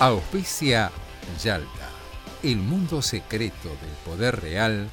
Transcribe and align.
Auspicia 0.00 0.92
Yalta, 1.42 1.88
el 2.44 2.58
mundo 2.58 3.02
secreto 3.02 3.68
del 3.68 3.90
poder 4.04 4.40
real. 4.40 4.88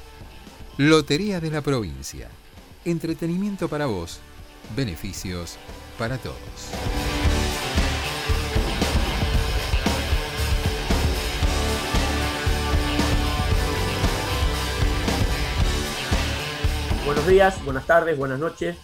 Lotería 0.78 1.40
de 1.40 1.52
la 1.52 1.62
provincia. 1.62 2.28
Entretenimiento 2.86 3.68
para 3.68 3.86
vos, 3.86 4.20
beneficios 4.76 5.58
para 6.00 6.18
todos. 6.18 6.36
Buenos 17.06 17.28
días, 17.28 17.64
buenas 17.64 17.86
tardes, 17.86 18.18
buenas 18.18 18.40
noches. 18.40 18.76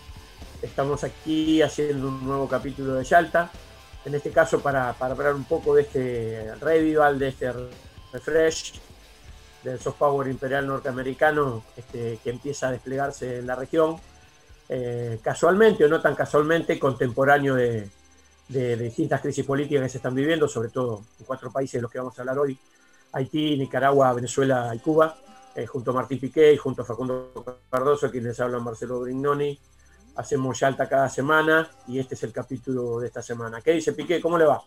Estamos 0.61 1.03
aquí 1.03 1.63
haciendo 1.63 2.09
un 2.09 2.23
nuevo 2.23 2.47
capítulo 2.47 2.94
de 2.94 3.05
Yalta. 3.05 3.49
En 4.05 4.15
este 4.15 4.31
caso 4.31 4.59
para, 4.61 4.93
para 4.93 5.13
hablar 5.13 5.35
un 5.35 5.43
poco 5.43 5.75
de 5.75 5.83
este 5.83 6.55
revival, 6.55 7.19
de 7.19 7.27
este 7.30 7.52
refresh 8.11 8.80
del 9.63 9.80
soft 9.80 9.97
power 9.99 10.27
imperial 10.27 10.66
norteamericano 10.66 11.63
este, 11.77 12.19
que 12.23 12.31
empieza 12.31 12.67
a 12.67 12.71
desplegarse 12.71 13.39
en 13.39 13.47
la 13.47 13.55
región. 13.55 13.97
Eh, 14.69 15.19
casualmente 15.21 15.85
o 15.85 15.88
no 15.89 16.02
tan 16.02 16.16
casualmente, 16.16 16.80
contemporáneo 16.80 17.55
de, 17.55 17.89
de- 18.47 18.75
de 18.77 18.83
distintas 18.85 19.21
crisis 19.21 19.45
políticas 19.45 19.83
que 19.83 19.89
se 19.89 19.97
están 19.97 20.15
viviendo, 20.15 20.47
sobre 20.47 20.69
todo 20.69 21.03
en 21.19 21.25
cuatro 21.25 21.52
países 21.52 21.73
de 21.73 21.81
los 21.83 21.91
que 21.91 21.99
vamos 21.99 22.17
a 22.17 22.21
hablar 22.21 22.39
hoy, 22.39 22.58
Haití, 23.11 23.58
Nicaragua, 23.58 24.13
Venezuela 24.13 24.71
y 24.73 24.80
Cuba, 24.80 25.15
eh, 25.55 25.65
junto 25.67 25.91
a 25.91 25.93
Martín 25.95 26.19
Piqué 26.19 26.53
y 26.53 26.58
junto 26.58 26.81
a 26.81 26.86
Facundo 26.86 27.43
Cardoso, 27.69 28.09
quien 28.09 28.23
les 28.23 28.39
habla 28.39 28.59
Marcelo 28.59 29.02
Brignoni. 29.02 29.59
Hacemos 30.22 30.59
Yalta 30.59 30.88
cada 30.88 31.09
semana 31.09 31.67
y 31.88 31.97
este 31.97 32.14
es 32.14 32.22
el 32.22 32.31
capítulo 32.31 33.00
de 33.00 33.08
esta 33.08 33.23
semana. 33.23 33.59
¿Qué 33.59 33.72
dice 33.72 33.94
Piqué? 33.94 34.22
¿Cómo 34.22 34.38
le 34.38 34.45
va? 34.45 34.61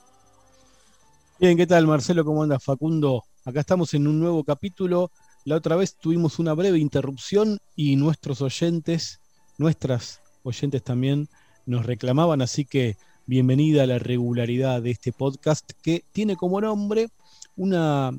Bien, 1.38 1.56
¿qué 1.56 1.64
tal 1.64 1.86
Marcelo? 1.86 2.24
¿Cómo 2.24 2.42
anda 2.42 2.58
Facundo? 2.58 3.22
Acá 3.44 3.60
estamos 3.60 3.94
en 3.94 4.08
un 4.08 4.19
nuevo 4.19 4.42
capítulo. 4.42 5.12
La 5.44 5.55
otra 5.55 5.77
vez 5.77 5.94
tuvimos 5.94 6.41
una 6.41 6.55
breve 6.55 6.80
interrupción 6.80 7.58
y 7.77 7.94
nuestros 7.94 8.42
oyentes, 8.42 9.20
nuestras 9.56 10.20
oyentes 10.42 10.82
también 10.82 11.28
nos 11.66 11.86
reclamaban, 11.86 12.42
así 12.42 12.64
que 12.64 12.97
bienvenida 13.27 13.84
a 13.84 13.86
la 13.86 14.00
regularidad 14.00 14.82
de 14.82 14.91
este 14.91 15.12
podcast 15.12 15.70
que 15.82 16.02
tiene 16.10 16.34
como 16.34 16.60
nombre 16.60 17.10
una 17.55 18.10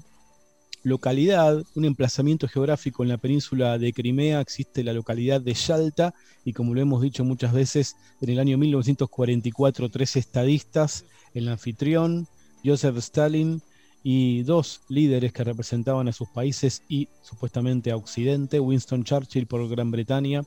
localidad, 0.86 1.64
un 1.74 1.86
emplazamiento 1.86 2.48
geográfico 2.48 3.02
en 3.02 3.10
la 3.10 3.18
península 3.18 3.80
de 3.80 3.92
Crimea, 3.92 4.40
existe 4.40 4.84
la 4.84 4.94
localidad 4.94 5.42
de 5.42 5.56
Yalta 5.56 6.14
y 6.46 6.54
como 6.54 6.76
lo 6.76 6.82
hemos 6.82 7.02
dicho 7.02 7.26
muchas 7.26 7.54
veces, 7.54 7.96
en 8.22 8.30
el 8.30 8.40
año 8.40 8.56
1944 8.60 9.90
tres 9.90 10.16
estadistas, 10.16 11.06
el 11.34 11.50
anfitrión, 11.50 12.28
Joseph 12.64 12.98
Stalin 12.98 13.64
y 14.04 14.44
dos 14.44 14.82
líderes 14.88 15.34
que 15.34 15.44
representaban 15.44 16.08
a 16.08 16.14
sus 16.14 16.30
países 16.30 16.84
y 16.88 17.10
supuestamente 17.24 17.90
a 17.90 17.98
Occidente, 17.98 18.60
Winston 18.60 19.04
Churchill 19.04 19.48
por 19.48 19.68
Gran 19.68 19.90
Bretaña 19.90 20.44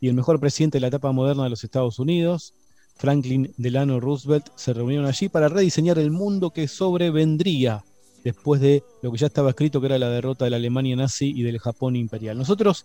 y 0.00 0.08
el 0.08 0.14
mejor 0.14 0.40
presidente 0.40 0.76
de 0.76 0.80
la 0.80 0.88
etapa 0.88 1.12
moderna 1.12 1.44
de 1.44 1.50
los 1.50 1.64
Estados 1.64 1.98
Unidos, 1.98 2.54
Franklin 2.96 3.52
Delano 3.58 4.00
Roosevelt, 4.00 4.46
se 4.56 4.72
reunieron 4.72 5.04
allí 5.04 5.28
para 5.28 5.48
rediseñar 5.48 5.98
el 5.98 6.10
mundo 6.10 6.50
que 6.50 6.66
sobrevendría 6.66 7.84
después 8.24 8.60
de 8.60 8.82
lo 9.02 9.12
que 9.12 9.18
ya 9.18 9.26
estaba 9.26 9.50
escrito 9.50 9.80
que 9.80 9.86
era 9.86 9.98
la 9.98 10.10
derrota 10.10 10.44
de 10.44 10.50
la 10.50 10.56
Alemania 10.56 10.96
nazi 10.96 11.32
y 11.34 11.42
del 11.42 11.58
Japón 11.58 11.96
imperial. 11.96 12.36
Nosotros, 12.36 12.84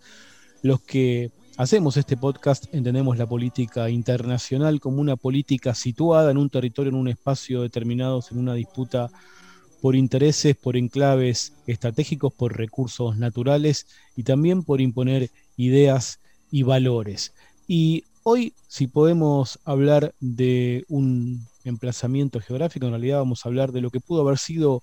los 0.62 0.80
que 0.80 1.30
hacemos 1.56 1.96
este 1.96 2.16
podcast, 2.16 2.66
entendemos 2.72 3.18
la 3.18 3.26
política 3.26 3.90
internacional 3.90 4.80
como 4.80 5.00
una 5.00 5.16
política 5.16 5.74
situada 5.74 6.30
en 6.30 6.38
un 6.38 6.50
territorio, 6.50 6.90
en 6.90 6.96
un 6.96 7.08
espacio 7.08 7.62
determinado, 7.62 8.22
en 8.30 8.38
una 8.38 8.54
disputa 8.54 9.10
por 9.80 9.96
intereses, 9.96 10.56
por 10.56 10.76
enclaves 10.76 11.54
estratégicos, 11.66 12.32
por 12.32 12.56
recursos 12.56 13.16
naturales 13.16 13.86
y 14.16 14.22
también 14.22 14.62
por 14.62 14.80
imponer 14.80 15.30
ideas 15.56 16.20
y 16.52 16.62
valores. 16.62 17.34
Y 17.66 18.04
hoy, 18.22 18.54
si 18.68 18.86
podemos 18.86 19.58
hablar 19.64 20.14
de 20.20 20.84
un 20.88 21.48
emplazamiento 21.64 22.40
geográfico, 22.40 22.86
en 22.86 22.92
realidad 22.92 23.18
vamos 23.18 23.44
a 23.44 23.48
hablar 23.48 23.72
de 23.72 23.80
lo 23.80 23.90
que 23.90 24.00
pudo 24.00 24.22
haber 24.22 24.38
sido 24.38 24.82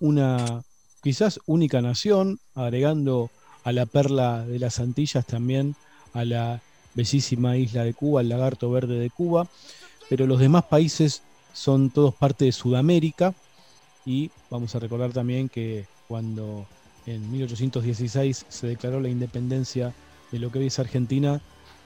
una 0.00 0.62
quizás 1.02 1.38
única 1.46 1.82
nación, 1.82 2.38
agregando 2.54 3.30
a 3.62 3.72
la 3.72 3.86
perla 3.86 4.44
de 4.44 4.58
las 4.58 4.80
Antillas 4.80 5.26
también 5.26 5.74
a 6.12 6.24
la 6.24 6.62
bellísima 6.94 7.56
isla 7.56 7.84
de 7.84 7.94
Cuba, 7.94 8.20
el 8.20 8.28
lagarto 8.28 8.70
verde 8.70 8.98
de 8.98 9.10
Cuba, 9.10 9.48
pero 10.08 10.26
los 10.26 10.38
demás 10.38 10.64
países 10.64 11.22
son 11.52 11.90
todos 11.90 12.14
parte 12.14 12.44
de 12.46 12.52
Sudamérica 12.52 13.34
y 14.06 14.30
vamos 14.50 14.74
a 14.74 14.78
recordar 14.78 15.12
también 15.12 15.48
que 15.48 15.86
cuando 16.08 16.66
en 17.06 17.30
1816 17.30 18.46
se 18.48 18.66
declaró 18.66 19.00
la 19.00 19.08
independencia 19.08 19.94
de 20.30 20.38
lo 20.38 20.50
que 20.50 20.58
hoy 20.58 20.66
es 20.66 20.78
Argentina, 20.78 21.40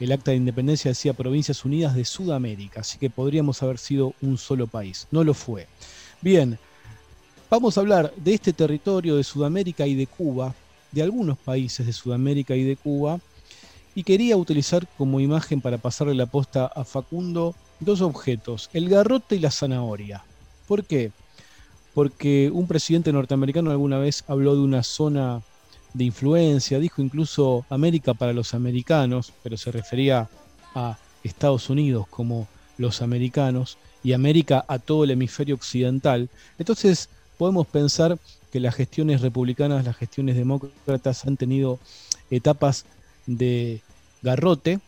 el 0.04 0.12
acta 0.12 0.30
de 0.30 0.36
independencia 0.36 0.90
decía 0.90 1.12
Provincias 1.12 1.64
Unidas 1.64 1.94
de 1.94 2.04
Sudamérica, 2.04 2.80
así 2.80 2.98
que 2.98 3.10
podríamos 3.10 3.62
haber 3.62 3.78
sido 3.78 4.14
un 4.22 4.38
solo 4.38 4.66
país. 4.66 5.06
No 5.10 5.24
lo 5.24 5.34
fue. 5.34 5.66
Bien, 6.20 6.58
vamos 7.50 7.76
a 7.76 7.80
hablar 7.80 8.12
de 8.16 8.34
este 8.34 8.52
territorio 8.52 9.16
de 9.16 9.24
Sudamérica 9.24 9.86
y 9.86 9.94
de 9.94 10.06
Cuba, 10.06 10.54
de 10.92 11.02
algunos 11.02 11.38
países 11.38 11.86
de 11.86 11.92
Sudamérica 11.92 12.54
y 12.54 12.62
de 12.62 12.76
Cuba, 12.76 13.20
y 13.94 14.04
quería 14.04 14.36
utilizar 14.36 14.86
como 14.96 15.18
imagen 15.20 15.60
para 15.60 15.78
pasarle 15.78 16.14
la 16.14 16.26
posta 16.26 16.66
a 16.66 16.84
Facundo 16.84 17.54
dos 17.80 18.00
objetos, 18.00 18.70
el 18.72 18.88
garrote 18.88 19.36
y 19.36 19.40
la 19.40 19.50
zanahoria. 19.50 20.22
¿Por 20.66 20.84
qué? 20.84 21.10
Porque 21.94 22.50
un 22.52 22.68
presidente 22.68 23.12
norteamericano 23.12 23.70
alguna 23.70 23.98
vez 23.98 24.22
habló 24.28 24.54
de 24.54 24.60
una 24.60 24.82
zona 24.82 25.42
de 25.94 26.04
influencia, 26.04 26.78
dijo 26.78 27.02
incluso 27.02 27.64
América 27.70 28.14
para 28.14 28.32
los 28.32 28.54
americanos, 28.54 29.32
pero 29.42 29.56
se 29.56 29.72
refería 29.72 30.28
a 30.74 30.98
Estados 31.22 31.70
Unidos 31.70 32.06
como 32.08 32.46
los 32.76 33.02
americanos 33.02 33.78
y 34.04 34.12
América 34.12 34.64
a 34.68 34.78
todo 34.78 35.04
el 35.04 35.10
hemisferio 35.10 35.54
occidental. 35.54 36.28
Entonces 36.58 37.08
podemos 37.36 37.66
pensar 37.66 38.18
que 38.52 38.60
las 38.60 38.74
gestiones 38.74 39.20
republicanas, 39.20 39.84
las 39.84 39.96
gestiones 39.96 40.36
demócratas 40.36 41.26
han 41.26 41.36
tenido 41.36 41.78
etapas 42.30 42.84
de 43.26 43.82
garrote 44.22 44.80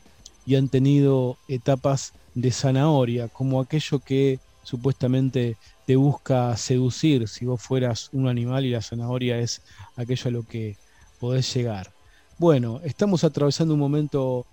y 0.47 0.55
han 0.57 0.69
tenido 0.69 1.37
etapas 1.49 2.13
de 2.35 2.51
zanahoria, 2.51 3.29
como 3.29 3.61
aquello 3.61 3.99
que 3.99 4.39
supuestamente 4.63 5.57
te 5.87 5.97
busca 5.97 6.57
seducir 6.57 7.29
si 7.29 7.45
vos 7.45 7.61
fueras 7.61 8.09
un 8.13 8.29
animal 8.29 8.65
y 8.65 8.71
la 8.71 8.83
zanahoria 8.83 9.39
es 9.39 9.63
aquello 9.97 10.29
a 10.29 10.31
lo 10.31 10.43
que 10.45 10.77
podés 11.21 11.53
llegar. 11.55 11.93
Bueno, 12.39 12.81
estamos 12.83 13.23
atravesando 13.23 13.75
un 13.75 13.81
momento 13.81 14.47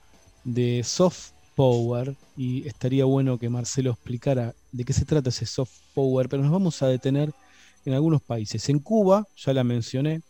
de 0.44 0.84
soft 0.84 1.30
power 1.56 2.16
y 2.36 2.68
estaría 2.68 3.06
bueno 3.06 3.40
que 3.40 3.50
Marcelo 3.50 3.92
explicara 3.92 4.54
de 4.72 4.84
qué 4.84 4.94
se 4.94 5.06
trata 5.06 5.30
ese 5.30 5.46
soft 5.46 5.72
power, 5.96 6.30
pero 6.30 6.44
nos 6.44 6.52
vamos 6.52 6.82
a 6.84 6.88
detener 6.88 7.32
en 7.86 7.94
algunos 7.94 8.22
países. 8.22 8.68
En 8.70 8.80
Cuba, 8.80 9.26
ya 9.38 9.54
la 9.54 9.64
mencioné, 9.64 10.22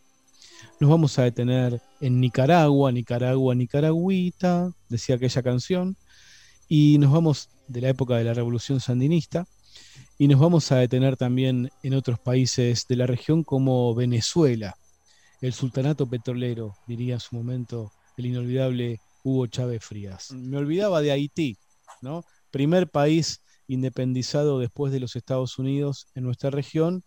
nos 0.80 0.90
vamos 0.90 1.18
a 1.18 1.24
detener 1.24 1.82
en 2.00 2.22
Nicaragua, 2.22 2.92
Nicaragua, 2.92 3.56
Nicaragüita, 3.56 4.72
decía 4.88 5.16
aquella 5.16 5.42
canción, 5.42 5.98
y 6.70 6.98
nos 7.00 7.12
vamos 7.12 7.50
de 7.68 7.82
la 7.82 7.90
época 7.90 8.16
de 8.16 8.24
la 8.24 8.34
Revolución 8.36 8.80
Sandinista, 8.80 9.48
y 10.20 10.28
nos 10.28 10.40
vamos 10.40 10.72
a 10.72 10.78
detener 10.78 11.18
también 11.18 11.72
en 11.84 11.94
otros 11.96 12.20
países 12.20 12.86
de 12.88 12.96
la 12.96 13.08
región 13.08 13.44
como 13.44 13.96
Venezuela, 13.96 14.78
el 15.42 15.54
sultanato 15.54 16.08
petrolero, 16.08 16.76
diría 16.88 17.16
en 17.16 17.20
su 17.20 17.36
momento 17.36 17.92
el 18.18 18.26
inolvidable 18.26 19.00
Hugo 19.24 19.48
Chávez 19.48 19.84
Frías. 19.84 20.32
Me 20.32 20.58
olvidaba 20.58 21.02
de 21.02 21.12
Haití, 21.12 21.58
¿no? 22.02 22.24
Primer 22.52 22.90
país 22.90 23.42
independizado 23.68 24.60
después 24.60 24.92
de 24.92 25.00
los 25.00 25.16
Estados 25.16 25.60
Unidos 25.60 26.08
en 26.16 26.24
nuestra 26.24 26.50
región 26.50 27.04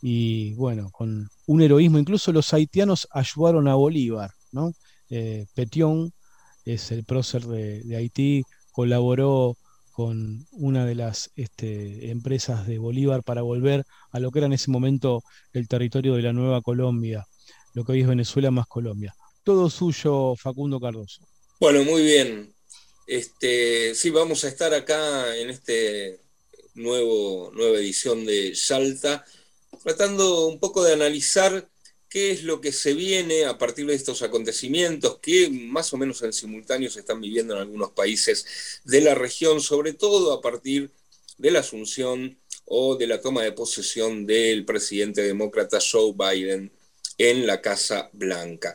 y 0.00 0.54
bueno, 0.54 0.90
con 0.90 1.28
un 1.46 1.62
heroísmo, 1.62 1.98
incluso 1.98 2.32
los 2.32 2.52
haitianos 2.52 3.08
ayudaron 3.10 3.68
a 3.68 3.74
Bolívar, 3.74 4.30
¿no? 4.52 4.72
Eh, 5.10 5.46
Petión 5.54 6.12
es 6.64 6.92
el 6.92 7.04
prócer 7.04 7.44
de, 7.46 7.96
Haití, 7.96 8.44
colaboró 8.72 9.56
con 9.92 10.46
una 10.52 10.84
de 10.84 10.94
las 10.94 11.30
este, 11.34 12.10
empresas 12.10 12.66
de 12.66 12.78
Bolívar 12.78 13.24
para 13.24 13.42
volver 13.42 13.84
a 14.12 14.20
lo 14.20 14.30
que 14.30 14.38
era 14.38 14.46
en 14.46 14.52
ese 14.52 14.70
momento 14.70 15.24
el 15.52 15.66
territorio 15.66 16.14
de 16.14 16.22
la 16.22 16.32
Nueva 16.32 16.62
Colombia, 16.62 17.26
lo 17.78 17.84
que 17.84 18.00
es 18.00 18.08
Venezuela 18.08 18.50
más 18.50 18.66
Colombia. 18.66 19.14
Todo 19.44 19.70
suyo, 19.70 20.34
Facundo 20.34 20.80
Cardoso. 20.80 21.20
Bueno, 21.60 21.84
muy 21.84 22.02
bien. 22.02 22.52
Este, 23.06 23.94
sí, 23.94 24.10
vamos 24.10 24.42
a 24.42 24.48
estar 24.48 24.74
acá 24.74 25.36
en 25.36 25.48
este 25.48 26.18
nuevo, 26.74 27.52
nueva 27.54 27.78
edición 27.78 28.26
de 28.26 28.56
Salta, 28.56 29.24
tratando 29.84 30.48
un 30.48 30.58
poco 30.58 30.82
de 30.82 30.92
analizar 30.92 31.68
qué 32.08 32.32
es 32.32 32.42
lo 32.42 32.60
que 32.60 32.72
se 32.72 32.94
viene 32.94 33.44
a 33.44 33.58
partir 33.58 33.86
de 33.86 33.94
estos 33.94 34.22
acontecimientos 34.22 35.18
que 35.18 35.48
más 35.48 35.92
o 35.92 35.98
menos 35.98 36.20
en 36.22 36.32
simultáneo 36.32 36.90
se 36.90 37.00
están 37.00 37.20
viviendo 37.20 37.54
en 37.54 37.60
algunos 37.60 37.92
países 37.92 38.80
de 38.82 39.02
la 39.02 39.14
región, 39.14 39.60
sobre 39.60 39.92
todo 39.92 40.32
a 40.32 40.40
partir 40.40 40.90
de 41.36 41.52
la 41.52 41.60
asunción 41.60 42.36
o 42.64 42.96
de 42.96 43.06
la 43.06 43.20
toma 43.20 43.44
de 43.44 43.52
posesión 43.52 44.26
del 44.26 44.64
presidente 44.64 45.22
demócrata 45.22 45.78
Joe 45.80 46.12
Biden 46.12 46.72
en 47.18 47.46
la 47.46 47.60
Casa 47.60 48.08
Blanca. 48.12 48.72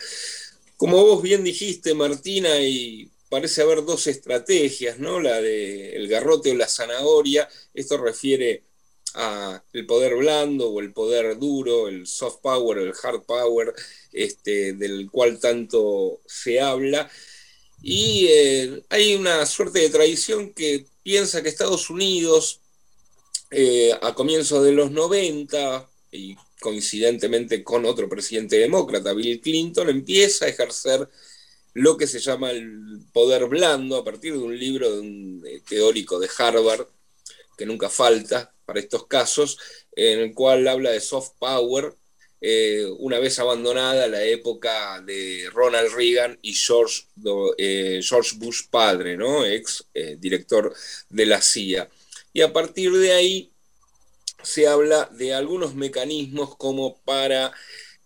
Como 0.77 1.03
vos 1.03 1.21
bien 1.21 1.43
dijiste, 1.43 1.93
Martina, 1.93 2.59
y 2.59 3.09
parece 3.29 3.61
haber 3.61 3.83
dos 3.85 4.05
estrategias, 4.07 4.99
¿no? 4.99 5.19
La 5.19 5.41
del 5.41 6.07
garrote 6.07 6.51
o 6.51 6.55
la 6.55 6.67
zanahoria, 6.67 7.49
esto 7.73 7.97
refiere 7.97 8.63
el 9.73 9.85
poder 9.85 10.15
blando 10.15 10.69
o 10.69 10.79
el 10.81 10.91
poder 10.91 11.37
duro, 11.37 11.87
el 11.87 12.07
soft 12.07 12.41
power, 12.41 12.77
el 12.79 12.93
hard 13.01 13.23
power, 13.23 13.73
este, 14.11 14.73
del 14.73 15.09
cual 15.11 15.39
tanto 15.39 16.21
se 16.25 16.59
habla. 16.59 17.09
Y 17.81 18.27
eh, 18.29 18.83
hay 18.89 19.15
una 19.15 19.45
suerte 19.45 19.79
de 19.79 19.89
tradición 19.89 20.53
que 20.53 20.85
piensa 21.03 21.43
que 21.43 21.49
Estados 21.49 21.89
Unidos, 21.89 22.61
eh, 23.51 23.91
a 24.01 24.13
comienzos 24.15 24.63
de 24.63 24.71
los 24.71 24.91
90, 24.91 25.87
y 26.11 26.35
coincidentemente 26.63 27.61
con 27.61 27.83
otro 27.83 28.07
presidente 28.07 28.55
demócrata, 28.55 29.11
Bill 29.11 29.41
Clinton, 29.41 29.89
empieza 29.89 30.45
a 30.45 30.47
ejercer 30.47 31.09
lo 31.73 31.97
que 31.97 32.07
se 32.07 32.19
llama 32.19 32.51
el 32.51 33.01
poder 33.11 33.47
blando 33.47 33.97
a 33.97 34.03
partir 34.05 34.31
de 34.31 34.39
un 34.39 34.57
libro 34.57 34.89
de 34.89 35.01
un 35.01 35.43
teórico 35.67 36.19
de 36.19 36.29
Harvard, 36.37 36.87
que 37.57 37.65
nunca 37.65 37.89
falta, 37.89 38.53
para 38.65 38.79
estos 38.79 39.07
casos, 39.07 39.57
en 39.93 40.19
el 40.19 40.33
cual 40.33 40.65
habla 40.69 40.91
de 40.91 41.01
soft 41.01 41.33
power, 41.37 41.95
eh, 42.39 42.85
una 42.99 43.19
vez 43.19 43.39
abandonada 43.39 44.07
la 44.07 44.23
época 44.23 45.01
de 45.01 45.49
Ronald 45.51 45.93
Reagan 45.93 46.39
y 46.41 46.53
George, 46.53 47.03
eh, 47.57 47.99
Bush 48.37 48.69
padre, 48.69 49.17
¿no? 49.17 49.45
ex 49.45 49.85
eh, 49.93 50.15
director 50.17 50.73
de 51.09 51.25
la 51.25 51.41
CIA. 51.41 51.89
Y 52.31 52.39
a 52.39 52.53
partir 52.53 52.93
de 52.93 53.11
ahí 53.11 53.52
se 54.43 54.67
habla 54.67 55.09
de 55.11 55.33
algunos 55.33 55.75
mecanismos 55.75 56.55
como 56.57 56.97
para 56.99 57.51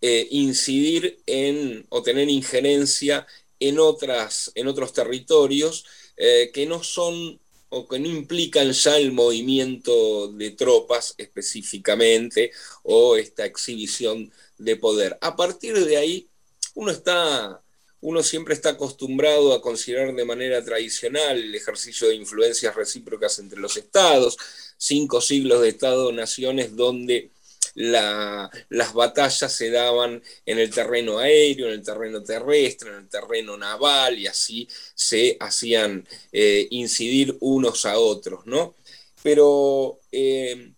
incidir 0.00 1.20
en 1.26 1.84
o 1.88 2.02
tener 2.04 2.28
injerencia 2.28 3.26
en, 3.58 3.80
otras, 3.80 4.52
en 4.54 4.68
otros 4.68 4.92
territorios 4.92 5.84
que 6.16 6.66
no 6.68 6.84
son 6.84 7.40
o 7.70 7.86
que 7.86 7.98
no 7.98 8.08
implican 8.08 8.72
ya 8.72 8.96
el 8.96 9.12
movimiento 9.12 10.28
de 10.32 10.52
tropas 10.52 11.14
específicamente 11.18 12.52
o 12.82 13.16
esta 13.16 13.44
exhibición 13.44 14.32
de 14.56 14.76
poder. 14.76 15.18
A 15.20 15.36
partir 15.36 15.74
de 15.84 15.96
ahí, 15.96 16.28
uno 16.74 16.90
está, 16.90 17.60
uno 18.00 18.22
siempre 18.22 18.54
está 18.54 18.70
acostumbrado 18.70 19.52
a 19.52 19.60
considerar 19.60 20.14
de 20.14 20.24
manera 20.24 20.64
tradicional 20.64 21.36
el 21.36 21.54
ejercicio 21.54 22.08
de 22.08 22.14
influencias 22.14 22.74
recíprocas 22.74 23.38
entre 23.38 23.60
los 23.60 23.76
estados, 23.76 24.36
cinco 24.78 25.20
siglos 25.20 25.60
de 25.60 25.68
Estado-naciones 25.68 26.76
donde 26.76 27.30
las 27.74 28.92
batallas 28.92 29.52
se 29.52 29.70
daban 29.70 30.22
en 30.46 30.58
el 30.58 30.70
terreno 30.70 31.18
aéreo, 31.18 31.68
en 31.68 31.74
el 31.74 31.82
terreno 31.82 32.22
terrestre, 32.22 32.90
en 32.90 32.96
el 32.96 33.08
terreno 33.08 33.56
naval 33.56 34.18
y 34.18 34.26
así 34.26 34.68
se 34.94 35.36
hacían 35.38 36.06
eh, 36.32 36.66
incidir 36.70 37.36
unos 37.40 37.86
a 37.86 37.98
otros, 37.98 38.46
¿no? 38.46 38.74
Pero 39.22 40.00
eh, 40.10 40.72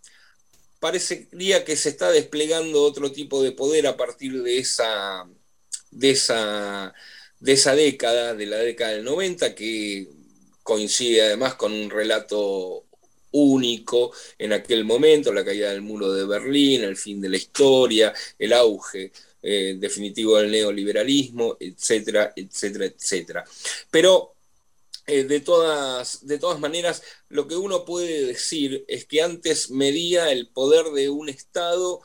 parecería 0.78 1.64
que 1.64 1.76
se 1.76 1.90
está 1.90 2.10
desplegando 2.10 2.82
otro 2.82 3.12
tipo 3.12 3.42
de 3.42 3.52
poder 3.52 3.86
a 3.86 3.96
partir 3.96 4.42
de 4.42 4.58
esa, 4.58 5.26
de 5.90 6.10
esa, 6.10 6.92
de 7.38 7.52
esa 7.52 7.74
década, 7.74 8.34
de 8.34 8.46
la 8.46 8.58
década 8.58 8.92
del 8.92 9.04
90, 9.04 9.54
que 9.54 10.08
coincide 10.62 11.22
además 11.22 11.54
con 11.54 11.72
un 11.72 11.90
relato 11.90 12.84
único 13.32 14.12
en 14.38 14.52
aquel 14.52 14.84
momento, 14.84 15.32
la 15.32 15.44
caída 15.44 15.70
del 15.70 15.82
muro 15.82 16.12
de 16.12 16.26
Berlín, 16.26 16.82
el 16.82 16.96
fin 16.96 17.20
de 17.20 17.28
la 17.28 17.36
historia, 17.36 18.12
el 18.38 18.52
auge 18.52 19.12
eh, 19.42 19.76
definitivo 19.78 20.36
del 20.36 20.50
neoliberalismo, 20.50 21.56
etcétera, 21.58 22.32
etcétera, 22.36 22.84
etcétera. 22.86 23.44
Pero 23.90 24.34
eh, 25.06 25.24
de, 25.24 25.40
todas, 25.40 26.26
de 26.26 26.38
todas 26.38 26.60
maneras, 26.60 27.02
lo 27.28 27.48
que 27.48 27.56
uno 27.56 27.84
puede 27.84 28.26
decir 28.26 28.84
es 28.86 29.06
que 29.06 29.22
antes 29.22 29.70
medía 29.70 30.30
el 30.30 30.46
poder 30.48 30.92
de 30.92 31.08
un 31.08 31.28
Estado 31.28 32.00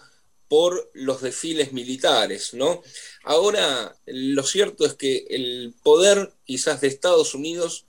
por 0.48 0.90
los 0.94 1.22
desfiles 1.22 1.74
militares, 1.74 2.54
¿no? 2.54 2.82
Ahora, 3.24 3.96
lo 4.06 4.44
cierto 4.44 4.86
es 4.86 4.94
que 4.94 5.26
el 5.30 5.74
poder 5.84 6.34
quizás 6.46 6.82
de 6.82 6.88
Estados 6.88 7.34
Unidos 7.36 7.86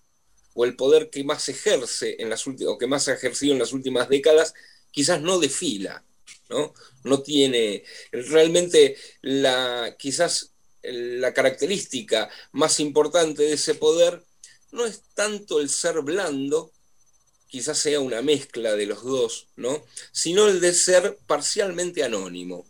o 0.56 0.64
el 0.64 0.74
poder 0.74 1.10
que 1.10 1.22
más 1.22 1.48
ejerce 1.48 2.16
en 2.18 2.30
las 2.30 2.46
o 2.46 2.78
que 2.78 2.86
más 2.86 3.06
ha 3.08 3.14
ejercido 3.14 3.52
en 3.52 3.58
las 3.58 3.72
últimas 3.74 4.08
décadas, 4.08 4.54
quizás 4.90 5.20
no 5.20 5.38
desfila, 5.38 6.02
¿no? 6.48 6.72
No 7.04 7.22
tiene 7.22 7.84
realmente 8.10 8.96
la, 9.20 9.94
quizás 9.98 10.52
la 10.82 11.34
característica 11.34 12.30
más 12.52 12.80
importante 12.80 13.42
de 13.42 13.52
ese 13.52 13.74
poder 13.74 14.24
no 14.72 14.86
es 14.86 15.02
tanto 15.14 15.60
el 15.60 15.68
ser 15.68 16.00
blando, 16.00 16.72
quizás 17.48 17.78
sea 17.78 18.00
una 18.00 18.22
mezcla 18.22 18.74
de 18.74 18.86
los 18.86 19.04
dos, 19.04 19.48
¿no? 19.56 19.84
Sino 20.10 20.48
el 20.48 20.60
de 20.60 20.72
ser 20.72 21.18
parcialmente 21.26 22.02
anónimo, 22.02 22.66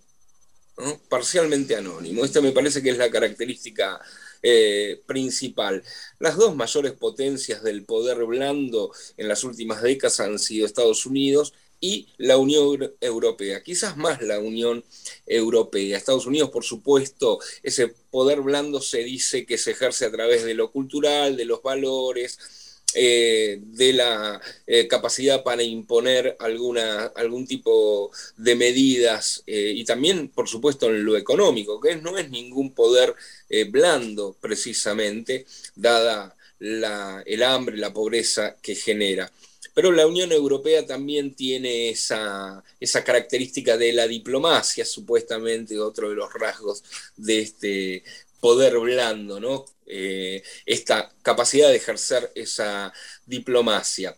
¿no? 0.76 1.00
Parcialmente 1.08 1.76
anónimo. 1.76 2.24
Esta 2.24 2.40
me 2.40 2.52
parece 2.52 2.82
que 2.82 2.90
es 2.90 2.98
la 2.98 3.10
característica 3.10 4.00
eh, 4.42 5.00
principal. 5.06 5.82
Las 6.18 6.36
dos 6.36 6.54
mayores 6.54 6.92
potencias 6.92 7.62
del 7.62 7.84
poder 7.84 8.24
blando 8.24 8.92
en 9.16 9.28
las 9.28 9.44
últimas 9.44 9.82
décadas 9.82 10.20
han 10.20 10.38
sido 10.38 10.66
Estados 10.66 11.06
Unidos 11.06 11.52
y 11.80 12.08
la 12.16 12.38
Unión 12.38 12.94
Europea, 13.00 13.62
quizás 13.62 13.96
más 13.96 14.22
la 14.22 14.38
Unión 14.38 14.84
Europea. 15.26 15.96
Estados 15.96 16.26
Unidos, 16.26 16.50
por 16.50 16.64
supuesto, 16.64 17.38
ese 17.62 17.88
poder 17.88 18.40
blando 18.40 18.80
se 18.80 19.04
dice 19.04 19.44
que 19.44 19.58
se 19.58 19.72
ejerce 19.72 20.06
a 20.06 20.12
través 20.12 20.44
de 20.44 20.54
lo 20.54 20.72
cultural, 20.72 21.36
de 21.36 21.44
los 21.44 21.62
valores, 21.62 22.38
eh, 22.94 23.58
de 23.60 23.92
la 23.92 24.40
eh, 24.66 24.86
capacidad 24.88 25.42
para 25.42 25.62
imponer 25.62 26.36
alguna, 26.38 27.06
algún 27.14 27.46
tipo 27.46 28.10
de 28.36 28.54
medidas 28.54 29.42
eh, 29.46 29.72
y 29.74 29.84
también, 29.84 30.28
por 30.28 30.48
supuesto, 30.48 30.86
en 30.86 31.04
lo 31.04 31.16
económico, 31.16 31.80
que 31.80 31.96
no 31.96 32.16
es 32.16 32.30
ningún 32.30 32.72
poder 32.72 33.14
blando 33.70 34.36
precisamente, 34.40 35.46
dada 35.74 36.34
el 36.58 37.42
hambre, 37.42 37.76
la 37.76 37.92
pobreza 37.92 38.56
que 38.62 38.74
genera. 38.74 39.30
Pero 39.74 39.92
la 39.92 40.06
Unión 40.06 40.32
Europea 40.32 40.86
también 40.86 41.34
tiene 41.34 41.90
esa, 41.90 42.64
esa, 42.80 43.04
característica 43.04 43.76
de 43.76 43.92
la 43.92 44.08
diplomacia, 44.08 44.86
supuestamente 44.86 45.78
otro 45.78 46.08
de 46.08 46.14
los 46.14 46.32
rasgos 46.32 46.82
de 47.14 47.40
este 47.40 48.02
poder 48.46 48.78
blando, 48.78 49.40
¿no? 49.40 49.64
Eh, 49.86 50.40
esta 50.64 51.12
capacidad 51.20 51.68
de 51.68 51.78
ejercer 51.78 52.30
esa 52.36 52.92
diplomacia. 53.24 54.16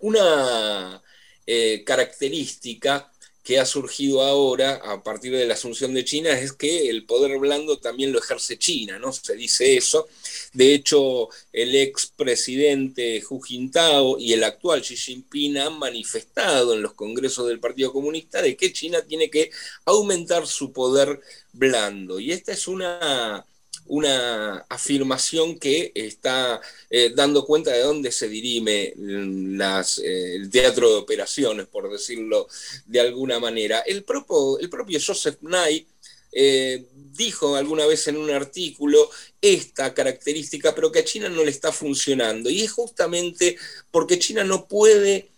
Una 0.00 1.00
eh, 1.46 1.84
característica 1.84 3.12
que 3.46 3.60
ha 3.60 3.64
surgido 3.64 4.22
ahora 4.22 4.80
a 4.82 5.04
partir 5.04 5.30
de 5.30 5.46
la 5.46 5.54
asunción 5.54 5.94
de 5.94 6.04
China 6.04 6.36
es 6.36 6.52
que 6.52 6.90
el 6.90 7.04
poder 7.06 7.38
blando 7.38 7.78
también 7.78 8.10
lo 8.12 8.18
ejerce 8.18 8.58
China, 8.58 8.98
¿no? 8.98 9.12
Se 9.12 9.36
dice 9.36 9.76
eso. 9.76 10.08
De 10.52 10.74
hecho, 10.74 11.28
el 11.52 11.76
expresidente 11.76 13.22
Hu 13.30 13.40
Jintao 13.40 14.18
y 14.18 14.32
el 14.32 14.42
actual 14.42 14.82
Xi 14.82 14.96
Jinping 14.96 15.58
han 15.58 15.78
manifestado 15.78 16.74
en 16.74 16.82
los 16.82 16.94
congresos 16.94 17.46
del 17.46 17.60
Partido 17.60 17.92
Comunista 17.92 18.42
de 18.42 18.56
que 18.56 18.72
China 18.72 19.02
tiene 19.02 19.30
que 19.30 19.52
aumentar 19.84 20.48
su 20.48 20.72
poder 20.72 21.20
blando. 21.52 22.18
Y 22.18 22.32
esta 22.32 22.50
es 22.50 22.66
una 22.66 23.46
una 23.88 24.66
afirmación 24.68 25.58
que 25.58 25.92
está 25.94 26.60
eh, 26.90 27.12
dando 27.14 27.44
cuenta 27.44 27.72
de 27.72 27.82
dónde 27.82 28.10
se 28.12 28.28
dirime 28.28 28.92
las, 28.96 29.98
eh, 29.98 30.36
el 30.36 30.50
teatro 30.50 30.88
de 30.90 30.96
operaciones, 30.96 31.66
por 31.66 31.90
decirlo 31.90 32.48
de 32.86 33.00
alguna 33.00 33.38
manera. 33.38 33.80
El 33.80 34.04
propio, 34.04 34.58
Joseph 35.04 35.38
Nye 35.42 35.86
eh, 36.32 36.86
dijo 36.94 37.56
alguna 37.56 37.86
vez 37.86 38.06
en 38.08 38.16
un 38.16 38.30
artículo 38.30 39.10
esta 39.40 39.94
característica, 39.94 40.74
pero 40.74 40.92
que 40.92 41.00
a 41.00 41.04
China 41.04 41.28
no 41.28 41.44
le 41.44 41.50
está 41.50 41.72
funcionando. 41.72 42.50
Y 42.50 42.62
es 42.62 42.72
justamente 42.72 43.56
porque 43.90 44.18
China 44.18 44.44
no 44.44 44.66
puede 44.66 45.30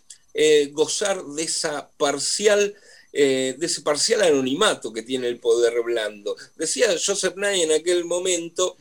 gozar 0.73 1.25
de 1.25 1.43
esa 1.43 1.91
parcial 1.97 2.77
eh, 3.21 3.57
de 3.59 3.67
ese 3.67 3.83
parcial 3.83 4.23
anonimato 4.23 4.93
que 4.93 5.03
tiene 5.03 5.27
el 5.27 5.41
poder 5.41 5.83
blando. 5.83 6.37
Decía 6.57 6.87
Joseph 7.05 7.35
Nye 7.37 7.65
en 7.65 7.73
aquel 7.73 8.05
momento 8.05 8.77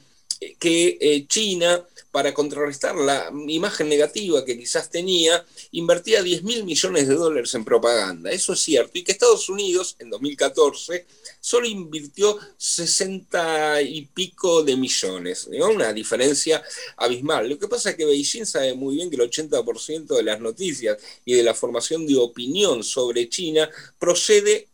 que 0.59 1.25
China 1.27 1.83
para 2.17 2.33
contrarrestar 2.33 2.95
la 2.95 3.31
imagen 3.47 3.89
negativa 3.89 4.43
que 4.43 4.57
quizás 4.57 4.89
tenía, 4.89 5.45
invertía 5.71 6.23
10 6.23 6.41
mil 6.43 6.63
millones 6.63 7.07
de 7.07 7.13
dólares 7.13 7.53
en 7.53 7.63
propaganda. 7.63 8.31
Eso 8.31 8.53
es 8.53 8.59
cierto. 8.59 8.97
Y 8.97 9.03
que 9.03 9.11
Estados 9.11 9.49
Unidos, 9.49 9.95
en 9.99 10.09
2014, 10.09 11.05
solo 11.39 11.67
invirtió 11.67 12.39
60 12.57 13.83
y 13.83 14.07
pico 14.07 14.63
de 14.63 14.75
millones. 14.75 15.47
Una 15.47 15.93
diferencia 15.93 16.63
abismal. 16.95 17.49
Lo 17.49 17.59
que 17.59 17.67
pasa 17.67 17.91
es 17.91 17.95
que 17.95 18.05
Beijing 18.05 18.47
sabe 18.47 18.73
muy 18.73 18.95
bien 18.95 19.11
que 19.11 19.17
el 19.17 19.29
80% 19.29 20.15
de 20.15 20.23
las 20.23 20.39
noticias 20.39 20.97
y 21.23 21.35
de 21.35 21.43
la 21.43 21.53
formación 21.53 22.07
de 22.07 22.17
opinión 22.17 22.83
sobre 22.83 23.29
China 23.29 23.69
procede 23.99 24.69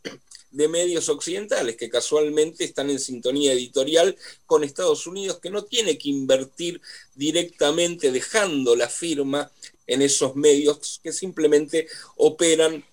de 0.54 0.68
medios 0.68 1.10
occidentales 1.10 1.76
que 1.76 1.90
casualmente 1.90 2.64
están 2.64 2.90
en 2.90 3.00
sintonía 3.00 3.54
editorial 3.54 4.16
con 4.46 4.64
Estados 4.64 5.08
Unidos, 5.08 5.40
que 5.40 5.50
no 5.50 5.66
tiene 5.66 5.98
que 5.98 6.10
invertir 6.10 6.80
directamente 7.16 8.12
dejando 8.12 8.76
la 8.76 8.88
firma 8.88 9.52
en 9.88 10.02
esos 10.02 10.36
medios 10.36 11.02
que 11.04 11.12
simplemente 11.12 11.88
operan 12.16 12.86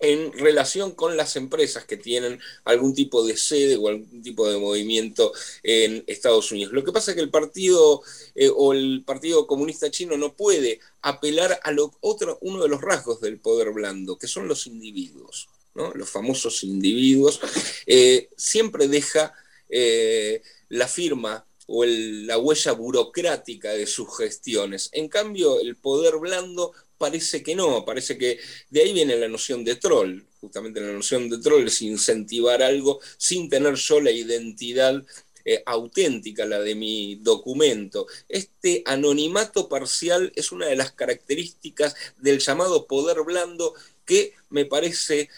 en 0.00 0.32
relación 0.32 0.92
con 0.92 1.16
las 1.16 1.34
empresas 1.36 1.84
que 1.84 1.96
tienen 1.96 2.38
algún 2.64 2.94
tipo 2.94 3.26
de 3.26 3.36
sede 3.36 3.76
o 3.76 3.88
algún 3.88 4.22
tipo 4.22 4.48
de 4.48 4.58
movimiento 4.58 5.32
en 5.62 6.04
Estados 6.06 6.52
Unidos. 6.52 6.72
Lo 6.72 6.84
que 6.84 6.92
pasa 6.92 7.10
es 7.10 7.14
que 7.16 7.22
el 7.22 7.30
partido 7.30 8.02
eh, 8.34 8.50
o 8.54 8.72
el 8.72 9.02
Partido 9.04 9.46
Comunista 9.46 9.90
Chino 9.90 10.16
no 10.16 10.34
puede 10.34 10.80
apelar 11.02 11.58
a 11.62 11.72
lo 11.72 11.92
otro, 12.00 12.38
uno 12.42 12.62
de 12.62 12.68
los 12.68 12.80
rasgos 12.80 13.20
del 13.20 13.40
poder 13.40 13.72
blando, 13.72 14.18
que 14.18 14.28
son 14.28 14.46
los 14.46 14.66
individuos 14.66 15.48
los 15.94 16.08
famosos 16.08 16.64
individuos, 16.64 17.40
eh, 17.86 18.28
siempre 18.36 18.88
deja 18.88 19.32
eh, 19.68 20.42
la 20.68 20.88
firma 20.88 21.44
o 21.66 21.84
la 21.84 22.38
huella 22.38 22.72
burocrática 22.72 23.72
de 23.72 23.86
sus 23.86 24.16
gestiones. 24.16 24.88
En 24.92 25.08
cambio, 25.08 25.60
el 25.60 25.76
poder 25.76 26.16
blando 26.16 26.72
parece 26.96 27.42
que 27.42 27.54
no, 27.54 27.84
parece 27.84 28.18
que 28.18 28.38
de 28.70 28.82
ahí 28.82 28.92
viene 28.92 29.16
la 29.16 29.28
noción 29.28 29.64
de 29.64 29.76
troll. 29.76 30.22
Justamente 30.40 30.80
la 30.80 30.92
noción 30.92 31.28
de 31.28 31.38
troll 31.38 31.66
es 31.66 31.82
incentivar 31.82 32.62
algo 32.62 33.00
sin 33.16 33.48
tener 33.48 33.74
yo 33.74 34.00
la 34.00 34.10
identidad 34.10 35.04
eh, 35.44 35.62
auténtica, 35.64 36.44
la 36.44 36.60
de 36.60 36.74
mi 36.74 37.16
documento. 37.16 38.06
Este 38.28 38.82
anonimato 38.84 39.68
parcial 39.68 40.32
es 40.36 40.52
una 40.52 40.66
de 40.66 40.76
las 40.76 40.92
características 40.92 41.94
del 42.18 42.38
llamado 42.38 42.86
poder 42.86 43.22
blando 43.24 43.74
que 44.04 44.34
me 44.50 44.64
parece 44.64 45.28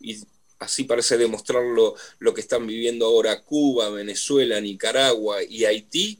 y 0.00 0.18
así 0.58 0.84
parece 0.84 1.16
demostrarlo 1.16 1.94
lo 2.18 2.34
que 2.34 2.40
están 2.40 2.66
viviendo 2.66 3.06
ahora 3.06 3.42
Cuba, 3.42 3.90
Venezuela, 3.90 4.60
Nicaragua 4.60 5.42
y 5.42 5.64
Haití, 5.64 6.18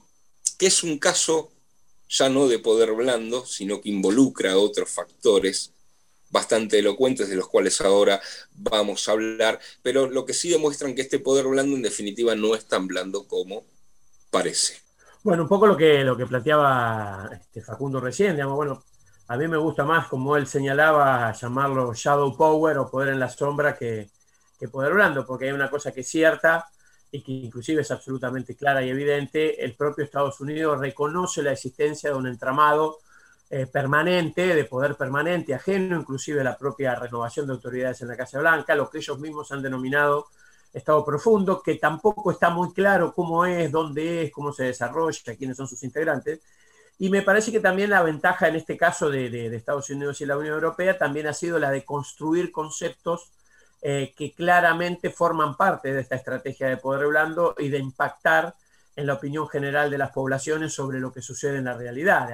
que 0.59 0.67
es 0.67 0.83
un 0.83 0.99
caso 0.99 1.51
ya 2.09 2.29
no 2.29 2.49
de 2.49 2.59
poder 2.59 2.93
blando, 2.93 3.45
sino 3.45 3.81
que 3.81 3.91
involucra 3.91 4.53
a 4.53 4.59
otros 4.59 4.89
factores 4.89 5.73
bastante 6.31 6.79
elocuentes 6.79 7.29
de 7.29 7.37
los 7.37 7.49
cuales 7.49 7.81
ahora 7.81 8.21
vamos 8.55 9.09
a 9.09 9.13
hablar, 9.13 9.59
pero 9.83 10.09
lo 10.09 10.25
que 10.25 10.35
sí 10.35 10.49
demuestran 10.49 10.95
que 10.95 11.03
este 11.03 11.19
poder 11.19 11.47
blando 11.47 11.77
en 11.77 11.83
definitiva 11.83 12.35
no 12.35 12.55
es 12.55 12.67
tan 12.67 12.87
blando 12.87 13.27
como 13.27 13.65
parece. 14.31 14.81
Bueno, 15.23 15.43
un 15.43 15.49
poco 15.49 15.67
lo 15.67 15.77
que, 15.77 16.05
lo 16.05 16.17
que 16.17 16.27
planteaba 16.27 17.31
este 17.33 17.63
Facundo 17.63 18.01
recién, 18.01 18.33
digamos, 18.33 18.57
bueno, 18.57 18.85
a 19.29 19.37
mí 19.37 19.47
me 19.47 19.59
gusta 19.59 19.85
más, 19.85 20.09
como 20.09 20.37
él 20.37 20.47
señalaba, 20.47 21.31
llamarlo 21.33 21.93
shadow 21.93 22.35
power 22.35 22.79
o 22.79 22.91
poder 22.91 23.11
en 23.11 23.21
la 23.21 23.29
sombra 23.29 23.77
que, 23.77 24.09
poder 24.73 24.95
blando, 24.95 25.27
porque 25.27 25.45
hay 25.47 25.53
una 25.53 25.71
cosa 25.71 25.93
que 25.93 26.01
es 26.01 26.09
cierta 26.09 26.67
y 27.11 27.23
que 27.23 27.33
inclusive 27.33 27.83
es 27.83 27.91
absolutamente 27.91 28.57
clara 28.57 28.83
y 28.83 28.89
evidente, 28.89 29.63
el 29.63 29.75
propio 29.77 30.05
Estados 30.05 30.41
Unidos 30.41 30.81
reconoce 30.81 31.43
la 31.43 31.53
existencia 31.53 32.11
de 32.11 32.17
un 32.17 32.27
entramado 32.27 32.99
eh, 33.51 33.67
permanente, 33.67 34.55
de 34.55 34.65
poder 34.65 34.95
permanente, 34.97 35.55
ajeno 35.55 36.01
inclusive 36.01 36.41
a 36.41 36.45
la 36.45 36.57
propia 36.57 36.95
renovación 36.95 37.47
de 37.47 37.53
autoridades 37.53 38.01
en 38.01 38.09
la 38.09 38.17
Casa 38.17 38.41
Blanca, 38.41 38.75
lo 38.75 38.89
que 38.89 38.99
ellos 38.99 39.19
mismos 39.19 39.53
han 39.53 39.63
denominado 39.63 40.29
Estado 40.73 41.05
profundo, 41.05 41.63
que 41.63 41.77
tampoco 41.77 42.31
está 42.31 42.51
muy 42.51 42.73
claro 42.73 43.13
cómo 43.15 43.45
es, 43.45 43.71
dónde 43.71 44.25
es, 44.25 44.33
cómo 44.33 44.53
se 44.53 44.65
desarrolla, 44.65 45.37
quiénes 45.37 45.57
son 45.57 45.67
sus 45.67 45.83
integrantes, 45.83 46.41
y 46.99 47.11
me 47.11 47.23
parece 47.23 47.53
que 47.53 47.61
también 47.61 47.91
la 47.91 48.03
ventaja 48.03 48.49
en 48.49 48.57
este 48.57 48.77
caso 48.77 49.09
de, 49.09 49.55
Estados 49.55 49.89
Unidos 49.91 50.21
y 50.21 50.27
la 50.27 50.37
Unión 50.37 50.55
Europea 50.55 50.99
también 50.99 51.29
ha 51.29 51.33
sido 51.33 51.59
la 51.59 51.71
de 51.71 51.85
construir 51.85 52.51
conceptos 52.51 53.31
eh, 53.81 54.13
que 54.17 54.33
claramente 54.33 55.11
forman 55.11 55.57
parte 55.57 55.93
de 55.93 56.01
esta 56.01 56.17
estrategia 56.17 56.69
de 56.69 56.77
poder 56.77 57.07
blando 57.07 57.55
y 57.57 57.69
de 57.69 57.79
impactar 57.79 58.55
en 58.97 59.07
la 59.07 59.15
opinión 59.15 59.49
general 59.49 59.93
de 59.93 59.99
las 59.99 60.11
poblaciones 60.11 60.75
sobre 60.75 60.99
lo 60.99 61.13
que 61.13 61.23
sucede 61.23 61.59
en 61.59 61.67
la 61.67 61.75
realidad. 61.75 62.29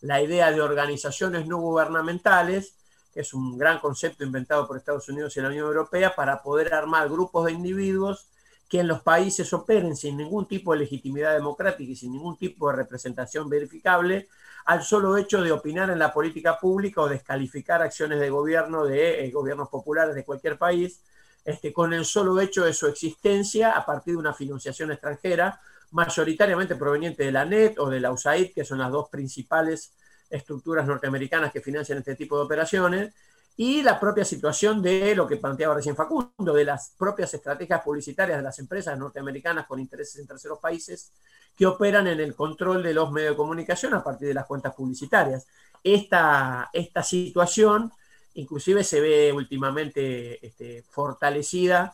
La 0.00 0.20
idea 0.20 0.50
de 0.50 0.60
organizaciones 0.60 1.46
no 1.46 1.58
gubernamentales, 1.58 2.74
que 3.14 3.20
es 3.20 3.32
un 3.32 3.56
gran 3.56 3.78
concepto 3.78 4.24
inventado 4.24 4.66
por 4.66 4.76
Estados 4.76 5.08
Unidos 5.08 5.36
y 5.36 5.40
la 5.40 5.48
Unión 5.48 5.66
Europea 5.66 6.16
para 6.16 6.42
poder 6.42 6.74
armar 6.74 7.08
grupos 7.08 7.46
de 7.46 7.52
individuos 7.52 8.26
que 8.68 8.80
en 8.80 8.88
los 8.88 9.02
países 9.02 9.52
operen 9.52 9.96
sin 9.96 10.16
ningún 10.16 10.46
tipo 10.46 10.72
de 10.72 10.80
legitimidad 10.80 11.34
democrática 11.34 11.90
y 11.90 11.96
sin 11.96 12.12
ningún 12.12 12.36
tipo 12.36 12.70
de 12.70 12.76
representación 12.76 13.48
verificable, 13.48 14.28
al 14.66 14.82
solo 14.82 15.16
hecho 15.16 15.40
de 15.40 15.50
opinar 15.50 15.88
en 15.88 15.98
la 15.98 16.12
política 16.12 16.58
pública 16.58 17.00
o 17.00 17.08
descalificar 17.08 17.80
acciones 17.80 18.20
de 18.20 18.28
gobierno 18.28 18.84
de 18.84 19.24
eh, 19.24 19.30
gobiernos 19.30 19.70
populares 19.70 20.14
de 20.14 20.24
cualquier 20.24 20.58
país, 20.58 21.02
este, 21.44 21.72
con 21.72 21.94
el 21.94 22.04
solo 22.04 22.38
hecho 22.40 22.64
de 22.64 22.74
su 22.74 22.86
existencia 22.86 23.70
a 23.70 23.86
partir 23.86 24.14
de 24.14 24.18
una 24.18 24.34
financiación 24.34 24.92
extranjera, 24.92 25.58
mayoritariamente 25.92 26.76
proveniente 26.76 27.24
de 27.24 27.32
la 27.32 27.46
NET 27.46 27.78
o 27.78 27.88
de 27.88 28.00
la 28.00 28.12
USAID, 28.12 28.52
que 28.52 28.66
son 28.66 28.78
las 28.78 28.92
dos 28.92 29.08
principales 29.08 29.94
estructuras 30.28 30.86
norteamericanas 30.86 31.50
que 31.50 31.62
financian 31.62 31.98
este 31.98 32.14
tipo 32.14 32.36
de 32.36 32.44
operaciones, 32.44 33.14
y 33.60 33.82
la 33.82 33.98
propia 33.98 34.24
situación 34.24 34.80
de 34.80 35.16
lo 35.16 35.26
que 35.26 35.36
planteaba 35.36 35.74
recién 35.74 35.96
Facundo, 35.96 36.54
de 36.54 36.64
las 36.64 36.94
propias 36.96 37.34
estrategias 37.34 37.82
publicitarias 37.82 38.38
de 38.38 38.44
las 38.44 38.56
empresas 38.60 38.96
norteamericanas 38.96 39.66
con 39.66 39.80
intereses 39.80 40.20
en 40.20 40.28
terceros 40.28 40.60
países 40.60 41.10
que 41.56 41.66
operan 41.66 42.06
en 42.06 42.20
el 42.20 42.36
control 42.36 42.84
de 42.84 42.94
los 42.94 43.10
medios 43.10 43.32
de 43.32 43.36
comunicación 43.36 43.94
a 43.94 44.04
partir 44.04 44.28
de 44.28 44.34
las 44.34 44.46
cuentas 44.46 44.74
publicitarias. 44.76 45.48
Esta, 45.82 46.70
esta 46.72 47.02
situación 47.02 47.92
inclusive 48.34 48.84
se 48.84 49.00
ve 49.00 49.32
últimamente 49.32 50.46
este, 50.46 50.84
fortalecida 50.88 51.92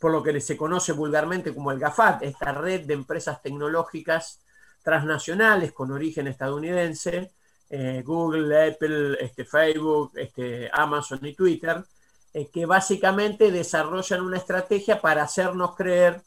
por 0.00 0.10
lo 0.10 0.24
que 0.24 0.40
se 0.40 0.56
conoce 0.56 0.90
vulgarmente 0.90 1.54
como 1.54 1.70
el 1.70 1.78
GAFAT, 1.78 2.24
esta 2.24 2.50
red 2.50 2.84
de 2.84 2.94
empresas 2.94 3.40
tecnológicas 3.40 4.40
transnacionales 4.82 5.70
con 5.70 5.92
origen 5.92 6.26
estadounidense, 6.26 7.30
eh, 7.68 8.02
Google, 8.04 8.68
Apple, 8.68 9.18
este, 9.20 9.44
Facebook, 9.44 10.12
este, 10.16 10.70
Amazon 10.72 11.24
y 11.26 11.34
Twitter, 11.34 11.84
eh, 12.32 12.48
que 12.52 12.66
básicamente 12.66 13.50
desarrollan 13.50 14.20
una 14.20 14.36
estrategia 14.36 15.00
para 15.00 15.22
hacernos 15.22 15.74
creer 15.74 16.22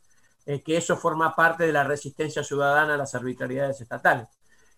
eh, 0.45 0.61
que 0.61 0.77
eso 0.77 0.97
forma 0.97 1.35
parte 1.35 1.65
de 1.65 1.71
la 1.71 1.83
resistencia 1.83 2.43
ciudadana 2.43 2.95
a 2.95 2.97
las 2.97 3.15
arbitrariedades 3.15 3.79
estatales. 3.81 4.27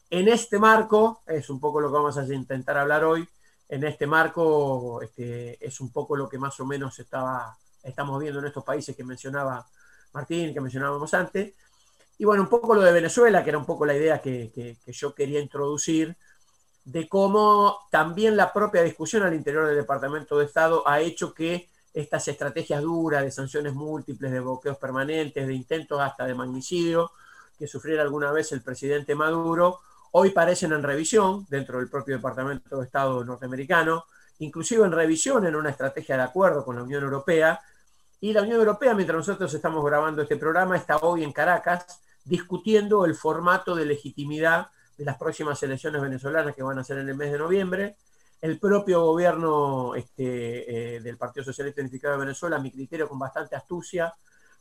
En 0.10 0.27
este 0.27 0.60
marco, 0.60 1.22
es 1.25 1.50
un 1.50 1.60
poco 1.60 1.80
lo 1.80 1.88
que 1.88 1.94
vamos 1.94 2.18
a 2.18 2.25
intentar 2.25 2.77
hablar 2.77 3.06
hoy, 3.06 3.27
en 3.70 3.86
este 3.86 4.06
marco 4.06 5.01
este, 5.01 5.65
es 5.65 5.80
un 5.80 5.91
poco 5.91 6.18
lo 6.18 6.27
que 6.27 6.38
más 6.38 6.60
o 6.60 6.65
menos 6.65 7.00
estaba, 7.00 7.58
estamos 7.82 8.20
viendo 8.20 8.39
en 8.39 8.48
estos 8.48 8.65
países 8.65 8.96
que 8.96 9.06
mencionaba 9.06 9.65
Martín, 10.12 10.53
que 10.53 10.60
mencionábamos 10.60 11.13
antes. 11.13 11.53
Y 12.18 12.25
bueno, 12.25 12.44
un 12.44 12.50
poco 12.50 12.75
lo 12.75 12.82
de 12.82 12.91
Venezuela, 12.91 13.41
que 13.41 13.51
era 13.51 13.58
un 13.58 13.65
poco 13.65 13.86
la 13.86 13.96
idea 13.96 14.20
que, 14.20 14.51
que 14.53 14.91
yo 14.91 15.15
quería 15.15 15.39
introducir, 15.39 16.18
de 16.83 17.07
cómo 17.07 17.77
también 17.91 18.35
la 18.35 18.51
propia 18.51 18.81
discusión 18.81 19.23
al 19.23 19.33
interior 19.33 19.67
del 19.67 19.75
Departamento 19.75 20.38
de 20.38 20.45
Estado 20.45 20.88
ha 20.88 21.00
hecho 21.00 21.33
que 21.33 21.69
estas 21.93 22.27
estrategias 22.27 22.81
duras 22.81 23.23
de 23.23 23.31
sanciones 23.31 23.73
múltiples, 23.73 24.31
de 24.31 24.39
bloqueos 24.39 24.77
permanentes, 24.77 25.45
de 25.45 25.53
intentos 25.53 26.00
hasta 26.00 26.25
de 26.25 26.33
magnicidio 26.33 27.11
que 27.61 27.67
sufriera 27.67 28.01
alguna 28.01 28.31
vez 28.31 28.51
el 28.53 28.61
presidente 28.61 29.13
Maduro, 29.13 29.81
hoy 30.13 30.31
parecen 30.31 30.71
en 30.71 30.81
revisión 30.81 31.45
dentro 31.47 31.77
del 31.77 31.89
propio 31.89 32.15
Departamento 32.15 32.79
de 32.79 32.85
Estado 32.85 33.23
norteamericano, 33.23 34.05
inclusive 34.39 34.83
en 34.83 34.91
revisión 34.91 35.45
en 35.45 35.55
una 35.55 35.69
estrategia 35.69 36.17
de 36.17 36.23
acuerdo 36.23 36.65
con 36.65 36.75
la 36.75 36.81
Unión 36.81 37.03
Europea. 37.03 37.61
Y 38.19 38.33
la 38.33 38.41
Unión 38.41 38.57
Europea, 38.57 38.95
mientras 38.95 39.15
nosotros 39.15 39.53
estamos 39.53 39.85
grabando 39.85 40.23
este 40.23 40.38
programa, 40.38 40.75
está 40.75 40.97
hoy 40.97 41.23
en 41.23 41.31
Caracas 41.31 42.01
discutiendo 42.23 43.05
el 43.05 43.13
formato 43.13 43.75
de 43.75 43.85
legitimidad 43.85 44.69
de 45.01 45.05
las 45.05 45.17
próximas 45.17 45.62
elecciones 45.63 46.00
venezolanas 46.00 46.55
que 46.55 46.62
van 46.62 46.77
a 46.77 46.84
ser 46.84 47.00
en 47.00 47.10
el 47.10 47.15
mes 47.15 47.31
de 47.31 47.39
noviembre. 47.39 47.96
El 48.39 48.60
propio 48.60 49.03
gobierno 49.03 49.96
este, 49.96 50.98
eh, 50.98 51.00
del 51.00 51.17
Partido 51.17 51.43
Socialista 51.43 51.81
Unificado 51.81 52.13
de 52.13 52.25
Venezuela, 52.25 52.58
a 52.58 52.60
mi 52.60 52.72
criterio, 52.72 53.10
con 53.10 53.17
bastante 53.17 53.55
astucia, 53.55 54.13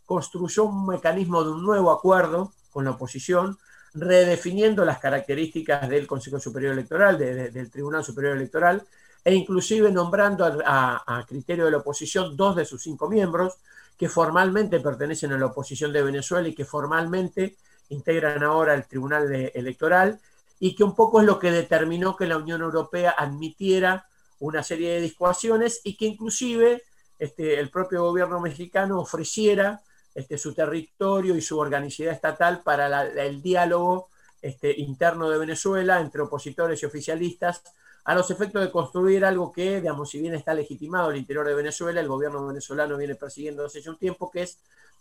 construyó 0.06 0.64
un 0.64 0.86
mecanismo 0.86 1.44
de 1.44 1.50
un 1.50 1.62
nuevo 1.62 1.90
acuerdo 1.90 2.54
con 2.70 2.86
la 2.86 2.92
oposición, 2.92 3.58
redefiniendo 3.92 4.82
las 4.82 4.98
características 4.98 5.86
del 5.90 6.06
Consejo 6.06 6.40
Superior 6.40 6.72
Electoral, 6.72 7.18
del 7.18 7.70
Tribunal 7.70 8.02
Superior 8.02 8.34
Electoral, 8.34 8.82
e 9.22 9.34
inclusive 9.34 9.92
nombrando 9.92 10.46
a, 10.64 11.24
criterio 11.28 11.66
de 11.66 11.72
la 11.72 11.78
oposición 11.78 12.34
dos 12.34 12.56
de 12.56 12.64
sus 12.64 12.82
cinco 12.82 13.10
miembros, 13.10 13.58
que 13.98 14.08
formalmente 14.08 14.80
pertenecen 14.80 15.32
a 15.32 15.38
la 15.38 15.46
oposición 15.46 15.92
de 15.92 16.02
Venezuela 16.02 16.48
y 16.48 16.54
que 16.54 16.64
formalmente 16.64 17.58
integran 17.90 18.42
ahora 18.42 18.72
el 18.72 18.86
Tribunal 18.86 19.30
Electoral, 19.52 20.18
y 20.60 20.76
que 20.76 20.84
un 20.84 20.94
poco 20.94 21.20
es 21.20 21.26
lo 21.26 21.38
que 21.38 21.50
determinó 21.50 22.14
que 22.14 22.26
la 22.26 22.36
Unión 22.36 22.60
Europea 22.60 23.14
admitiera 23.16 24.06
una 24.38 24.62
serie 24.62 24.92
de 24.92 25.00
discusiones 25.00 25.80
y 25.82 25.96
que 25.96 26.04
inclusive 26.04 26.82
este, 27.18 27.58
el 27.58 27.70
propio 27.70 28.04
gobierno 28.04 28.40
mexicano 28.40 29.00
ofreciera 29.00 29.82
este, 30.14 30.38
su 30.38 30.54
territorio 30.54 31.34
y 31.34 31.40
su 31.40 31.58
organicidad 31.58 32.12
estatal 32.12 32.62
para 32.62 33.02
el 33.02 33.42
diálogo 33.42 34.08
este, 34.42 34.78
interno 34.78 35.30
de 35.30 35.38
Venezuela 35.38 36.00
entre 36.00 36.22
opositores 36.22 36.82
y 36.82 36.86
oficialistas 36.86 37.62
a 38.04 38.14
los 38.14 38.30
efectos 38.30 38.62
de 38.62 38.70
construir 38.70 39.24
algo 39.24 39.52
que, 39.52 39.80
digamos, 39.80 40.10
si 40.10 40.20
bien 40.20 40.34
está 40.34 40.54
legitimado 40.54 41.10
el 41.10 41.18
interior 41.18 41.46
de 41.46 41.54
Venezuela, 41.54 42.00
el 42.00 42.08
gobierno 42.08 42.46
venezolano 42.46 42.96
viene 42.96 43.14
persiguiendo 43.14 43.64
hace 43.64 43.88
un 43.88 43.98
tiempo, 43.98 44.30
que 44.30 44.42
es 44.42 44.58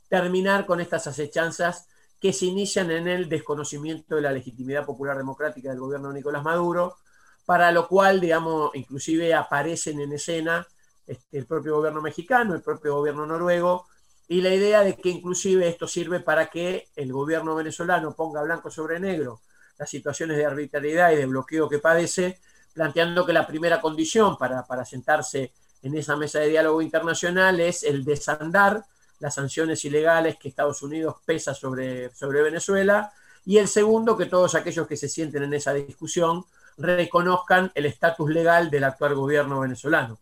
terminar 0.10 0.66
con 0.66 0.82
estas 0.82 1.08
acechanzas 1.08 1.88
que 2.20 2.34
se 2.34 2.46
inician 2.46 2.92
en 2.92 3.08
el 3.08 3.30
desconocimiento 3.30 4.16
de 4.16 4.22
la 4.22 4.32
legitimidad 4.32 4.86
popular 4.86 5.18
democrática 5.18 5.70
del 5.70 5.80
gobierno 5.80 6.10
de 6.10 6.16
Nicolás 6.16 6.44
Maduro, 6.44 6.98
para 7.46 7.72
lo 7.72 7.88
cual, 7.88 8.20
digamos, 8.20 8.72
inclusive 8.76 9.34
aparecen 9.34 10.00
en 10.02 10.14
escena 10.14 10.68
este, 11.08 11.38
el 11.38 11.46
propio 11.46 11.78
gobierno 11.78 12.02
mexicano, 12.02 12.54
el 12.54 12.62
propio 12.62 12.96
gobierno 12.96 13.26
noruego, 13.26 13.88
y 14.28 14.42
la 14.42 14.54
idea 14.54 14.82
de 14.82 14.96
que 14.96 15.10
inclusive 15.10 15.68
esto 15.68 15.88
sirve 15.88 16.20
para 16.20 16.48
que 16.48 16.90
el 16.96 17.12
gobierno 17.12 17.56
venezolano 17.56 18.16
ponga 18.16 18.44
blanco 18.44 18.70
sobre 18.70 19.00
negro 19.00 19.42
las 19.80 19.90
situaciones 19.90 20.38
de 20.38 20.46
arbitrariedad 20.46 21.12
y 21.12 21.16
de 21.16 21.26
bloqueo 21.26 21.68
que 21.68 21.80
padece, 21.80 22.40
planteando 22.74 23.26
que 23.26 23.34
la 23.34 23.48
primera 23.48 23.82
condición 23.82 24.38
para, 24.38 24.68
para 24.68 24.86
sentarse 24.86 25.54
en 25.82 25.96
esa 25.96 26.16
mesa 26.16 26.40
de 26.40 26.50
diálogo 26.50 26.82
internacional 26.82 27.60
es 27.62 27.84
el 27.84 28.04
desandar 28.04 28.84
las 29.20 29.36
sanciones 29.36 29.84
ilegales 29.86 30.38
que 30.38 30.50
Estados 30.50 30.82
Unidos 30.82 31.18
pesa 31.26 31.54
sobre, 31.54 32.14
sobre 32.16 32.42
Venezuela, 32.42 33.12
y 33.46 33.58
el 33.58 33.68
segundo, 33.68 34.18
que 34.18 34.26
todos 34.26 34.56
aquellos 34.56 34.88
que 34.88 34.98
se 34.98 35.10
sienten 35.10 35.44
en 35.44 35.54
esa 35.54 35.74
discusión 35.74 36.46
reconozcan 36.78 37.72
el 37.76 37.86
estatus 37.86 38.30
legal 38.30 38.70
del 38.70 38.84
actual 38.84 39.16
gobierno 39.16 39.60
venezolano. 39.60 40.18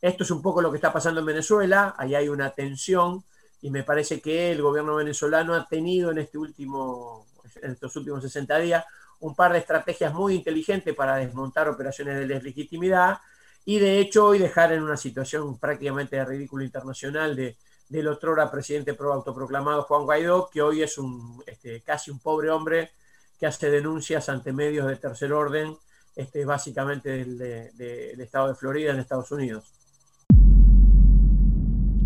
Esto 0.00 0.24
es 0.24 0.30
un 0.30 0.42
poco 0.42 0.62
lo 0.62 0.70
que 0.70 0.76
está 0.76 0.92
pasando 0.92 1.20
en 1.20 1.26
Venezuela, 1.26 1.94
ahí 1.98 2.14
hay 2.14 2.28
una 2.28 2.50
tensión 2.50 3.24
y 3.62 3.70
me 3.70 3.82
parece 3.82 4.20
que 4.20 4.52
el 4.52 4.60
gobierno 4.60 4.96
venezolano 4.96 5.54
ha 5.54 5.66
tenido 5.66 6.10
en, 6.10 6.18
este 6.18 6.36
último, 6.36 7.26
en 7.62 7.72
estos 7.72 7.96
últimos 7.96 8.22
60 8.22 8.58
días 8.58 8.84
un 9.20 9.34
par 9.34 9.52
de 9.52 9.60
estrategias 9.60 10.12
muy 10.12 10.34
inteligentes 10.34 10.94
para 10.94 11.16
desmontar 11.16 11.68
operaciones 11.68 12.18
de 12.18 12.26
deslegitimidad 12.26 13.18
y 13.64 13.78
de 13.78 13.98
hecho 13.98 14.26
hoy 14.26 14.38
dejar 14.38 14.72
en 14.72 14.82
una 14.82 14.98
situación 14.98 15.58
prácticamente 15.58 16.16
de 16.16 16.24
ridículo 16.26 16.62
internacional 16.64 17.34
de, 17.34 17.56
del 17.88 18.08
otrora 18.08 18.50
presidente 18.50 18.94
pro 18.94 19.12
autoproclamado 19.12 19.82
Juan 19.82 20.04
Guaidó, 20.04 20.50
que 20.50 20.62
hoy 20.62 20.82
es 20.82 20.98
un, 20.98 21.42
este, 21.46 21.80
casi 21.82 22.10
un 22.10 22.18
pobre 22.18 22.50
hombre 22.50 22.90
que 23.38 23.46
hace 23.46 23.70
denuncias 23.70 24.28
ante 24.28 24.52
medios 24.52 24.86
de 24.86 24.96
tercer 24.96 25.32
orden, 25.32 25.76
este, 26.16 26.44
básicamente 26.44 27.10
del, 27.10 27.38
del 27.38 28.20
estado 28.20 28.48
de 28.48 28.54
Florida 28.54 28.92
en 28.92 29.00
Estados 29.00 29.30
Unidos. 29.32 29.72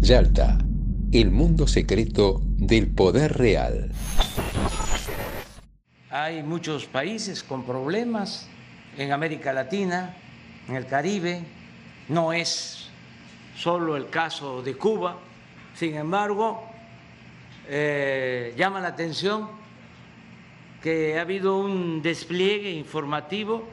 Yalta, 0.00 0.58
el 1.12 1.30
mundo 1.30 1.66
secreto 1.66 2.40
del 2.42 2.94
poder 2.94 3.36
real. 3.36 3.92
Hay 6.10 6.42
muchos 6.42 6.86
países 6.86 7.42
con 7.42 7.66
problemas 7.66 8.48
en 8.96 9.12
América 9.12 9.52
Latina, 9.52 10.16
en 10.66 10.76
el 10.76 10.86
Caribe. 10.86 11.44
No 12.08 12.32
es 12.32 12.88
solo 13.56 13.96
el 13.96 14.08
caso 14.08 14.62
de 14.62 14.76
Cuba. 14.76 15.18
Sin 15.78 15.94
embargo, 15.94 16.60
eh, 17.68 18.52
llama 18.56 18.80
la 18.80 18.88
atención 18.88 19.48
que 20.82 21.16
ha 21.16 21.20
habido 21.20 21.56
un 21.56 22.02
despliegue 22.02 22.72
informativo 22.72 23.64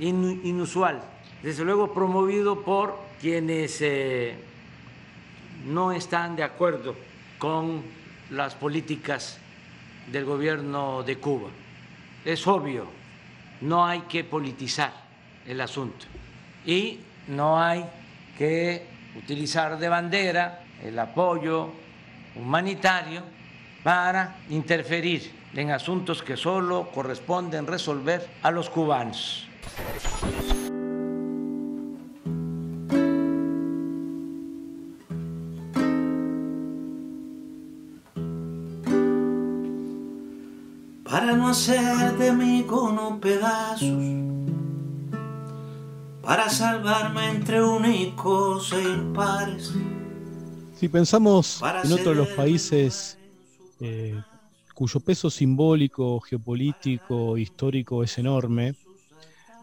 inusual, 0.00 1.00
desde 1.44 1.64
luego 1.64 1.94
promovido 1.94 2.64
por 2.64 2.98
quienes 3.20 3.80
eh, 3.80 4.34
no 5.66 5.92
están 5.92 6.34
de 6.34 6.42
acuerdo 6.42 6.96
con 7.38 7.80
las 8.30 8.56
políticas 8.56 9.38
del 10.10 10.24
gobierno 10.24 11.04
de 11.04 11.18
Cuba. 11.18 11.50
Es 12.24 12.44
obvio, 12.48 12.88
no 13.60 13.86
hay 13.86 14.00
que 14.00 14.24
politizar 14.24 14.92
el 15.46 15.60
asunto 15.60 16.06
y 16.66 16.98
no 17.28 17.62
hay 17.62 17.84
que 18.36 18.84
utilizar 19.16 19.78
de 19.78 19.88
bandera 19.88 20.65
el 20.82 20.98
apoyo 20.98 21.70
humanitario 22.34 23.22
para 23.82 24.36
interferir 24.50 25.32
en 25.54 25.70
asuntos 25.70 26.22
que 26.22 26.36
solo 26.36 26.90
corresponden 26.92 27.66
resolver 27.66 28.26
a 28.42 28.50
los 28.50 28.68
cubanos. 28.68 29.46
hacer 41.56 42.18
de 42.18 42.32
mí 42.32 42.64
con 42.64 43.18
pedazos 43.18 43.88
para 46.22 46.50
salvarme 46.50 47.30
entre 47.30 47.62
únicos 47.62 48.72
e 48.72 48.82
impares. 48.82 49.72
Si 50.76 50.90
pensamos 50.90 51.62
en 51.84 51.92
otros 51.92 52.08
de 52.08 52.14
los 52.14 52.28
países 52.28 53.18
eh, 53.80 54.14
cuyo 54.74 55.00
peso 55.00 55.30
simbólico, 55.30 56.20
geopolítico, 56.20 57.38
histórico 57.38 58.04
es 58.04 58.18
enorme, 58.18 58.74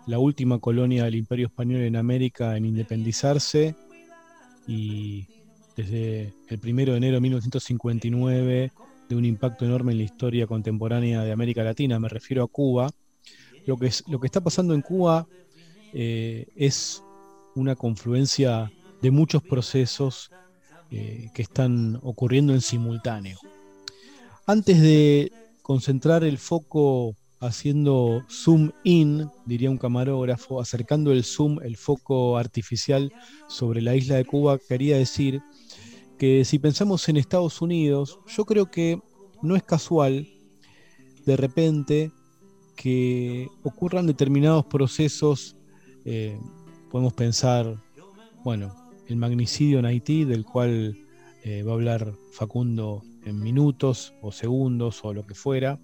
la 0.08 0.18
última 0.18 0.58
colonia 0.58 1.04
del 1.04 1.14
Imperio 1.16 1.46
Español 1.48 1.82
en 1.82 1.98
América 1.98 2.58
en 2.58 2.66
independizarse 2.66 3.76
y 4.68 5.28
desde 5.78 6.34
el 6.48 6.60
1 6.64 6.92
de 6.94 6.98
enero 6.98 7.14
de 7.14 7.22
1959 7.22 8.72
de 9.08 9.16
un 9.16 9.26
impacto 9.26 9.66
enorme 9.66 9.92
en 9.92 10.00
la 10.00 10.06
historia 10.06 10.48
contemporánea 10.48 11.22
de 11.22 11.32
América 11.32 11.64
Latina, 11.64 12.00
me 12.00 12.10
refiero 12.10 12.44
a 12.44 12.48
Cuba. 12.48 12.90
Lo 13.68 13.78
que, 13.78 13.86
es, 13.86 14.04
lo 14.08 14.20
que 14.20 14.26
está 14.26 14.42
pasando 14.42 14.74
en 14.74 14.82
Cuba 14.82 15.28
eh, 15.94 16.48
es 16.56 17.04
una 17.54 17.76
confluencia 17.76 18.72
de 19.00 19.12
muchos 19.12 19.44
procesos 19.44 20.32
eh, 20.96 21.32
que 21.34 21.42
están 21.42 22.00
ocurriendo 22.04 22.54
en 22.54 22.62
simultáneo. 22.62 23.40
Antes 24.46 24.80
de 24.80 25.32
concentrar 25.64 26.24
el 26.24 26.38
foco 26.38 27.16
haciendo 27.40 28.22
zoom 28.30 28.70
in, 28.84 29.28
diría 29.48 29.72
un 29.72 29.80
camarógrafo, 29.80 30.62
acercando 30.62 31.12
el 31.12 31.24
zoom, 31.24 31.58
el 31.64 31.78
foco 31.78 32.38
artificial 32.38 33.12
sobre 33.48 33.82
la 33.82 33.96
isla 33.96 34.18
de 34.18 34.26
Cuba, 34.26 34.60
quería 34.60 34.96
decir 34.96 35.42
que 36.20 36.46
si 36.46 36.60
pensamos 36.60 37.10
en 37.10 37.18
Estados 37.18 37.60
Unidos, 37.60 38.20
yo 38.28 38.46
creo 38.46 38.70
que 38.70 39.00
no 39.42 39.56
es 39.56 39.64
casual 39.64 40.28
de 41.26 41.38
repente 41.38 42.12
que 42.76 43.48
ocurran 43.64 44.06
determinados 44.06 44.68
procesos, 44.68 45.56
eh, 46.06 46.40
podemos 46.92 47.14
pensar, 47.14 47.82
bueno, 48.44 48.83
el 49.08 49.18
magnicidio 49.18 49.80
en 49.80 49.86
Haití, 49.86 50.26
del 50.26 50.46
cual 50.46 50.98
eh, 51.44 51.64
va 51.64 51.72
a 51.72 51.76
hablar 51.76 52.14
Facundo 52.32 53.04
en 53.26 53.42
minutos 53.42 54.14
o 54.22 54.32
segundos 54.32 55.02
o 55.04 55.14
lo 55.14 55.26
que 55.26 55.36
fuera, 55.36 55.80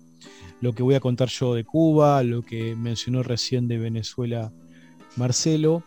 lo 0.62 0.74
que 0.74 0.84
voy 0.84 0.96
a 0.96 1.00
contar 1.00 1.30
yo 1.30 1.54
de 1.54 1.64
Cuba, 1.64 2.24
lo 2.24 2.42
que 2.42 2.76
mencionó 2.76 3.24
recién 3.24 3.68
de 3.68 3.78
Venezuela 3.78 4.52
Marcelo. 5.16 5.84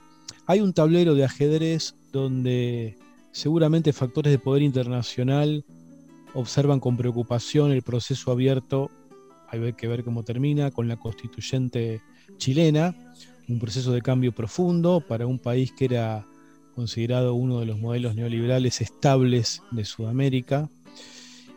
Hay 0.47 0.61
un 0.61 0.73
tablero 0.73 1.15
de 1.15 1.25
ajedrez 1.25 1.95
donde 2.13 2.97
Seguramente 3.33 3.95
factores 3.95 4.31
de 4.31 4.39
poder 4.39 4.63
internacional 4.63 5.65
observan 6.35 6.81
con 6.81 6.99
preocupación 6.99 7.73
el 7.73 7.83
proceso 7.83 8.31
abierto, 8.31 8.91
hay 9.49 9.73
que 9.73 9.89
ver 9.89 10.05
cómo 10.05 10.23
termina, 10.23 10.71
con 10.71 10.87
la 10.87 10.99
constituyente 10.99 12.03
chilena, 12.37 12.95
un 13.49 13.59
proceso 13.59 13.91
de 13.93 14.03
cambio 14.03 14.33
profundo 14.33 15.01
para 15.01 15.27
un 15.27 15.39
país 15.39 15.73
que 15.73 15.87
era 15.87 16.27
considerado 16.75 17.35
uno 17.35 17.61
de 17.61 17.67
los 17.67 17.79
modelos 17.79 18.15
neoliberales 18.15 18.81
estables 18.81 19.63
de 19.71 19.85
Sudamérica, 19.85 20.69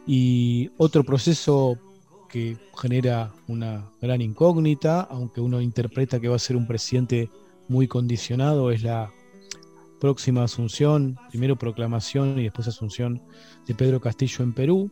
y 0.07 0.69
otro 0.77 1.03
proceso 1.03 1.79
que 2.29 2.57
genera 2.77 3.33
una 3.47 3.89
gran 4.01 4.21
incógnita, 4.21 5.01
aunque 5.01 5.41
uno 5.41 5.61
interpreta 5.61 6.19
que 6.19 6.27
va 6.27 6.35
a 6.35 6.39
ser 6.39 6.55
un 6.55 6.67
presidente 6.67 7.29
muy 7.67 7.87
condicionado, 7.87 8.71
es 8.71 8.83
la 8.83 9.11
próxima 9.99 10.43
asunción, 10.43 11.17
primero 11.29 11.55
proclamación 11.55 12.37
y 12.37 12.43
después 12.43 12.67
asunción 12.67 13.21
de 13.67 13.73
Pedro 13.73 13.99
Castillo 13.99 14.43
en 14.43 14.53
Perú. 14.53 14.91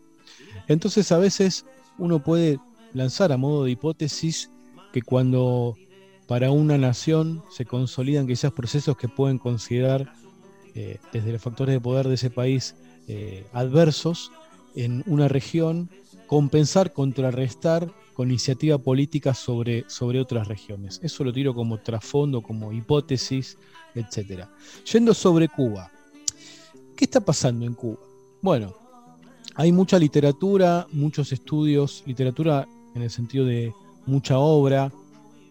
Entonces 0.67 1.11
a 1.11 1.17
veces 1.17 1.65
uno 1.97 2.23
puede 2.23 2.59
lanzar 2.93 3.31
a 3.31 3.37
modo 3.37 3.65
de 3.65 3.71
hipótesis 3.71 4.49
que 4.91 5.01
cuando 5.01 5.75
para 6.27 6.51
una 6.51 6.77
nación 6.77 7.43
se 7.51 7.65
consolidan 7.65 8.27
quizás 8.27 8.51
procesos 8.51 8.97
que 8.97 9.07
pueden 9.07 9.37
considerar 9.37 10.13
eh, 10.75 10.99
desde 11.11 11.31
los 11.31 11.41
factores 11.41 11.73
de 11.73 11.81
poder 11.81 12.07
de 12.07 12.15
ese 12.15 12.29
país 12.29 12.75
eh, 13.07 13.45
adversos 13.53 14.31
en 14.75 15.03
una 15.05 15.27
región, 15.27 15.89
compensar, 16.27 16.93
contrarrestar 16.93 17.91
con 18.13 18.29
iniciativa 18.29 18.77
política 18.77 19.33
sobre, 19.33 19.85
sobre 19.89 20.19
otras 20.19 20.47
regiones. 20.47 20.99
Eso 21.03 21.23
lo 21.23 21.33
tiro 21.33 21.53
como 21.53 21.79
trasfondo, 21.79 22.41
como 22.41 22.71
hipótesis, 22.71 23.57
etc. 23.95 24.45
Yendo 24.91 25.13
sobre 25.13 25.49
Cuba, 25.49 25.91
¿qué 26.95 27.05
está 27.05 27.19
pasando 27.21 27.65
en 27.65 27.73
Cuba? 27.73 27.99
Bueno, 28.41 28.73
hay 29.55 29.71
mucha 29.71 29.99
literatura, 29.99 30.87
muchos 30.91 31.31
estudios, 31.31 32.03
literatura 32.05 32.67
en 32.95 33.01
el 33.01 33.09
sentido 33.09 33.45
de 33.45 33.73
mucha 34.05 34.37
obra 34.37 34.91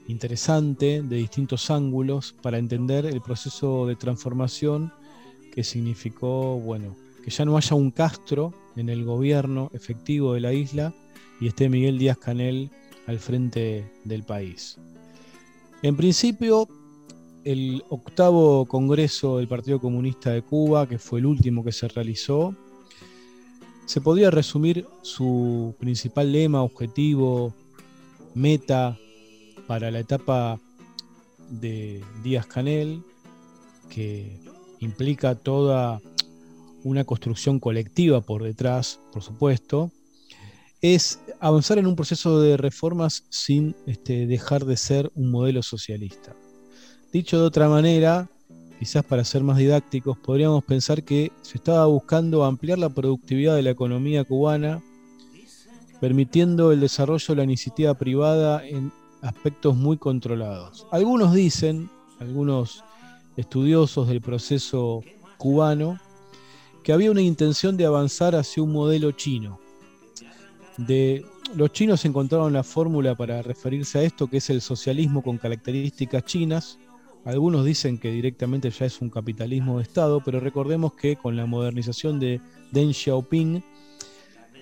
interesante 0.09 1.03
de 1.03 1.17
distintos 1.17 1.71
ángulos 1.71 2.35
para 2.43 2.59
entender 2.59 3.07
el 3.07 3.21
proceso 3.21 3.87
de 3.87 3.97
transformación 3.97 4.93
que 5.53 5.65
significó, 5.65 6.59
bueno, 6.59 6.97
que 7.25 7.31
ya 7.31 7.45
no 7.45 7.57
haya 7.57 7.77
un 7.77 7.91
Castro 7.91 8.53
en 8.77 8.89
el 8.89 9.05
gobierno 9.05 9.71
efectivo 9.75 10.35
de 10.35 10.41
la 10.41 10.53
isla 10.53 10.93
y 11.41 11.49
esté 11.49 11.69
Miguel 11.69 11.99
Díaz 11.99 12.19
Canel 12.19 12.71
al 13.07 13.19
frente 13.19 13.91
del 14.05 14.23
país. 14.23 14.79
En 15.83 15.97
principio, 15.97 16.69
el 17.45 17.83
octavo 17.89 18.67
Congreso 18.67 19.39
del 19.39 19.49
Partido 19.49 19.81
Comunista 19.81 20.31
de 20.31 20.43
Cuba, 20.43 20.89
que 20.89 20.99
fue 20.99 21.19
el 21.19 21.27
último 21.27 21.65
que 21.65 21.73
se 21.73 21.89
realizó, 21.89 22.55
se 23.85 24.01
podría 24.01 24.31
resumir 24.31 24.87
su 25.03 25.75
principal 25.79 26.31
lema, 26.31 26.63
objetivo, 26.63 27.53
meta 28.35 28.99
para 29.67 29.91
la 29.91 30.01
etapa 30.01 30.59
de 31.51 32.03
Díaz 32.23 32.47
Canel, 32.47 33.03
que 33.89 34.41
implica 34.81 35.35
toda 35.35 36.01
una 36.85 37.05
construcción 37.05 37.61
colectiva 37.61 38.21
por 38.21 38.43
detrás, 38.43 38.99
por 39.13 39.23
supuesto, 39.23 39.91
es 40.81 41.21
avanzar 41.39 41.79
en 41.79 41.87
un 41.87 41.95
proceso 41.95 42.41
de 42.41 42.57
reformas 42.57 43.25
sin 43.31 43.77
este, 43.87 44.27
dejar 44.27 44.65
de 44.65 44.77
ser 44.77 45.11
un 45.15 45.31
modelo 45.31 45.63
socialista. 45.63 46.35
Dicho 47.13 47.39
de 47.39 47.45
otra 47.45 47.69
manera, 47.69 48.29
quizás 48.81 49.05
para 49.05 49.25
ser 49.25 49.45
más 49.45 49.59
didácticos, 49.59 50.19
podríamos 50.19 50.65
pensar 50.65 51.05
que 51.05 51.31
se 51.43 51.59
estaba 51.59 51.87
buscando 51.87 52.45
ampliar 52.45 52.79
la 52.79 52.89
productividad 52.89 53.55
de 53.55 53.63
la 53.63 53.71
economía 53.71 54.25
cubana, 54.25 54.83
permitiendo 56.01 56.73
el 56.73 56.81
desarrollo 56.81 57.27
de 57.29 57.37
la 57.37 57.45
iniciativa 57.45 57.95
privada 57.95 58.67
en 58.67 58.93
aspectos 59.23 59.77
muy 59.77 59.97
controlados. 59.97 60.87
Algunos 60.91 61.33
dicen, 61.33 61.89
algunos 62.21 62.85
estudiosos 63.37 64.09
del 64.09 64.21
proceso 64.21 65.03
cubano, 65.39 65.99
que 66.83 66.93
había 66.93 67.11
una 67.11 67.23
intención 67.23 67.77
de 67.77 67.87
avanzar 67.87 68.35
hacia 68.35 68.63
un 68.63 68.73
modelo 68.73 69.13
chino. 69.13 69.61
De, 70.77 71.25
los 71.55 71.73
chinos 71.73 72.05
encontraron 72.05 72.53
la 72.53 72.65
fórmula 72.65 73.15
para 73.15 73.43
referirse 73.43 73.99
a 73.99 74.03
esto, 74.03 74.29
que 74.29 74.39
es 74.39 74.51
el 74.51 74.61
socialismo 74.61 75.23
con 75.23 75.39
características 75.39 76.25
chinas. 76.25 76.79
Algunos 77.25 77.65
dicen 77.65 77.99
que 77.99 78.11
directamente 78.11 78.71
ya 78.71 78.87
es 78.87 79.01
un 79.01 79.11
capitalismo 79.11 79.77
de 79.79 79.85
Estado, 79.85 80.21
pero 80.25 80.41
recordemos 80.41 80.95
que 80.95 81.15
con 81.15 81.37
la 81.37 81.47
modernización 81.47 82.19
de 82.19 82.41
Deng 82.73 82.93
Xiaoping, 82.93 83.63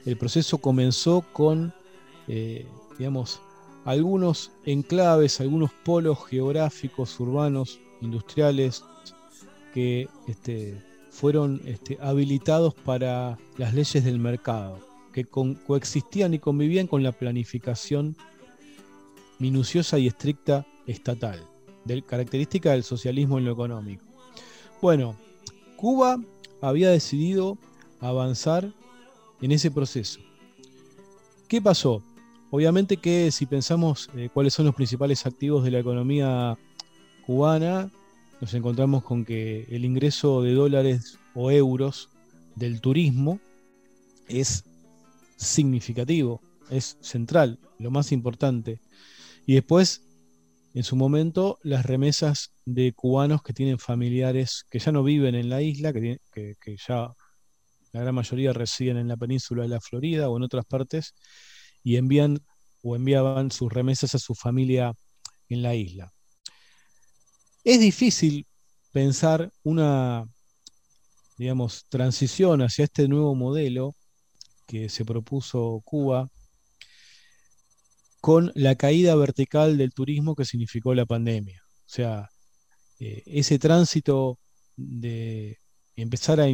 el 0.05 0.16
proceso 0.16 0.59
comenzó 0.59 1.25
con, 1.33 1.73
eh, 2.29 2.66
digamos, 2.99 3.40
algunos 3.90 4.53
enclaves, 4.64 5.40
algunos 5.40 5.72
polos 5.72 6.18
geográficos, 6.29 7.18
urbanos, 7.18 7.81
industriales, 8.00 8.85
que 9.74 10.09
este, 10.29 10.81
fueron 11.11 11.61
este, 11.64 11.98
habilitados 12.00 12.72
para 12.74 13.37
las 13.57 13.74
leyes 13.74 14.05
del 14.05 14.18
mercado, 14.18 14.79
que 15.12 15.24
coexistían 15.24 16.35
y 16.35 16.38
convivían 16.38 16.87
con 16.87 17.03
la 17.03 17.11
planificación 17.11 18.16
minuciosa 19.40 19.98
y 19.98 20.07
estricta 20.07 20.66
estatal, 20.87 21.44
característica 22.07 22.70
del 22.72 22.85
socialismo 22.85 23.38
en 23.38 23.44
lo 23.44 23.53
económico. 23.53 24.05
Bueno, 24.81 25.16
Cuba 25.76 26.20
había 26.61 26.90
decidido 26.90 27.59
avanzar 27.98 28.72
en 29.40 29.50
ese 29.50 29.70
proceso. 29.70 30.20
¿Qué 31.48 31.61
pasó? 31.61 32.03
Obviamente 32.51 32.97
que 32.97 33.31
si 33.31 33.47
pensamos 33.47 34.11
eh, 34.17 34.29
cuáles 34.33 34.55
son 34.55 34.67
los 34.67 34.75
principales 34.75 35.25
activos 35.25 35.63
de 35.63 35.71
la 35.71 35.79
economía 35.79 36.59
cubana, 37.25 37.91
nos 38.41 38.55
encontramos 38.55 39.05
con 39.05 39.25
que 39.25 39.67
el 39.71 39.85
ingreso 39.85 40.43
de 40.43 40.55
dólares 40.55 41.19
o 41.35 41.53
euros 41.53 42.09
del 42.57 42.81
turismo 42.81 43.39
es 44.29 44.65
significativo, 45.37 46.41
es 46.71 46.97
central, 47.01 47.61
lo 47.79 47.93
más 47.93 48.11
importante. 48.11 48.81
Y 49.47 49.55
después, 49.55 50.03
en 50.75 50.83
su 50.83 50.97
momento, 50.97 51.59
las 51.63 51.87
remesas 51.87 52.53
de 52.65 52.93
cubanos 52.93 53.43
que 53.43 53.53
tienen 53.53 53.79
familiares 53.79 54.65
que 54.71 54.81
ya 54.81 54.91
no 54.91 55.05
viven 55.05 55.37
en 55.37 55.51
la 55.51 55.63
isla, 55.63 55.93
que, 55.93 56.19
que 56.33 56.77
ya 56.89 57.11
la 57.93 58.01
gran 58.01 58.15
mayoría 58.15 58.53
residen 58.53 58.97
en 58.97 59.09
la 59.09 59.17
península 59.17 59.63
de 59.63 59.69
la 59.69 59.81
Florida 59.81 60.29
o 60.29 60.37
en 60.37 60.43
otras 60.43 60.65
partes, 60.65 61.15
y 61.83 61.97
envían 61.97 62.40
o 62.83 62.97
enviaban 62.97 63.51
sus 63.51 63.73
remesas 63.73 64.14
a 64.14 64.19
su 64.19 64.35
familia 64.35 64.95
en 65.49 65.62
la 65.62 65.75
isla. 65.75 66.12
Es 67.64 67.81
difícil 67.81 68.47
pensar 68.93 69.53
una, 69.62 70.27
digamos, 71.37 71.85
transición 71.88 72.62
hacia 72.62 72.85
este 72.85 73.07
nuevo 73.09 73.35
modelo 73.35 73.95
que 74.66 74.88
se 74.88 75.05
propuso 75.05 75.83
Cuba 75.85 76.29
con 78.21 78.53
la 78.55 78.75
caída 78.77 79.14
vertical 79.14 79.79
del 79.79 79.93
turismo 79.93 80.35
que 80.35 80.45
significó 80.45 80.95
la 80.95 81.07
pandemia. 81.07 81.61
O 81.64 81.88
sea, 81.88 82.29
eh, 82.99 83.23
ese 83.27 83.59
tránsito 83.59 84.38
de 84.77 85.59
empezar 85.97 86.40
a, 86.40 86.47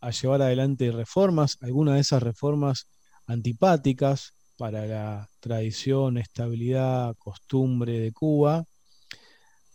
a, 0.00 0.10
llevar 0.10 0.42
adelante 0.42 0.90
reformas, 0.90 1.58
algunas 1.60 1.94
de 1.94 2.00
esas 2.00 2.22
reformas 2.22 2.88
antipáticas 3.26 4.34
para 4.62 4.86
la 4.86 5.28
tradición, 5.40 6.18
estabilidad, 6.18 7.16
costumbre 7.18 7.98
de 7.98 8.12
Cuba, 8.12 8.64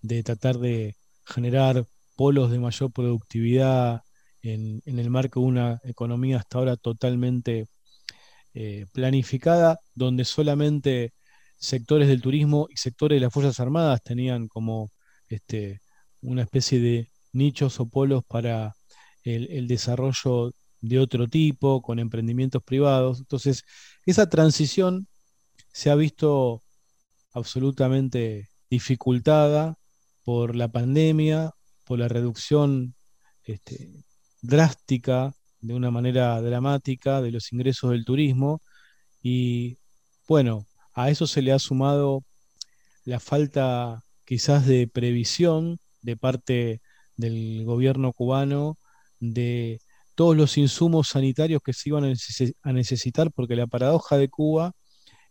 de 0.01 0.23
tratar 0.23 0.59
de 0.59 0.95
generar 1.25 1.85
polos 2.15 2.51
de 2.51 2.59
mayor 2.59 2.93
productividad 2.93 4.03
en, 4.41 4.81
el 4.85 5.09
marco 5.09 5.41
de 5.41 5.45
una 5.45 5.81
economía 5.83 6.37
hasta 6.37 6.59
ahora 6.59 6.77
totalmente 6.77 7.67
eh, 8.53 8.85
planificada, 8.93 9.77
donde 9.93 10.23
solamente 10.23 11.11
sectores 11.57 12.07
del 12.07 12.21
turismo 12.21 12.67
y 12.69 12.77
sectores 12.77 13.17
de 13.17 13.25
las 13.25 13.33
Fuerzas 13.33 13.59
Armadas 13.59 14.01
tenían 14.01 14.47
como 14.47 14.89
este, 15.27 15.81
una 16.21 16.43
especie 16.43 16.79
de 16.79 17.09
nichos 17.33 17.81
o 17.81 17.89
polos 17.89 18.23
para 18.25 18.73
el, 19.23 19.51
el 19.51 19.67
desarrollo 19.67 20.53
de 20.87 20.99
otro 20.99 21.27
tipo, 21.27 21.81
con 21.81 21.99
emprendimientos 21.99 22.63
privados. 22.63 23.19
Entonces, 23.19 23.63
esa 24.05 24.29
transición 24.29 25.07
se 25.71 25.89
ha 25.89 25.95
visto 25.95 26.61
absolutamente 27.33 28.49
dificultada 28.69 29.75
por 30.23 30.55
la 30.55 30.67
pandemia, 30.67 31.51
por 31.85 31.99
la 31.99 32.07
reducción 32.07 32.95
este, 33.43 33.89
drástica, 34.41 35.33
de 35.61 35.73
una 35.73 35.91
manera 35.91 36.41
dramática, 36.41 37.21
de 37.21 37.31
los 37.31 37.51
ingresos 37.53 37.91
del 37.91 38.05
turismo. 38.05 38.61
Y 39.21 39.77
bueno, 40.27 40.65
a 40.93 41.09
eso 41.09 41.27
se 41.27 41.41
le 41.41 41.51
ha 41.51 41.59
sumado 41.59 42.23
la 43.05 43.19
falta 43.19 44.03
quizás 44.25 44.65
de 44.65 44.87
previsión 44.87 45.79
de 46.01 46.17
parte 46.17 46.81
del 47.15 47.63
gobierno 47.65 48.13
cubano 48.13 48.77
de 49.19 49.79
todos 50.17 50.35
los 50.35 50.57
insumos 50.57 51.09
sanitarios 51.09 51.61
que 51.63 51.73
se 51.73 51.89
iban 51.89 52.11
a 52.63 52.73
necesitar, 52.73 53.31
porque 53.31 53.55
la 53.55 53.67
paradoja 53.67 54.17
de 54.17 54.29
Cuba 54.29 54.73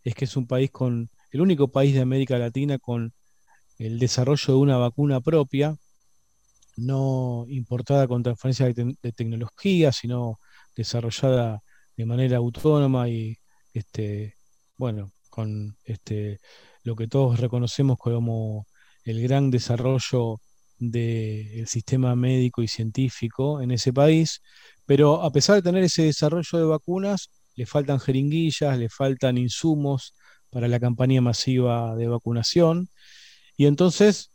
es 0.05 0.15
que 0.15 0.23
es 0.23 0.37
un 0.37 0.47
país 0.47 0.71
con, 0.71 1.09
el 1.31 1.41
único 1.41 1.67
país 1.67 1.93
de 1.93 1.99
América 1.99 2.37
Latina 2.37 2.79
con 2.79 3.13
el 3.79 3.99
desarrollo 3.99 4.53
de 4.53 4.59
una 4.59 4.77
vacuna 4.77 5.19
propia, 5.19 5.75
no 6.77 7.43
importada 7.49 8.07
con 8.07 8.23
transferencia 8.23 8.67
de, 8.71 8.95
tecnología, 9.11 9.91
sino 9.91 10.39
desarrollada 10.73 11.61
de 11.97 12.05
manera 12.05 12.37
autónoma 12.37 13.09
y 13.09 13.37
este, 13.73 14.35
bueno, 14.77 15.11
con 15.29 15.75
este, 15.83 16.39
lo 16.83 16.95
que 16.95 17.09
todos 17.09 17.41
reconocemos 17.41 17.97
como 17.97 18.65
el 19.03 19.21
gran 19.21 19.51
desarrollo 19.51 20.39
del 20.79 21.67
sistema 21.67 22.15
médico 22.15 22.61
y 22.61 22.67
científico 22.67 23.61
en 23.61 23.71
ese 23.71 23.93
país, 23.93 24.41
pero 24.85 25.21
a 25.23 25.31
pesar 25.31 25.55
de 25.55 25.61
tener 25.61 25.83
ese 25.83 26.03
desarrollo 26.03 26.57
de 26.57 26.65
vacunas, 26.65 27.29
le 27.55 27.65
faltan 27.65 27.99
jeringuillas, 27.99 28.77
le 28.77 28.89
faltan 28.89 29.37
insumos 29.37 30.13
para 30.49 30.67
la 30.67 30.79
campaña 30.79 31.21
masiva 31.21 31.95
de 31.95 32.07
vacunación, 32.07 32.89
y 33.57 33.65
entonces 33.65 34.31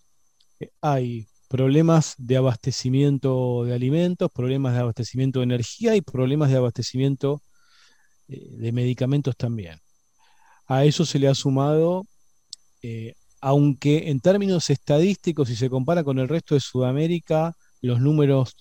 eh, 0.60 0.70
hay 0.80 1.28
problemas 1.48 2.14
de 2.18 2.38
abastecimiento 2.38 3.64
de 3.64 3.74
alimentos, 3.74 4.30
problemas 4.32 4.74
de 4.74 4.80
abastecimiento 4.80 5.40
de 5.40 5.44
energía 5.44 5.94
y 5.94 6.00
problemas 6.00 6.50
de 6.50 6.56
abastecimiento 6.56 7.42
eh, 8.28 8.48
de 8.56 8.72
medicamentos 8.72 9.36
también. 9.36 9.78
A 10.66 10.84
eso 10.84 11.04
se 11.04 11.18
le 11.18 11.28
ha 11.28 11.34
sumado, 11.34 12.04
eh, 12.82 13.14
aunque 13.42 14.10
en 14.10 14.20
términos 14.20 14.70
estadísticos, 14.70 15.48
si 15.48 15.56
se 15.56 15.68
compara 15.68 16.04
con 16.04 16.20
el 16.20 16.28
resto 16.28 16.54
de 16.54 16.60
Sudamérica, 16.60 17.54
los 17.80 18.00
números 18.00 18.54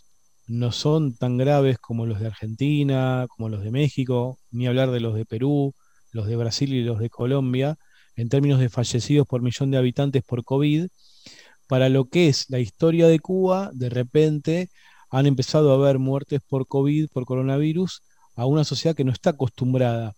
no 0.48 0.72
son 0.72 1.16
tan 1.16 1.38
graves 1.38 1.78
como 1.78 2.08
los 2.08 2.20
de 2.20 2.28
Argentina, 2.28 3.28
como 3.30 3.48
los 3.48 3.64
de 3.64 3.70
México, 3.72 4.40
ni 4.50 4.66
hablar 4.68 4.90
de 4.90 5.00
los 5.00 5.14
de 5.14 5.26
Perú, 5.26 5.76
los 6.12 6.26
de 6.26 6.36
Brasil 6.36 6.74
y 6.74 6.84
los 6.84 7.00
de 7.00 7.12
Colombia, 7.12 7.78
en 8.16 8.28
términos 8.28 8.60
de 8.60 8.70
fallecidos 8.70 9.28
por 9.28 9.44
millón 9.44 9.70
de 9.70 9.78
habitantes 9.78 10.24
por 10.24 10.44
COVID, 10.44 10.88
para 11.68 11.88
lo 11.88 12.06
que 12.06 12.28
es 12.28 12.50
la 12.50 12.60
historia 12.60 13.08
de 13.08 13.20
Cuba, 13.20 13.70
de 13.74 13.90
repente 13.90 14.70
han 15.12 15.28
empezado 15.28 15.72
a 15.72 15.76
haber 15.76 16.00
muertes 16.00 16.42
por 16.48 16.68
COVID, 16.68 17.08
por 17.14 17.26
coronavirus, 17.26 18.02
a 18.36 18.48
una 18.48 18.64
sociedad 18.64 18.96
que 18.96 19.04
no 19.04 19.12
está 19.12 19.32
acostumbrada 19.32 20.16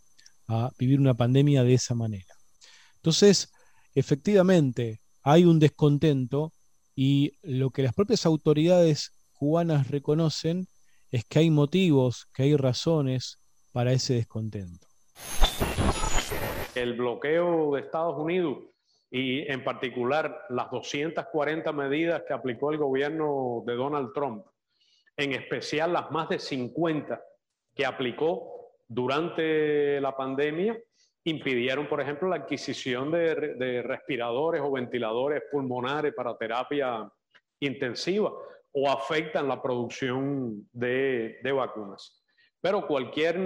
a 0.48 0.72
vivir 0.80 1.02
una 1.02 1.16
pandemia 1.16 1.64
de 1.64 1.74
esa 1.74 1.96
manera. 1.96 2.34
Entonces, 2.96 3.53
efectivamente, 3.96 5.02
hay 5.22 5.46
un 5.46 5.60
descontento 5.60 6.52
y 6.96 7.38
lo 7.42 7.70
que 7.70 7.84
las 7.84 7.94
propias 7.94 8.26
autoridades 8.26 9.12
cubanas 9.34 9.90
reconocen 9.90 10.68
es 11.12 11.26
que 11.26 11.40
hay 11.40 11.50
motivos, 11.50 12.28
que 12.34 12.44
hay 12.44 12.56
razones 12.56 13.40
para 13.72 13.92
ese 13.94 14.16
descontento. 14.16 14.88
El 16.76 16.94
bloqueo 16.94 17.76
de 17.76 17.82
Estados 17.82 18.18
Unidos 18.18 18.58
y 19.12 19.42
en 19.52 19.64
particular 19.64 20.46
las 20.50 20.72
240 20.72 21.72
medidas 21.72 22.24
que 22.28 22.34
aplicó 22.34 22.72
el 22.72 22.80
gobierno 22.80 23.64
de 23.66 23.76
Donald 23.76 24.12
Trump, 24.14 24.46
en 25.16 25.34
especial 25.34 25.94
las 25.94 26.10
más 26.10 26.30
de 26.30 26.40
50 26.40 27.22
que 27.76 27.86
aplicó 27.86 28.72
durante 28.88 30.02
la 30.02 30.16
pandemia, 30.16 30.80
impidieron, 31.26 31.88
por 31.88 32.02
ejemplo, 32.02 32.28
la 32.30 32.38
adquisición 32.38 33.12
de, 33.12 33.82
respiradores 33.84 34.62
o 34.62 34.72
ventiladores 34.72 35.44
pulmonares 35.52 36.14
para 36.14 36.38
terapia 36.38 37.10
intensiva 37.60 38.32
o 38.72 38.90
afectan 38.90 39.48
la 39.48 39.62
producción 39.62 40.68
de, 40.72 41.40
vacunas. 41.56 42.24
Pero 42.60 42.86
cualquier 42.88 43.40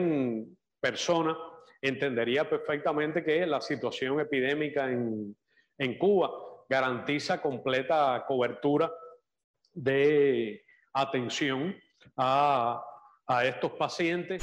persona 0.80 1.38
entendería 1.82 2.50
perfectamente 2.50 3.24
que 3.24 3.46
la 3.46 3.62
situación 3.62 4.20
epidémica 4.20 4.90
en 4.90 5.98
Cuba 5.98 6.32
garantiza 6.70 7.42
completa 7.42 8.24
cobertura 8.28 8.92
de 9.74 10.64
atención 10.94 11.76
a, 12.16 12.84
estos 13.44 13.72
pacientes. 13.74 14.42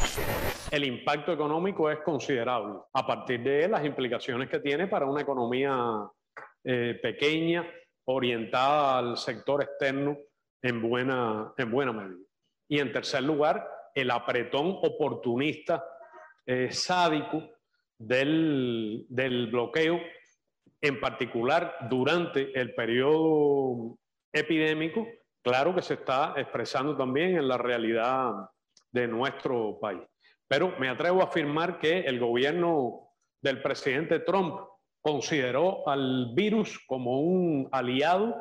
El 0.74 0.82
impacto 0.82 1.32
económico 1.32 1.88
es 1.88 2.00
considerable. 2.00 2.80
A 2.94 3.06
partir 3.06 3.40
de 3.44 3.68
las 3.68 3.84
implicaciones 3.84 4.48
que 4.48 4.58
tiene 4.58 4.88
para 4.88 5.06
una 5.06 5.20
economía 5.20 6.10
eh, 6.64 6.98
pequeña, 7.00 7.64
orientada 8.06 8.98
al 8.98 9.16
sector 9.16 9.62
externo 9.62 10.18
en 10.60 10.82
buena, 10.82 11.54
en 11.58 11.70
buena 11.70 11.92
medida. 11.92 12.26
Y 12.68 12.80
en 12.80 12.90
tercer 12.90 13.22
lugar, 13.22 13.64
el 13.94 14.10
apretón 14.10 14.80
oportunista 14.82 15.84
eh, 16.44 16.72
sádico 16.72 17.50
del, 17.96 19.06
del 19.08 19.46
bloqueo 19.52 20.00
en 20.80 20.98
particular 20.98 21.76
durante 21.88 22.50
el 22.60 22.74
periodo 22.74 23.96
epidémico, 24.32 25.06
claro 25.40 25.72
que 25.72 25.82
se 25.82 25.94
está 25.94 26.34
expresando 26.36 26.96
también 26.96 27.36
en 27.36 27.46
la 27.46 27.58
realidad 27.58 28.50
de 28.90 29.06
nuestro 29.06 29.78
país. 29.78 30.02
Pero 30.54 30.72
me 30.78 30.88
atrevo 30.88 31.20
a 31.20 31.24
afirmar 31.24 31.80
que 31.80 32.02
el 32.02 32.20
gobierno 32.20 33.10
del 33.42 33.60
presidente 33.60 34.20
Trump 34.20 34.60
consideró 35.00 35.88
al 35.88 36.32
virus 36.32 36.78
como 36.86 37.22
un 37.22 37.68
aliado 37.72 38.36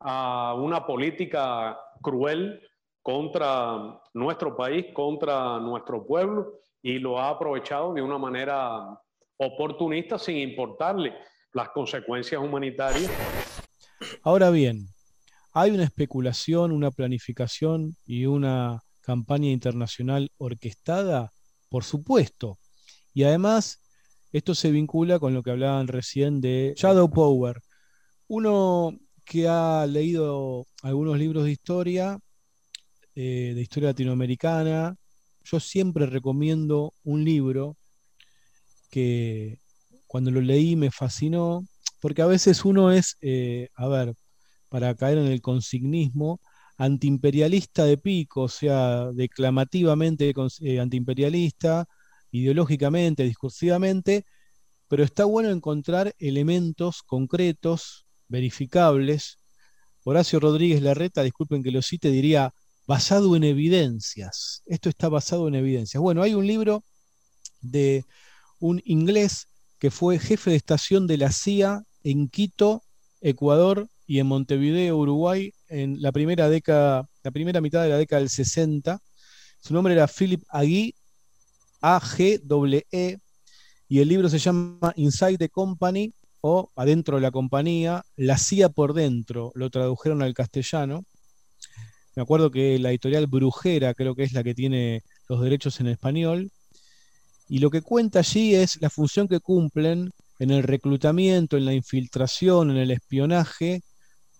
a 0.00 0.54
una 0.58 0.84
política 0.84 1.78
cruel 2.02 2.60
contra 3.00 3.96
nuestro 4.12 4.56
país, 4.56 4.86
contra 4.92 5.60
nuestro 5.60 6.04
pueblo, 6.04 6.54
y 6.82 6.98
lo 6.98 7.20
ha 7.20 7.28
aprovechado 7.28 7.94
de 7.94 8.02
una 8.02 8.18
manera 8.18 9.00
oportunista 9.36 10.18
sin 10.18 10.38
importarle 10.38 11.14
las 11.52 11.68
consecuencias 11.68 12.42
humanitarias. 12.42 13.08
Ahora 14.24 14.50
bien, 14.50 14.88
hay 15.52 15.70
una 15.70 15.84
especulación, 15.84 16.72
una 16.72 16.90
planificación 16.90 17.94
y 18.04 18.26
una 18.26 18.80
campaña 19.00 19.50
internacional 19.50 20.32
orquestada, 20.38 21.30
por 21.76 21.84
supuesto. 21.84 22.58
Y 23.12 23.24
además, 23.24 23.82
esto 24.32 24.54
se 24.54 24.70
vincula 24.70 25.18
con 25.18 25.34
lo 25.34 25.42
que 25.42 25.50
hablaban 25.50 25.88
recién 25.88 26.40
de 26.40 26.72
Shadow 26.74 27.10
Power. 27.10 27.60
Uno 28.28 28.98
que 29.26 29.46
ha 29.46 29.84
leído 29.86 30.66
algunos 30.82 31.18
libros 31.18 31.44
de 31.44 31.50
historia, 31.50 32.18
eh, 33.14 33.52
de 33.54 33.60
historia 33.60 33.90
latinoamericana, 33.90 34.96
yo 35.44 35.60
siempre 35.60 36.06
recomiendo 36.06 36.94
un 37.04 37.22
libro 37.26 37.76
que 38.90 39.58
cuando 40.06 40.30
lo 40.30 40.40
leí 40.40 40.76
me 40.76 40.90
fascinó, 40.90 41.62
porque 42.00 42.22
a 42.22 42.26
veces 42.26 42.64
uno 42.64 42.90
es, 42.90 43.18
eh, 43.20 43.68
a 43.74 43.86
ver, 43.86 44.14
para 44.70 44.94
caer 44.94 45.18
en 45.18 45.26
el 45.26 45.42
consignismo, 45.42 46.40
antiimperialista 46.78 47.84
de 47.84 47.98
pico, 47.98 48.42
o 48.42 48.48
sea, 48.48 49.10
declamativamente 49.12 50.32
eh, 50.60 50.80
antiimperialista, 50.80 51.86
ideológicamente, 52.30 53.24
discursivamente, 53.24 54.24
pero 54.88 55.02
está 55.04 55.24
bueno 55.24 55.50
encontrar 55.50 56.14
elementos 56.18 57.02
concretos, 57.02 58.06
verificables. 58.28 59.38
Horacio 60.04 60.40
Rodríguez 60.40 60.82
Larreta, 60.82 61.22
disculpen 61.22 61.62
que 61.62 61.72
lo 61.72 61.82
cite, 61.82 62.10
diría, 62.10 62.52
basado 62.86 63.34
en 63.36 63.44
evidencias. 63.44 64.62
Esto 64.66 64.88
está 64.88 65.08
basado 65.08 65.48
en 65.48 65.56
evidencias. 65.56 66.00
Bueno, 66.00 66.22
hay 66.22 66.34
un 66.34 66.46
libro 66.46 66.84
de 67.60 68.04
un 68.60 68.80
inglés 68.84 69.48
que 69.78 69.90
fue 69.90 70.18
jefe 70.18 70.50
de 70.50 70.56
estación 70.56 71.06
de 71.06 71.18
la 71.18 71.32
CIA 71.32 71.82
en 72.04 72.28
Quito, 72.28 72.82
Ecuador 73.20 73.88
y 74.06 74.20
en 74.20 74.28
Montevideo, 74.28 74.96
Uruguay, 74.96 75.52
en 75.68 76.00
la 76.00 76.12
primera 76.12 76.48
década, 76.48 77.08
la 77.22 77.30
primera 77.30 77.60
mitad 77.60 77.82
de 77.82 77.88
la 77.88 77.98
década 77.98 78.20
del 78.20 78.30
60. 78.30 78.98
Su 79.60 79.74
nombre 79.74 79.94
era 79.94 80.06
Philip 80.06 80.42
Agui, 80.48 80.94
A-G-E, 81.80 83.18
y 83.88 84.00
el 84.00 84.08
libro 84.08 84.28
se 84.28 84.38
llama 84.38 84.92
Inside 84.96 85.38
the 85.38 85.48
Company 85.48 86.12
o 86.40 86.70
Adentro 86.76 87.16
de 87.16 87.22
la 87.22 87.30
compañía, 87.30 88.04
La 88.16 88.38
CIA 88.38 88.68
por 88.68 88.94
dentro, 88.94 89.52
lo 89.54 89.70
tradujeron 89.70 90.22
al 90.22 90.34
castellano. 90.34 91.04
Me 92.14 92.22
acuerdo 92.22 92.50
que 92.50 92.78
la 92.78 92.90
editorial 92.90 93.26
Brujera 93.26 93.94
creo 93.94 94.14
que 94.14 94.22
es 94.22 94.32
la 94.32 94.42
que 94.42 94.54
tiene 94.54 95.02
los 95.28 95.40
derechos 95.42 95.80
en 95.80 95.88
español, 95.88 96.50
y 97.48 97.58
lo 97.58 97.70
que 97.70 97.82
cuenta 97.82 98.20
allí 98.20 98.54
es 98.54 98.80
la 98.80 98.90
función 98.90 99.28
que 99.28 99.40
cumplen 99.40 100.10
en 100.38 100.50
el 100.50 100.62
reclutamiento, 100.62 101.56
en 101.56 101.64
la 101.64 101.74
infiltración, 101.74 102.70
en 102.70 102.76
el 102.76 102.90
espionaje, 102.90 103.82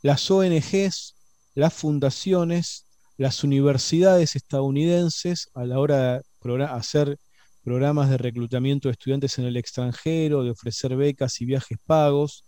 las 0.02 0.30
ONGs, 0.30 1.15
las 1.56 1.74
fundaciones, 1.74 2.86
las 3.16 3.42
universidades 3.42 4.36
estadounidenses 4.36 5.48
a 5.54 5.64
la 5.64 5.80
hora 5.80 6.20
de 6.20 6.64
hacer 6.64 7.18
programas 7.64 8.10
de 8.10 8.18
reclutamiento 8.18 8.88
de 8.88 8.92
estudiantes 8.92 9.38
en 9.38 9.46
el 9.46 9.56
extranjero, 9.56 10.44
de 10.44 10.50
ofrecer 10.50 10.94
becas 10.94 11.40
y 11.40 11.46
viajes 11.46 11.78
pagos, 11.84 12.44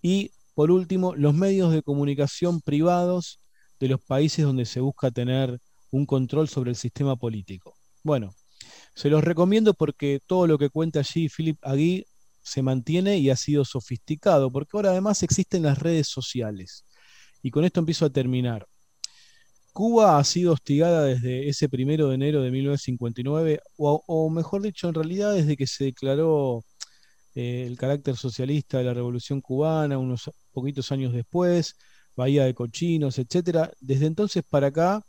y 0.00 0.30
por 0.54 0.70
último, 0.70 1.14
los 1.16 1.34
medios 1.34 1.72
de 1.72 1.82
comunicación 1.82 2.60
privados 2.60 3.40
de 3.80 3.88
los 3.88 4.00
países 4.00 4.44
donde 4.44 4.66
se 4.66 4.80
busca 4.80 5.10
tener 5.10 5.58
un 5.90 6.04
control 6.04 6.48
sobre 6.48 6.70
el 6.70 6.76
sistema 6.76 7.16
político. 7.16 7.74
Bueno, 8.04 8.34
se 8.94 9.08
los 9.08 9.24
recomiendo 9.24 9.72
porque 9.72 10.20
todo 10.26 10.46
lo 10.46 10.58
que 10.58 10.68
cuenta 10.68 11.00
allí 11.00 11.28
Philip 11.28 11.58
Agui 11.62 12.04
se 12.42 12.62
mantiene 12.62 13.16
y 13.16 13.30
ha 13.30 13.36
sido 13.36 13.64
sofisticado, 13.64 14.50
porque 14.50 14.76
ahora 14.76 14.90
además 14.90 15.22
existen 15.22 15.62
las 15.62 15.78
redes 15.78 16.08
sociales. 16.08 16.84
Y 17.42 17.50
con 17.50 17.64
esto 17.64 17.80
empiezo 17.80 18.06
a 18.06 18.10
terminar. 18.10 18.66
Cuba 19.72 20.18
ha 20.18 20.24
sido 20.24 20.52
hostigada 20.52 21.04
desde 21.04 21.48
ese 21.48 21.68
primero 21.68 22.08
de 22.08 22.14
enero 22.16 22.42
de 22.42 22.50
1959, 22.50 23.60
o, 23.78 24.30
mejor 24.30 24.62
dicho, 24.62 24.88
en 24.88 24.94
realidad 24.94 25.34
desde 25.34 25.56
que 25.56 25.66
se 25.66 25.84
declaró 25.84 26.62
eh, 27.34 27.64
el 27.66 27.78
carácter 27.78 28.16
socialista 28.16 28.78
de 28.78 28.84
la 28.84 28.94
Revolución 28.94 29.40
Cubana, 29.40 29.98
unos 29.98 30.30
poquitos 30.52 30.92
años 30.92 31.12
después, 31.14 31.76
Bahía 32.16 32.44
de 32.44 32.54
Cochinos, 32.54 33.18
etcétera. 33.18 33.72
Desde 33.80 34.06
entonces 34.06 34.42
para 34.48 34.68
acá, 34.68 35.02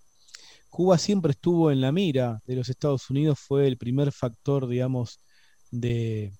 Cuba 0.69 0.97
siempre 0.97 1.31
estuvo 1.33 1.71
en 1.71 1.81
la 1.81 1.91
mira 1.91 2.39
de 2.45 2.55
los 2.55 2.69
Estados 2.69 3.09
Unidos, 3.09 3.39
fue 3.39 3.67
el 3.67 3.77
primer 3.77 4.11
factor, 4.13 4.67
digamos, 4.67 5.19
de, 5.71 6.33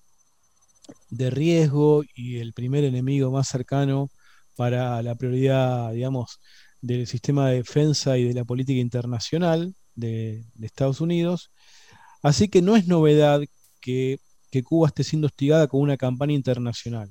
de 1.10 1.30
riesgo 1.30 2.02
y 2.14 2.38
el 2.38 2.52
primer 2.52 2.84
enemigo 2.84 3.30
más 3.30 3.48
cercano 3.48 4.10
para 4.56 5.02
la 5.02 5.14
prioridad, 5.14 5.92
digamos, 5.92 6.40
del 6.80 7.06
sistema 7.06 7.48
de 7.48 7.56
defensa 7.56 8.18
y 8.18 8.24
de 8.24 8.34
la 8.34 8.44
política 8.44 8.80
internacional 8.80 9.74
de, 9.94 10.44
Estados 10.62 11.00
Unidos. 11.00 11.50
Así 12.22 12.48
que 12.48 12.62
no 12.62 12.76
es 12.76 12.86
novedad 12.86 13.40
que, 13.80 14.18
que 14.50 14.62
Cuba 14.62 14.88
esté 14.88 15.04
siendo 15.04 15.26
hostigada 15.26 15.66
con 15.68 15.80
una 15.80 15.96
campaña 15.96 16.34
internacional. 16.34 17.10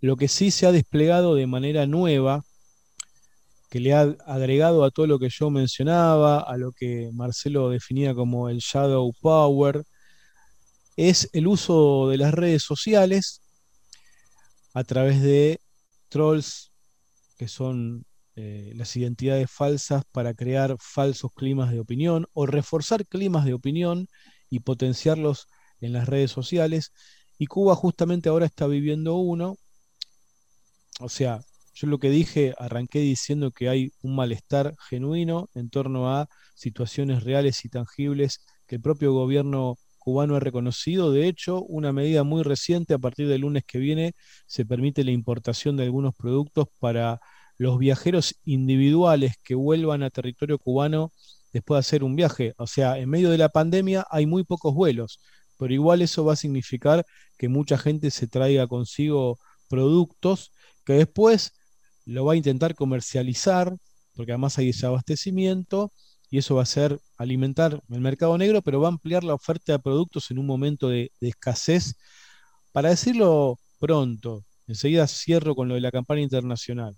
Lo 0.00 0.16
que 0.16 0.28
sí 0.28 0.50
se 0.50 0.66
ha 0.66 0.72
desplegado 0.72 1.34
de 1.34 1.46
manera 1.46 1.86
nueva, 1.86 2.44
que 3.70 3.80
le 3.80 3.92
ha 3.94 4.02
agregado 4.26 4.84
a 4.84 4.90
todo 4.90 5.06
lo 5.06 5.18
que 5.18 5.28
yo 5.30 5.50
mencionaba, 5.50 6.40
a 6.40 6.56
lo 6.56 6.72
que 6.72 7.10
Marcelo 7.12 7.70
definía 7.70 8.14
como 8.14 8.48
el 8.48 8.58
shadow 8.58 9.12
power, 9.20 9.84
es 10.96 11.28
el 11.32 11.46
uso 11.46 12.08
de 12.08 12.18
las 12.18 12.34
redes 12.34 12.62
sociales 12.62 13.42
a 14.74 14.84
través 14.84 15.22
de 15.22 15.60
trolls 16.08 16.73
que 17.36 17.48
son 17.48 18.06
eh, 18.36 18.72
las 18.74 18.96
identidades 18.96 19.50
falsas 19.50 20.04
para 20.12 20.34
crear 20.34 20.76
falsos 20.80 21.32
climas 21.34 21.70
de 21.70 21.80
opinión 21.80 22.26
o 22.32 22.46
reforzar 22.46 23.06
climas 23.06 23.44
de 23.44 23.54
opinión 23.54 24.08
y 24.50 24.60
potenciarlos 24.60 25.46
en 25.80 25.92
las 25.92 26.08
redes 26.08 26.30
sociales. 26.32 26.92
Y 27.38 27.46
Cuba 27.46 27.74
justamente 27.76 28.28
ahora 28.28 28.46
está 28.46 28.66
viviendo 28.66 29.16
uno. 29.16 29.56
O 31.00 31.08
sea, 31.08 31.40
yo 31.74 31.88
lo 31.88 31.98
que 31.98 32.10
dije, 32.10 32.54
arranqué 32.58 33.00
diciendo 33.00 33.50
que 33.50 33.68
hay 33.68 33.92
un 34.02 34.14
malestar 34.16 34.74
genuino 34.88 35.48
en 35.54 35.70
torno 35.70 36.10
a 36.10 36.28
situaciones 36.54 37.24
reales 37.24 37.64
y 37.64 37.68
tangibles 37.68 38.40
que 38.66 38.76
el 38.76 38.82
propio 38.82 39.12
gobierno 39.12 39.76
cubano 40.04 40.36
ha 40.36 40.40
reconocido. 40.40 41.12
De 41.12 41.28
hecho, 41.28 41.62
una 41.64 41.92
medida 41.92 42.24
muy 42.24 42.42
reciente, 42.42 42.94
a 42.94 42.98
partir 42.98 43.28
del 43.28 43.42
lunes 43.42 43.64
que 43.66 43.78
viene, 43.78 44.14
se 44.46 44.64
permite 44.66 45.04
la 45.04 45.10
importación 45.12 45.76
de 45.76 45.84
algunos 45.84 46.14
productos 46.14 46.68
para 46.80 47.20
los 47.58 47.78
viajeros 47.78 48.36
individuales 48.44 49.34
que 49.42 49.54
vuelvan 49.54 50.02
a 50.02 50.10
territorio 50.10 50.58
cubano 50.58 51.12
después 51.52 51.76
de 51.76 51.80
hacer 51.80 52.04
un 52.04 52.16
viaje. 52.16 52.54
O 52.58 52.66
sea, 52.66 52.98
en 52.98 53.08
medio 53.08 53.30
de 53.30 53.38
la 53.38 53.48
pandemia 53.48 54.06
hay 54.10 54.26
muy 54.26 54.44
pocos 54.44 54.74
vuelos, 54.74 55.20
pero 55.58 55.72
igual 55.72 56.02
eso 56.02 56.24
va 56.24 56.34
a 56.34 56.36
significar 56.36 57.04
que 57.38 57.48
mucha 57.48 57.78
gente 57.78 58.10
se 58.10 58.26
traiga 58.26 58.66
consigo 58.66 59.38
productos 59.68 60.52
que 60.84 60.94
después 60.94 61.52
lo 62.04 62.24
va 62.24 62.34
a 62.34 62.36
intentar 62.36 62.74
comercializar, 62.74 63.74
porque 64.14 64.32
además 64.32 64.58
hay 64.58 64.66
desabastecimiento, 64.66 65.92
y 66.34 66.38
eso 66.38 66.56
va 66.56 66.62
a 66.62 66.66
ser 66.66 66.98
alimentar 67.16 67.80
el 67.88 68.00
mercado 68.00 68.36
negro, 68.36 68.60
pero 68.60 68.80
va 68.80 68.88
a 68.88 68.90
ampliar 68.90 69.22
la 69.22 69.34
oferta 69.34 69.70
de 69.70 69.78
productos 69.78 70.32
en 70.32 70.40
un 70.40 70.46
momento 70.46 70.88
de, 70.88 71.12
escasez. 71.20 71.94
Para 72.72 72.88
decirlo 72.88 73.56
pronto, 73.78 74.42
enseguida 74.66 75.06
cierro 75.06 75.54
con 75.54 75.68
lo 75.68 75.76
de 75.76 75.80
la 75.80 75.92
campaña 75.92 76.22
internacional. 76.22 76.96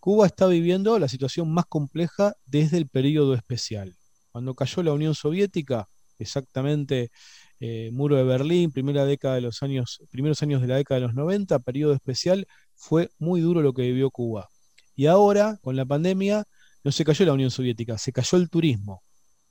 Cuba 0.00 0.26
está 0.26 0.48
viviendo 0.48 0.98
la 0.98 1.06
situación 1.06 1.48
más 1.54 1.66
compleja 1.66 2.34
desde 2.44 2.76
el 2.76 2.88
periodo 2.88 3.34
especial. 3.34 3.94
Cuando 4.32 4.52
cayó 4.52 4.82
la 4.82 4.92
Unión 4.92 5.14
Soviética, 5.14 5.86
exactamente 6.18 7.12
eh, 7.60 7.90
muro 7.92 8.16
de 8.16 8.24
Berlín, 8.24 8.72
primera 8.72 9.04
década 9.04 9.36
de 9.36 9.42
los 9.42 9.62
años, 9.62 10.00
primeros 10.10 10.42
años 10.42 10.60
de 10.60 10.66
la 10.66 10.74
década 10.74 10.98
de 10.98 11.06
los 11.06 11.14
90, 11.14 11.60
periodo 11.60 11.94
especial, 11.94 12.48
fue 12.74 13.10
muy 13.20 13.42
duro 13.42 13.62
lo 13.62 13.74
que 13.74 13.82
vivió 13.82 14.10
Cuba. 14.10 14.48
Y 14.96 15.06
ahora, 15.06 15.60
con 15.62 15.76
la 15.76 15.86
pandemia, 15.86 16.46
no 16.84 16.92
se 16.92 17.04
cayó 17.04 17.24
la 17.26 17.32
Unión 17.32 17.50
Soviética, 17.50 17.98
se 17.98 18.12
cayó 18.12 18.38
el 18.38 18.50
turismo. 18.50 19.02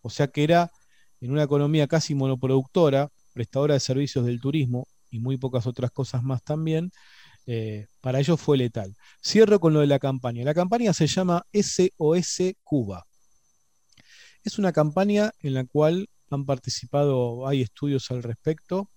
O 0.02 0.10
sea 0.10 0.28
que 0.28 0.44
era 0.44 0.72
en 1.22 1.32
una 1.32 1.44
economía 1.44 1.88
casi 1.88 2.16
monoproductora, 2.16 3.10
prestadora 3.34 3.76
de 3.76 3.80
servicios 3.80 4.26
del 4.26 4.42
turismo 4.42 4.88
y 5.10 5.20
muy 5.20 5.38
pocas 5.38 5.68
otras 5.68 5.92
cosas 5.92 6.24
más 6.24 6.44
también, 6.44 6.92
eh, 7.46 7.88
para 8.02 8.20
ellos 8.20 8.40
fue 8.40 8.58
letal. 8.58 8.96
Cierro 9.24 9.60
con 9.60 9.74
lo 9.74 9.80
de 9.80 9.88
la 9.88 10.00
campaña. 10.00 10.44
La 10.44 10.54
campaña 10.54 10.94
se 10.94 11.08
llama 11.08 11.44
SOS 11.54 12.56
Cuba. 12.64 13.06
Es 14.44 14.58
una 14.58 14.72
campaña 14.72 15.32
en 15.40 15.54
la 15.54 15.66
cual 15.66 16.08
han 16.30 16.46
participado, 16.46 17.48
hay 17.48 17.62
estudios 17.62 18.10
al 18.12 18.24
respecto, 18.24 18.90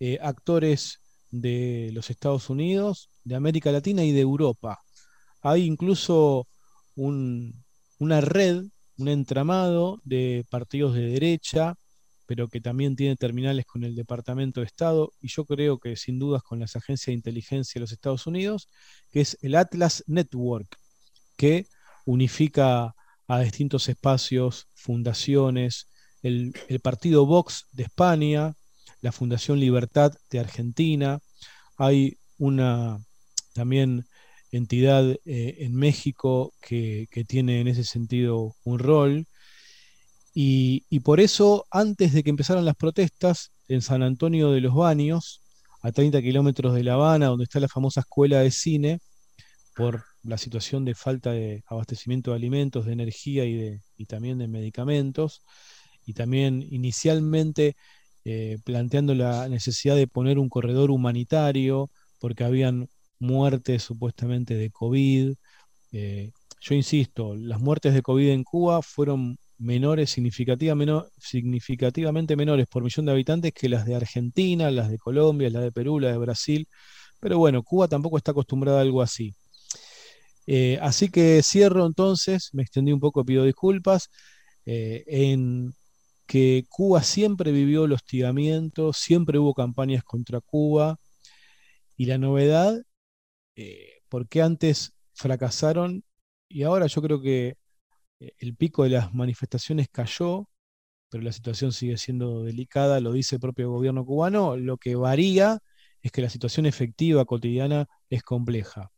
eh, 0.00 0.18
actores 0.22 1.00
de 1.30 1.90
los 1.92 2.10
Estados 2.10 2.50
Unidos, 2.50 3.10
de 3.24 3.36
América 3.36 3.70
Latina 3.70 4.02
y 4.04 4.12
de 4.12 4.20
Europa. 4.20 4.80
Hay 5.42 5.64
incluso 5.64 6.46
una 6.96 8.20
red, 8.20 8.64
un 8.98 9.08
entramado 9.08 10.00
de 10.04 10.44
partidos 10.50 10.94
de 10.94 11.08
derecha, 11.08 11.76
pero 12.26 12.48
que 12.48 12.60
también 12.60 12.96
tiene 12.96 13.16
terminales 13.16 13.66
con 13.66 13.84
el 13.84 13.94
Departamento 13.94 14.60
de 14.60 14.66
Estado 14.66 15.12
y 15.20 15.28
yo 15.28 15.44
creo 15.44 15.78
que 15.78 15.96
sin 15.96 16.18
dudas 16.18 16.42
con 16.42 16.60
las 16.60 16.76
agencias 16.76 17.06
de 17.06 17.14
inteligencia 17.14 17.78
de 17.78 17.82
los 17.82 17.92
Estados 17.92 18.26
Unidos, 18.26 18.68
que 19.10 19.20
es 19.20 19.38
el 19.42 19.54
Atlas 19.54 20.04
Network, 20.06 20.76
que 21.36 21.66
unifica 22.06 22.94
a 23.28 23.40
distintos 23.40 23.88
espacios, 23.88 24.68
fundaciones, 24.74 25.88
el, 26.22 26.54
partido 26.82 27.26
Vox 27.26 27.66
de 27.72 27.84
España, 27.84 28.54
la 29.00 29.12
Fundación 29.12 29.58
Libertad 29.58 30.12
de 30.30 30.38
Argentina, 30.38 31.18
hay 31.76 32.16
una 32.38 32.98
también 33.54 34.06
entidad 34.52 35.10
eh, 35.24 35.56
en 35.60 35.74
México 35.74 36.52
que, 36.60 37.08
que, 37.10 37.24
tiene 37.24 37.60
en 37.60 37.68
ese 37.68 37.84
sentido 37.84 38.54
un 38.64 38.78
rol, 38.78 39.26
y, 40.34 41.00
por 41.00 41.20
eso, 41.20 41.66
antes 41.70 42.12
de 42.12 42.22
que 42.22 42.30
empezaran 42.30 42.64
las 42.64 42.76
protestas 42.76 43.52
en 43.68 43.82
San 43.82 44.02
Antonio 44.02 44.50
de 44.50 44.60
los 44.60 44.74
Baños, 44.74 45.42
a 45.82 45.92
30 45.92 46.22
kilómetros 46.22 46.74
de 46.74 46.84
La 46.84 46.94
Habana, 46.94 47.26
donde 47.26 47.44
está 47.44 47.60
la 47.60 47.68
famosa 47.68 48.00
escuela 48.00 48.40
de 48.40 48.50
cine, 48.50 49.00
por 49.76 50.04
la 50.22 50.38
situación 50.38 50.84
de 50.84 50.94
falta 50.94 51.32
de 51.32 51.64
abastecimiento 51.66 52.30
de 52.30 52.36
alimentos, 52.36 52.86
de 52.86 52.92
energía 52.92 53.44
y, 53.44 53.54
de, 53.54 53.80
también 54.08 54.38
de 54.38 54.48
medicamentos, 54.48 55.42
y 56.06 56.14
también 56.14 56.66
inicialmente 56.70 57.76
eh, 58.24 58.58
planteando 58.64 59.14
la 59.14 59.48
necesidad 59.48 59.96
de 59.96 60.06
poner 60.06 60.38
un 60.38 60.48
corredor 60.48 60.90
humanitario, 60.90 61.90
porque 62.20 62.44
habían 62.44 62.88
muertes 63.22 63.82
supuestamente 63.84 64.54
de 64.54 64.70
COVID. 64.70 65.34
Eh, 65.92 66.32
yo 66.60 66.74
insisto, 66.74 67.34
las 67.34 67.60
muertes 67.60 67.94
de 67.94 68.02
COVID 68.02 68.28
en 68.30 68.44
Cuba 68.44 68.82
fueron 68.82 69.38
menores, 69.58 70.10
significativamente 70.10 72.36
menores 72.36 72.66
por 72.68 72.82
millón 72.82 73.06
de 73.06 73.12
habitantes 73.12 73.52
que 73.52 73.68
las 73.68 73.86
de 73.86 73.94
Argentina, 73.94 74.70
las 74.70 74.90
de 74.90 74.98
Colombia, 74.98 75.50
las 75.50 75.62
de 75.62 75.72
Perú, 75.72 76.00
las 76.00 76.12
de 76.12 76.18
Brasil. 76.18 76.68
Pero 77.20 77.38
bueno, 77.38 77.62
Cuba 77.62 77.88
tampoco 77.88 78.18
está 78.18 78.32
acostumbrada 78.32 78.78
a 78.78 78.82
algo 78.82 79.02
así. 79.02 79.34
Eh, 80.46 80.78
así 80.82 81.08
que 81.08 81.40
cierro 81.42 81.86
entonces, 81.86 82.50
me 82.52 82.62
extendí 82.62 82.92
un 82.92 83.00
poco, 83.00 83.24
pido 83.24 83.44
disculpas, 83.44 84.08
eh, 84.66 85.04
en 85.06 85.72
que 86.26 86.64
Cuba 86.68 87.02
siempre 87.02 87.52
vivió 87.52 87.84
el 87.84 87.92
hostigamiento, 87.92 88.92
siempre 88.92 89.38
hubo 89.38 89.54
campañas 89.54 90.02
contra 90.04 90.40
Cuba, 90.40 90.98
y 91.96 92.06
la 92.06 92.18
novedad, 92.18 92.82
eh, 93.56 94.02
porque 94.08 94.42
antes 94.42 94.94
fracasaron 95.14 96.04
y 96.48 96.64
ahora 96.64 96.86
yo 96.86 97.02
creo 97.02 97.20
que 97.20 97.56
eh, 98.20 98.32
el 98.38 98.56
pico 98.56 98.84
de 98.84 98.90
las 98.90 99.14
manifestaciones 99.14 99.88
cayó, 99.90 100.48
pero 101.10 101.24
la 101.24 101.32
situación 101.32 101.72
sigue 101.72 101.98
siendo 101.98 102.44
delicada, 102.44 103.00
lo 103.00 103.12
dice 103.12 103.36
el 103.36 103.40
propio 103.40 103.70
gobierno 103.70 104.04
cubano. 104.04 104.56
Lo 104.56 104.78
que 104.78 104.96
varía 104.96 105.58
es 106.02 106.12
que 106.12 106.22
la 106.22 106.30
situación 106.30 106.66
efectiva 106.66 107.24
cotidiana 107.24 107.86
es 108.10 108.22
compleja. 108.22 108.90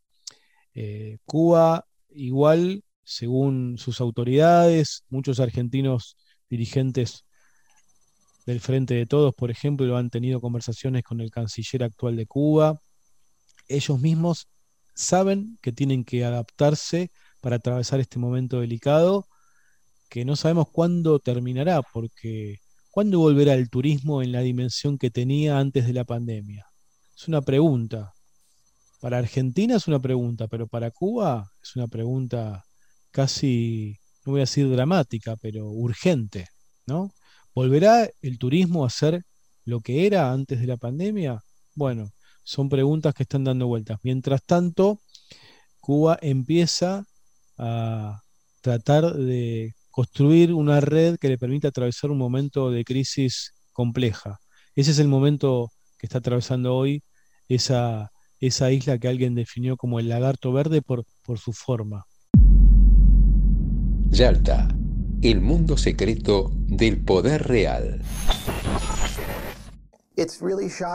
Eh, 0.73 1.17
Cuba, 1.25 1.85
igual, 2.09 2.83
según 3.03 3.77
sus 3.77 4.01
autoridades, 4.01 5.03
muchos 5.09 5.39
argentinos 5.39 6.17
dirigentes 6.49 7.25
del 8.45 8.59
Frente 8.59 8.93
de 8.93 9.05
Todos, 9.05 9.33
por 9.35 9.51
ejemplo, 9.51 9.97
han 9.97 10.09
tenido 10.09 10.41
conversaciones 10.41 11.03
con 11.03 11.21
el 11.21 11.31
canciller 11.31 11.83
actual 11.83 12.15
de 12.15 12.25
Cuba. 12.27 12.79
Ellos 13.67 13.99
mismos 13.99 14.47
saben 14.93 15.57
que 15.61 15.71
tienen 15.71 16.03
que 16.03 16.23
adaptarse 16.25 17.11
para 17.41 17.57
atravesar 17.57 17.99
este 17.99 18.19
momento 18.19 18.59
delicado 18.61 19.27
que 20.09 20.25
no 20.25 20.35
sabemos 20.35 20.69
cuándo 20.71 21.19
terminará, 21.19 21.81
porque 21.81 22.59
¿cuándo 22.91 23.19
volverá 23.19 23.53
el 23.53 23.69
turismo 23.69 24.21
en 24.21 24.31
la 24.31 24.41
dimensión 24.41 24.97
que 24.97 25.11
tenía 25.11 25.59
antes 25.59 25.85
de 25.85 25.93
la 25.93 26.05
pandemia? 26.05 26.65
Es 27.15 27.27
una 27.27 27.41
pregunta. 27.41 28.13
Para 29.01 29.17
Argentina 29.17 29.75
es 29.75 29.87
una 29.87 29.99
pregunta, 29.99 30.47
pero 30.47 30.67
para 30.67 30.91
Cuba 30.91 31.51
es 31.61 31.75
una 31.75 31.87
pregunta 31.87 32.63
casi, 33.11 33.97
no 34.25 34.33
voy 34.33 34.41
a 34.41 34.43
decir 34.43 34.69
dramática, 34.69 35.35
pero 35.35 35.67
urgente, 35.67 36.47
¿no? 36.87 37.11
¿Volverá 37.53 38.09
el 38.21 38.37
turismo 38.37 38.85
a 38.85 38.89
ser 38.89 39.23
lo 39.65 39.81
que 39.81 40.05
era 40.07 40.31
antes 40.31 40.59
de 40.59 40.67
la 40.67 40.77
pandemia? 40.77 41.41
Bueno, 41.73 42.11
son 42.45 42.69
preguntas 42.69 43.13
que 43.13 43.23
están 43.23 43.43
dando 43.43 43.67
vueltas. 43.67 43.99
Mientras 44.03 44.41
tanto, 44.45 45.01
Cuba 45.81 46.17
empieza 46.21 47.03
a 47.57 48.21
tratar 48.61 49.13
de 49.13 49.73
construir 49.91 50.53
una 50.53 50.79
red 50.79 51.17
que 51.17 51.27
le 51.27 51.37
permita 51.37 51.67
atravesar 51.69 52.11
un 52.11 52.17
momento 52.17 52.71
de 52.71 52.85
crisis 52.85 53.53
compleja. 53.73 54.39
Ese 54.75 54.91
es 54.91 54.99
el 54.99 55.07
momento 55.07 55.71
que 55.97 56.05
está 56.05 56.19
atravesando 56.19 56.75
hoy 56.75 57.03
esa, 57.49 58.11
isla 58.39 58.97
que 58.99 59.07
alguien 59.07 59.35
definió 59.35 59.75
como 59.75 59.99
el 59.99 60.09
lagarto 60.09 60.53
verde 60.53 60.81
por 60.81 61.05
su 61.39 61.51
forma. 61.51 62.05
Yalta, 64.09 64.67
el 65.21 65.41
mundo 65.41 65.77
secreto 65.77 66.51
del 66.67 67.03
poder 67.03 67.47
real. 67.47 68.01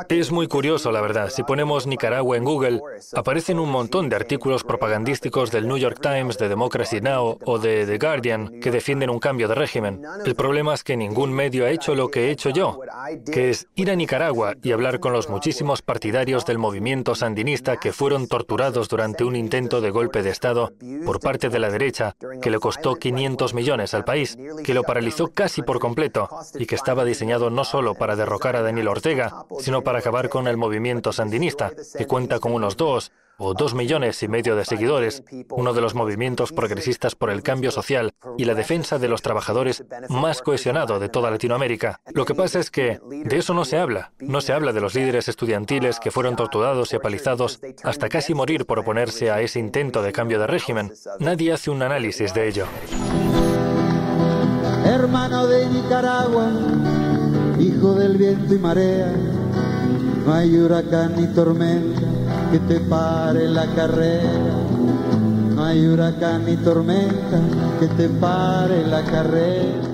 Es 0.09 0.33
muy 0.33 0.49
curioso, 0.49 0.91
la 0.93 1.01
verdad. 1.01 1.29
Si 1.31 1.43
ponemos 1.43 1.87
Nicaragua 1.87 2.37
en 2.37 2.45
Google, 2.45 2.81
aparecen 3.15 3.59
un 3.59 3.71
montón 3.71 4.09
de 4.09 4.17
artículos 4.17 4.65
propagandísticos 4.65 5.51
del 5.51 5.69
New 5.69 5.77
York 5.77 6.01
Times, 6.01 6.39
de 6.39 6.49
Democracy 6.49 7.01
Now! 7.01 7.39
o 7.45 7.59
de 7.59 7.87
The 7.87 7.99
Guardian 7.99 8.61
que 8.61 8.71
defienden 8.71 9.11
un 9.11 9.19
cambio 9.19 9.49
de 9.49 9.55
régimen. 9.55 10.03
El 10.25 10.35
problema 10.35 10.75
es 10.75 10.83
que 10.83 10.97
ningún 10.97 11.33
medio 11.33 11.67
ha 11.67 11.71
hecho 11.71 11.95
lo 11.95 12.09
que 12.09 12.29
he 12.29 12.31
hecho 12.31 12.51
yo, 12.51 12.81
que 13.31 13.51
es 13.51 13.67
ir 13.75 13.91
a 13.91 13.97
Nicaragua 13.97 14.55
y 14.63 14.73
hablar 14.73 15.01
con 15.01 15.13
los 15.13 15.29
muchísimos 15.29 15.83
partidarios 15.83 16.47
del 16.47 16.59
movimiento 16.59 17.15
sandinista 17.15 17.77
que 17.77 17.93
fueron 17.93 18.27
torturados 18.27 18.89
durante 18.89 19.25
un 19.25 19.37
intento 19.37 19.81
de 19.81 19.91
golpe 19.91 20.23
de 20.23 20.31
Estado 20.31 20.73
por 21.05 21.21
parte 21.21 21.49
de 21.49 21.59
la 21.59 21.71
derecha 21.71 22.17
que 22.41 22.51
le 22.51 22.59
costó 22.59 22.95
500 22.95 23.55
millones 23.55 23.95
al 23.95 24.05
país, 24.05 24.39
que 24.65 24.75
lo 24.75 24.83
paralizó 24.83 25.29
casi 25.29 25.63
por 25.63 25.79
completo 25.79 26.29
y 26.55 26.67
que 26.67 26.75
estaba 26.75 27.05
diseñado 27.05 27.51
no 27.51 27.65
solo 27.65 27.95
para 27.95 28.17
derrocar 28.17 28.57
a 28.57 28.63
Daniel 28.63 28.89
Ortega, 28.89 29.10
sino 29.59 29.83
para 29.83 29.99
acabar 29.99 30.29
con 30.29 30.47
el 30.47 30.57
movimiento 30.57 31.13
sandinista, 31.13 31.73
que 31.97 32.07
cuenta 32.07 32.39
con 32.39 32.53
unos 32.53 32.77
dos 32.77 33.13
o 33.43 33.55
dos 33.55 33.75
millones 33.75 34.23
y 34.23 34.29
medio 34.29 34.55
de 34.55 34.67
seguidores, 34.67 35.25
uno 35.49 35.73
de 35.73 35.81
los 35.81 35.95
movimientos 35.95 36.53
progresistas 36.53 37.15
por 37.15 37.31
el 37.31 37.43
cambio 37.43 37.71
social 37.71 38.13
y 38.37 38.45
la 38.45 38.55
defensa 38.55 38.99
de 38.99 39.09
los 39.09 39.23
trabajadores 39.23 39.83
más 40.11 40.43
cohesionado 40.43 41.01
de 41.01 41.09
toda 41.09 41.31
Latinoamérica. 41.31 42.01
Lo 42.13 42.27
que 42.27 42.35
pasa 42.35 42.59
es 42.61 42.71
que 42.71 43.01
de 43.09 43.39
eso 43.39 43.55
no 43.55 43.65
se 43.65 43.79
habla. 43.79 44.13
No 44.19 44.43
se 44.43 44.53
habla 44.53 44.75
de 44.75 44.83
los 44.83 44.95
líderes 44.95 45.27
estudiantiles 45.29 45.99
que 46.01 46.11
fueron 46.11 46.37
torturados 46.37 46.93
y 46.93 46.97
apalizados 46.97 47.61
hasta 47.83 48.11
casi 48.11 48.35
morir 48.35 48.67
por 48.67 48.79
oponerse 48.79 49.31
a 49.31 49.41
ese 49.41 49.59
intento 49.59 50.03
de 50.03 50.13
cambio 50.13 50.39
de 50.39 50.47
régimen. 50.47 50.93
Nadie 51.19 51.53
hace 51.55 51.71
un 51.71 51.83
análisis 51.83 52.35
de 52.35 52.47
ello. 52.47 52.67
Hermano 54.85 55.47
de 55.47 55.67
Nicaragua 55.67 57.00
hijo 57.61 57.95
del 57.95 58.17
viento 58.17 58.55
y 58.55 58.59
marea, 58.59 59.13
no 60.25 60.33
hay 60.33 60.57
huracán 60.57 61.15
ni 61.17 61.27
tormenta 61.35 62.01
que 62.51 62.59
te 62.61 62.81
pare 62.81 63.49
la 63.49 63.67
carrera, 63.75 64.67
no 65.55 65.65
hay 65.65 65.87
huracán 65.87 66.47
ni 66.47 66.57
tormenta 66.57 67.41
que 67.79 67.87
te 67.89 68.09
pare 68.09 68.87
la 68.87 69.05
carrera. 69.05 69.91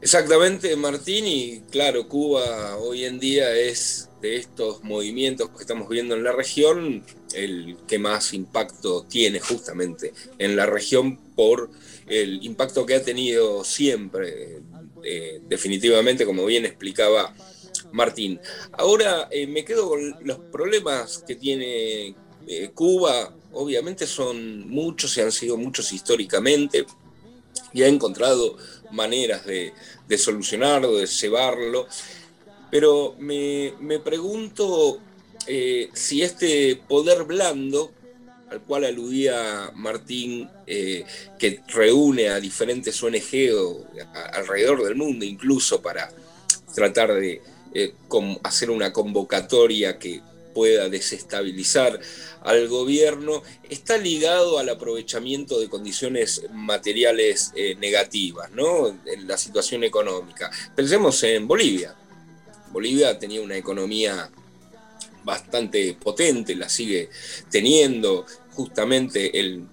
Exactamente, 0.00 0.74
Martín, 0.74 1.26
y 1.26 1.60
claro, 1.70 2.08
Cuba 2.08 2.76
hoy 2.78 3.04
en 3.04 3.20
día 3.20 3.54
es 3.54 4.08
de 4.20 4.36
estos 4.36 4.82
movimientos 4.82 5.50
que 5.50 5.60
estamos 5.60 5.88
viendo 5.88 6.14
en 6.14 6.24
la 6.24 6.32
región 6.32 7.04
el 7.34 7.76
que 7.86 7.98
más 7.98 8.34
impacto 8.34 9.04
tiene 9.08 9.40
justamente 9.40 10.12
en 10.38 10.56
la 10.56 10.66
región 10.66 11.18
por 11.34 11.70
el 12.06 12.44
impacto 12.44 12.84
que 12.84 12.94
ha 12.94 13.02
tenido 13.02 13.64
siempre 13.64 14.60
eh, 15.04 15.40
definitivamente, 15.48 16.24
como 16.24 16.44
bien 16.46 16.64
explicaba 16.64 17.34
Martín. 17.92 18.40
Ahora 18.72 19.28
eh, 19.30 19.46
me 19.46 19.64
quedo 19.64 19.88
con 19.88 20.16
los 20.24 20.38
problemas 20.38 21.24
que 21.26 21.34
tiene 21.34 22.14
eh, 22.46 22.70
Cuba, 22.74 23.34
obviamente 23.52 24.06
son 24.06 24.68
muchos 24.68 25.16
y 25.16 25.20
han 25.20 25.32
sido 25.32 25.56
muchos 25.56 25.92
históricamente, 25.92 26.86
y 27.72 27.82
ha 27.82 27.88
encontrado 27.88 28.56
maneras 28.90 29.44
de, 29.46 29.72
solucionarlo, 30.18 30.96
de 30.96 31.06
llevarlo, 31.06 31.86
pero 32.70 33.14
me, 33.18 33.72
me 33.80 33.98
pregunto 33.98 35.00
si 35.94 36.22
este 36.22 36.76
poder 36.86 37.24
blando 37.24 37.90
al 38.52 38.60
cual 38.60 38.84
aludía 38.84 39.72
Martín, 39.74 40.48
eh, 40.66 41.04
que 41.38 41.62
reúne 41.68 42.28
a 42.28 42.38
diferentes 42.38 43.02
ONG 43.02 43.50
alrededor 44.34 44.84
del 44.84 44.94
mundo, 44.94 45.24
incluso 45.24 45.80
para 45.80 46.12
tratar 46.74 47.14
de 47.14 47.40
eh, 47.74 47.94
hacer 48.42 48.70
una 48.70 48.92
convocatoria 48.92 49.98
que 49.98 50.20
pueda 50.54 50.90
desestabilizar 50.90 51.98
al 52.42 52.68
gobierno, 52.68 53.42
está 53.70 53.96
ligado 53.96 54.58
al 54.58 54.68
aprovechamiento 54.68 55.58
de 55.58 55.70
condiciones 55.70 56.42
materiales 56.52 57.52
eh, 57.56 57.74
negativas, 57.76 58.50
¿no? 58.50 58.88
En 59.06 59.26
la 59.26 59.38
situación 59.38 59.82
económica. 59.82 60.50
Pensemos 60.76 61.22
en 61.22 61.48
Bolivia. 61.48 61.94
Bolivia 62.70 63.18
tenía 63.18 63.40
una 63.40 63.56
economía 63.56 64.30
bastante 65.24 65.94
potente, 65.94 66.54
la 66.54 66.68
sigue 66.68 67.10
teniendo, 67.50 68.26
justamente 68.54 69.38
el 69.38 69.64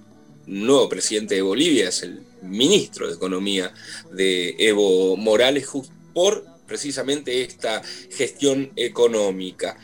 nuevo 0.45 0.89
presidente 0.89 1.35
de 1.35 1.41
Bolivia 1.41 1.89
es 1.89 2.03
el 2.03 2.21
ministro 2.41 3.07
de 3.07 3.13
Economía 3.13 3.73
de 4.11 4.55
Evo 4.57 5.15
Morales, 5.17 5.67
por 6.13 6.45
precisamente 6.65 7.41
esta 7.41 7.81
gestión 8.11 8.71
económica. 8.75 9.77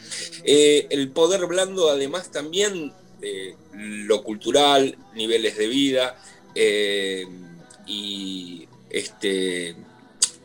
Eh, 0.44 0.88
el 0.90 1.10
poder 1.12 1.46
blando, 1.48 1.90
además, 1.90 2.32
también 2.32 2.94
lo 3.74 4.24
cultural, 4.24 4.98
niveles 5.16 5.58
de 5.58 5.68
vida 5.68 6.16
eh, 6.54 7.26
y 7.88 8.68
este, 8.90 9.76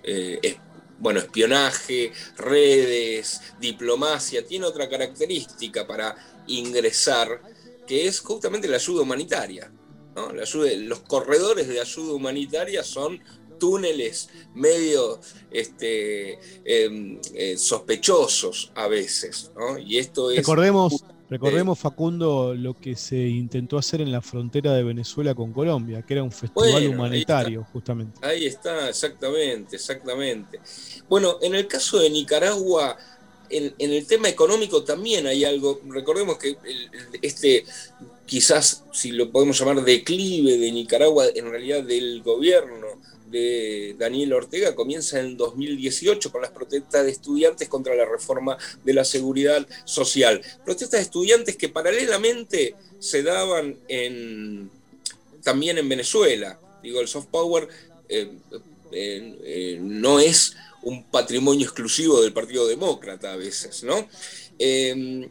eh, 0.03 0.57
bueno, 0.99 1.21
espionaje, 1.21 2.13
redes, 2.37 3.41
diplomacia, 3.61 4.45
tiene 4.45 4.67
otra 4.67 4.89
característica 4.89 5.87
para 5.87 6.17
ingresar 6.47 7.41
que 7.91 8.07
es 8.07 8.21
justamente 8.21 8.69
la 8.69 8.77
ayuda 8.77 9.03
humanitaria. 9.03 9.73
los 10.15 11.01
corredores 11.01 11.67
de 11.67 11.81
ayuda 11.81 12.13
humanitaria 12.13 12.85
son 12.85 13.19
túneles 13.59 14.29
medio 14.55 15.19
este, 15.51 16.39
em, 16.65 17.19
eh, 17.35 17.57
sospechosos 17.57 18.71
a 18.77 18.87
veces. 18.87 19.51
Y 19.85 19.99
esto 19.99 20.31
es. 20.31 20.37
Recordemos, 20.37 21.05
recordemos, 21.29 21.81
Facundo, 21.81 22.55
lo 22.55 22.75
que 22.75 22.95
se 22.95 23.17
intentó 23.27 23.77
hacer 23.77 24.01
en 24.01 24.13
la 24.13 24.23
frontera 24.23 24.73
de 24.73 24.85
Venezuela 24.85 25.35
con 25.35 25.53
Colombia, 25.53 26.03
que 26.03 26.15
era 26.15 26.23
un 26.23 26.31
festival 26.31 26.87
humanitario, 26.87 27.67
justamente. 27.73 28.25
Ahí 28.25 28.47
está, 28.47 28.89
exactamente, 28.89 29.75
exactamente. 29.75 30.61
Bueno, 31.09 31.39
en 31.43 31.57
el 31.57 31.67
caso 31.67 31.99
de 31.99 32.09
Nicaragua 32.09 32.97
en, 33.51 33.75
el 33.79 34.07
tema 34.07 34.29
económico 34.29 34.85
también 34.85 35.27
hay 35.27 35.45
algo. 35.45 35.81
Recordemos 35.89 36.39
que 36.39 36.57
este, 37.23 37.65
quizás, 38.27 38.85
si 38.93 39.13
lo 39.13 39.31
podemos 39.31 39.59
llamar 39.59 39.85
declive 39.85 40.57
de 40.59 40.73
Nicaragua, 40.73 41.27
en 41.35 41.51
realidad 41.51 41.83
del 41.83 42.23
gobierno 42.23 43.01
de 43.31 43.95
Daniel 43.99 44.33
Ortega 44.33 44.75
comienza 44.75 45.21
en 45.21 45.37
2018 45.37 46.33
con 46.33 46.43
las 46.43 46.51
protestas 46.51 47.05
de 47.05 47.13
estudiantes 47.13 47.69
contra 47.69 47.95
la 47.95 48.05
reforma 48.05 48.59
de 48.85 48.95
la 48.95 49.05
seguridad 49.05 49.67
social. 49.85 50.43
Protestas 50.65 51.01
de 51.01 51.05
estudiantes 51.05 51.57
que 51.57 51.69
paralelamente 51.69 52.75
se 52.99 53.23
daban 53.23 53.79
en, 53.89 54.71
también 55.43 55.79
en 55.79 55.89
Venezuela. 55.89 56.59
Digo, 56.83 57.01
el 57.01 57.09
soft 57.09 57.29
power 57.29 57.69
eh, 58.09 58.33
eh, 58.93 59.39
eh, 59.45 59.79
no 59.81 60.19
es 60.19 60.57
un 60.83 61.05
patrimonio 61.05 61.67
exclusivo 61.67 62.21
del 62.21 62.33
Partido 62.33 62.67
Demócrata 62.67 63.33
a 63.33 63.37
veces, 63.37 63.83
¿no? 63.85 64.09
Em, 64.59 65.29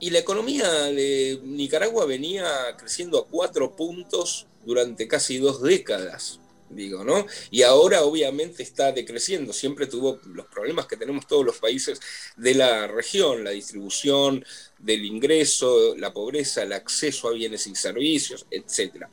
y 0.00 0.10
la 0.10 0.18
economía 0.18 0.68
de 0.84 1.40
Nicaragua 1.44 2.06
venía 2.06 2.46
creciendo 2.78 3.18
a 3.18 3.26
cuatro 3.26 3.76
puntos 3.76 4.46
durante 4.64 5.06
casi 5.06 5.38
dos 5.38 5.62
décadas, 5.62 6.40
digo, 6.70 7.04
¿no? 7.04 7.26
Y 7.50 7.62
ahora 7.62 8.02
obviamente 8.02 8.62
está 8.62 8.92
decreciendo, 8.92 9.52
siempre 9.52 9.86
tuvo 9.86 10.18
los 10.32 10.46
problemas 10.46 10.86
que 10.86 10.96
tenemos 10.96 11.26
todos 11.26 11.44
los 11.44 11.58
países 11.58 12.00
de 12.36 12.54
la 12.54 12.86
región, 12.86 13.44
la 13.44 13.50
distribución 13.50 14.44
del 14.78 15.04
ingreso, 15.04 15.94
la 15.96 16.12
pobreza, 16.12 16.62
el 16.62 16.72
acceso 16.72 17.28
a 17.28 17.32
bienes 17.32 17.66
y 17.66 17.74
servicios, 17.74 18.46
etc. 18.50 19.06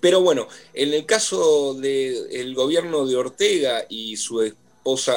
Pero 0.00 0.20
bueno, 0.20 0.48
en 0.72 0.94
el 0.94 1.04
caso 1.04 1.74
del 1.74 2.54
gobierno 2.54 3.06
de 3.06 3.16
Ortega 3.16 3.84
y 3.88 4.16
su 4.16 4.40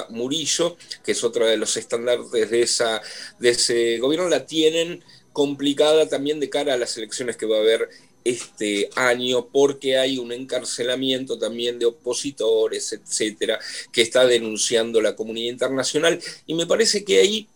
Murillo, 0.09 0.78
que 1.03 1.11
es 1.11 1.24
otro 1.24 1.45
de 1.45 1.57
los 1.57 1.78
estándares 1.78 2.32
de, 2.32 2.61
esa, 2.61 3.01
de 3.39 3.49
ese 3.49 3.99
gobierno, 3.99 4.28
la 4.28 4.45
tienen 4.45 5.03
complicada 5.34 6.07
también 6.07 6.39
de 6.39 6.49
cara 6.49 6.74
a 6.74 6.78
las 6.78 6.97
elecciones 6.97 7.38
que 7.38 7.45
va 7.45 7.57
a 7.57 7.61
haber 7.61 7.89
este 8.24 8.89
año 8.95 9.47
porque 9.47 9.97
hay 9.97 10.17
un 10.17 10.32
encarcelamiento 10.32 11.38
también 11.38 11.80
de 11.80 11.86
opositores, 11.86 12.91
etcétera, 12.93 13.59
que 13.91 14.01
está 14.01 14.26
denunciando 14.26 15.01
la 15.01 15.15
comunidad 15.15 15.53
internacional. 15.53 16.20
Y 16.45 16.53
me 16.53 16.67
parece 16.67 17.05
que 17.05 17.20
ahí 17.20 17.47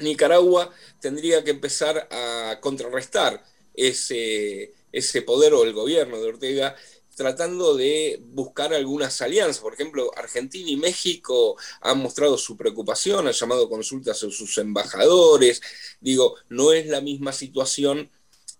Nicaragua 0.00 0.72
tendría 1.00 1.44
que 1.44 1.50
empezar 1.52 2.08
a 2.10 2.58
contrarrestar 2.60 3.44
ese, 3.74 4.72
ese 4.92 5.22
poder 5.22 5.54
o 5.54 5.64
el 5.64 5.72
gobierno 5.72 6.20
de 6.20 6.28
Ortega 6.28 6.76
tratando 7.14 7.76
de 7.76 8.20
buscar 8.32 8.74
algunas 8.74 9.20
alianzas. 9.22 9.62
Por 9.62 9.74
ejemplo, 9.74 10.10
Argentina 10.16 10.68
y 10.70 10.76
México 10.76 11.56
han 11.80 11.98
mostrado 11.98 12.38
su 12.38 12.56
preocupación, 12.56 13.26
han 13.26 13.32
llamado 13.32 13.68
consultas 13.68 14.22
a 14.22 14.30
sus 14.30 14.58
embajadores. 14.58 15.60
Digo, 16.00 16.36
no 16.48 16.72
es 16.72 16.86
la 16.86 17.00
misma 17.00 17.32
situación 17.32 18.10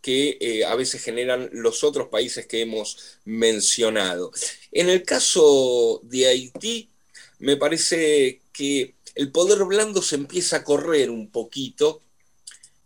que 0.01 0.37
eh, 0.41 0.65
a 0.65 0.75
veces 0.75 1.03
generan 1.03 1.49
los 1.53 1.83
otros 1.83 2.09
países 2.09 2.47
que 2.47 2.61
hemos 2.61 3.19
mencionado. 3.25 4.33
En 4.71 4.91
el 4.91 5.03
caso 5.03 6.01
de 6.03 6.27
Haití, 6.27 6.91
me 7.39 7.57
parece 7.57 8.43
que 8.53 8.95
el 9.15 9.33
poder 9.33 9.65
blando 9.65 10.03
se 10.03 10.17
empieza 10.17 10.59
a 10.59 10.65
correr 10.65 11.11
un 11.11 11.31
poquito 11.31 12.03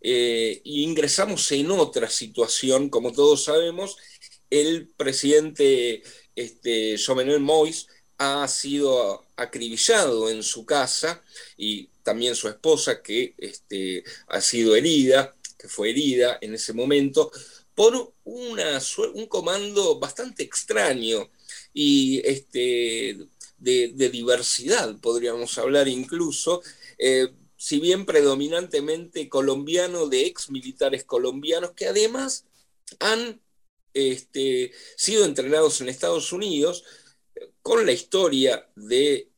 e 0.01 0.61
ingresamos 0.63 1.51
en 1.51 1.71
otra 1.71 2.09
situación, 2.09 2.89
como 2.89 3.11
todos 3.11 3.43
sabemos, 3.43 3.97
el 4.49 4.87
presidente 4.97 6.03
este, 6.35 6.97
Jovenel 6.97 7.39
Mois 7.39 7.87
ha 8.17 8.47
sido 8.47 9.25
acribillado 9.35 10.29
en 10.29 10.43
su 10.43 10.65
casa 10.65 11.21
y 11.57 11.87
también 12.03 12.35
su 12.35 12.47
esposa 12.49 13.01
que 13.01 13.33
este, 13.37 14.03
ha 14.27 14.41
sido 14.41 14.75
herida, 14.75 15.35
que 15.57 15.67
fue 15.67 15.91
herida 15.91 16.37
en 16.41 16.53
ese 16.53 16.73
momento, 16.73 17.31
por 17.75 18.13
una, 18.25 18.79
un 19.13 19.25
comando 19.27 19.99
bastante 19.99 20.43
extraño 20.43 21.29
y 21.73 22.21
este, 22.25 23.17
de, 23.57 24.09
diversidad, 24.11 24.97
podríamos 24.99 25.57
hablar 25.57 25.87
incluso, 25.87 26.61
eh, 26.97 27.29
si 27.55 27.79
bien 27.79 28.05
predominantemente 28.05 29.29
colombiano, 29.29 30.07
de 30.07 30.25
ex 30.25 30.49
militares 30.49 31.03
colombianos 31.03 31.71
que 31.71 31.87
además 31.87 32.45
han 32.99 33.39
este, 33.93 34.71
sido 34.95 35.25
entrenados 35.25 35.81
en 35.81 35.89
Estados 35.89 36.31
Unidos 36.31 36.83
con 37.61 37.85
la 37.85 37.91
historia 37.91 38.67
de 38.75 39.29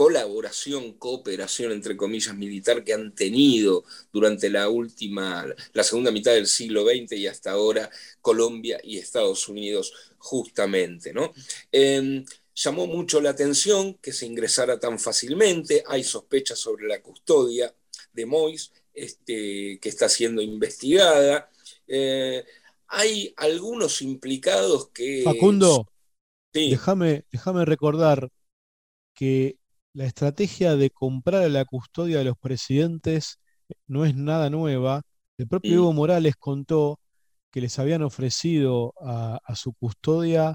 colaboración, 0.00 0.94
cooperación, 0.94 1.72
entre 1.72 1.94
comillas, 1.94 2.34
militar 2.34 2.84
que 2.84 2.94
han 2.94 3.14
tenido 3.14 3.84
durante 4.10 4.48
la 4.48 4.68
última, 4.68 5.46
la 5.74 5.84
segunda 5.84 6.10
mitad 6.10 6.32
del 6.32 6.46
siglo 6.46 6.86
XX 6.86 7.12
y 7.12 7.26
hasta 7.26 7.50
ahora 7.50 7.90
Colombia 8.22 8.80
y 8.82 8.96
Estados 8.96 9.46
Unidos 9.48 9.92
justamente. 10.16 11.12
Em, 11.70 12.24
llamó 12.54 12.86
mucho 12.86 13.20
la 13.20 13.30
atención 13.30 13.94
que 13.94 14.12
se 14.12 14.24
ingresara 14.24 14.80
tan 14.80 14.98
fácilmente, 14.98 15.84
hay 15.86 16.02
sospechas 16.02 16.58
sobre 16.58 16.88
la 16.88 17.02
custodia 17.02 17.74
de 18.12 18.24
Mois, 18.26 18.72
este, 18.94 19.78
que 19.80 19.88
está 19.90 20.08
siendo 20.08 20.40
investigada. 20.40 21.50
Eh, 21.86 22.44
hay 22.90 23.32
algunos 23.36 24.02
implicados 24.02 24.90
que... 24.90 25.22
Facundo, 25.24 25.86
déjame, 26.52 27.24
déjame 27.30 27.64
recordar 27.64 28.28
que 29.14 29.56
la 29.92 30.06
estrategia 30.06 30.76
de 30.76 30.90
comprar 30.90 31.42
a 31.42 31.48
la 31.48 31.64
custodia 31.64 32.18
de 32.18 32.24
los 32.24 32.38
presidentes 32.38 33.38
no 33.86 34.04
es 34.04 34.14
nada 34.16 34.50
nueva. 34.50 35.02
El 35.38 35.46
propio 35.46 35.74
Evo 35.74 35.92
Morales 35.92 36.34
contó 36.36 37.00
que 37.52 37.60
les 37.60 37.78
habían 37.78 38.02
ofrecido 38.02 38.94
a, 39.00 39.40
su 39.54 39.72
custodia 39.74 40.54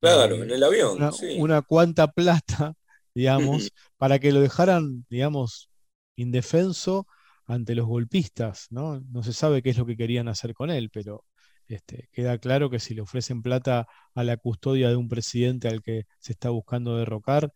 claro, 0.00 0.36
eh, 0.36 0.42
en 0.42 0.50
el 0.50 0.62
avión, 0.62 0.98
una, 1.38 1.62
cuanta 1.62 2.08
plata, 2.08 2.74
digamos, 3.14 3.70
para 3.96 4.18
que 4.18 4.32
lo 4.32 4.40
dejaran, 4.40 5.04
digamos, 5.08 5.70
indefenso 6.16 7.06
ante 7.46 7.74
los 7.74 7.86
golpistas, 7.86 8.66
¿no? 8.70 9.00
No 9.00 9.22
se 9.22 9.32
sabe 9.32 9.62
qué 9.62 9.70
es 9.70 9.78
lo 9.78 9.86
que 9.86 9.96
querían 9.96 10.28
hacer 10.28 10.54
con 10.54 10.70
él, 10.70 10.90
pero 10.92 11.24
este, 11.68 12.08
queda 12.12 12.38
claro 12.38 12.70
que 12.70 12.78
si 12.78 12.94
le 12.94 13.02
ofrecen 13.02 13.42
plata 13.42 13.86
a 14.14 14.24
la 14.24 14.36
custodia 14.36 14.88
de 14.88 14.96
un 14.96 15.08
presidente 15.08 15.68
al 15.68 15.82
que 15.82 16.06
se 16.18 16.32
está 16.32 16.50
buscando 16.50 16.96
derrocar, 16.96 17.52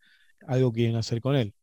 algo 0.47 0.71
quieren 0.71 0.95
hacer 0.95 1.21
con 1.21 1.35
él. 1.35 1.53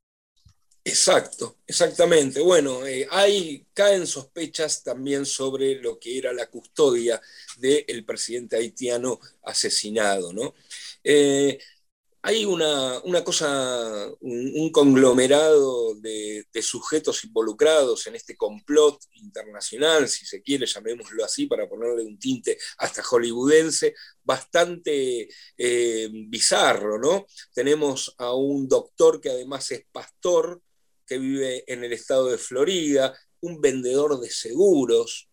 Exacto, 0.84 1.59
exactamente. 1.66 2.40
Bueno, 2.40 2.86
eh, 2.86 3.07
hay, 3.11 3.66
caen 3.74 4.07
sospechas 4.07 4.82
también 4.82 5.26
sobre 5.26 5.74
lo 5.82 5.99
que 5.99 6.16
era 6.16 6.32
la 6.32 6.46
custodia 6.46 7.20
del 7.59 8.05
presidente 8.07 8.57
haitiano 8.57 9.20
asesinado, 9.42 10.32
¿no? 10.32 10.55
Eh, 11.05 11.59
hay 12.22 12.44
una, 12.44 13.00
cosa, 13.24 14.08
un, 14.20 14.70
conglomerado 14.72 15.94
de, 15.94 16.44
sujetos 16.60 17.24
involucrados 17.24 18.06
en 18.06 18.16
este 18.16 18.36
complot 18.36 19.00
internacional, 19.12 20.08
si 20.08 20.26
se 20.26 20.42
quiere, 20.42 20.66
llamémoslo 20.66 21.24
así, 21.24 21.46
para 21.46 21.68
ponerle 21.68 22.04
un 22.04 22.18
tinte 22.18 22.58
hasta 22.78 23.02
hollywoodense, 23.02 23.94
bastante 24.22 25.28
eh, 25.56 26.08
bizarro, 26.28 26.98
¿no? 26.98 27.26
Tenemos 27.54 28.14
a 28.18 28.34
un 28.34 28.68
doctor 28.68 29.20
que 29.20 29.30
además 29.30 29.70
es 29.70 29.84
pastor, 29.92 30.60
que 31.06 31.18
vive 31.18 31.64
en 31.66 31.84
el 31.84 31.92
estado 31.92 32.26
de 32.26 32.38
Florida, 32.38 33.18
un 33.40 33.60
vendedor 33.60 34.20
de 34.20 34.30
seguros, 34.30 35.28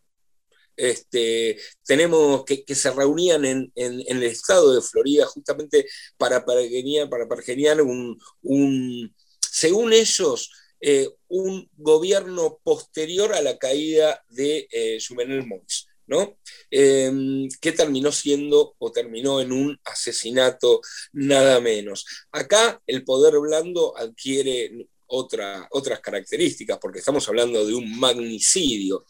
este, 0.76 1.58
tenemos 1.86 2.44
que, 2.46 2.64
se 2.76 2.92
reunían 2.92 3.46
en, 3.46 3.72
el 3.76 4.24
estado 4.24 4.74
de 4.74 4.82
Florida 4.82 5.26
justamente 5.26 5.88
para 6.18 6.46
pergeniar, 6.46 7.10
para 7.10 7.84
un, 7.84 9.16
según 9.40 9.94
ellos, 9.94 10.52
eh, 10.82 11.10
un 11.30 11.70
gobierno 11.78 12.60
posterior 12.64 13.34
a 13.34 13.42
la 13.42 13.58
caída 13.58 14.24
de 14.30 14.68
eh, 14.72 15.00
Juvenel 15.06 15.46
Mois, 15.48 15.88
¿no? 16.08 16.38
Em, 16.70 17.48
que 17.62 17.72
terminó 17.72 18.12
siendo 18.12 18.76
o 18.78 18.92
terminó 18.92 19.42
en 19.42 19.52
un 19.52 19.80
asesinato 19.84 20.82
nada 21.14 21.60
menos. 21.62 22.06
Acá 22.32 22.82
el 22.86 23.04
poder 23.04 23.40
blando 23.40 23.98
adquiere 23.98 24.88
otra, 25.08 25.68
otras 25.72 26.00
características, 26.02 26.78
porque 26.80 27.00
estamos 27.00 27.28
hablando 27.28 27.66
de 27.66 27.74
un 27.74 28.00
magnicidio. 28.00 29.06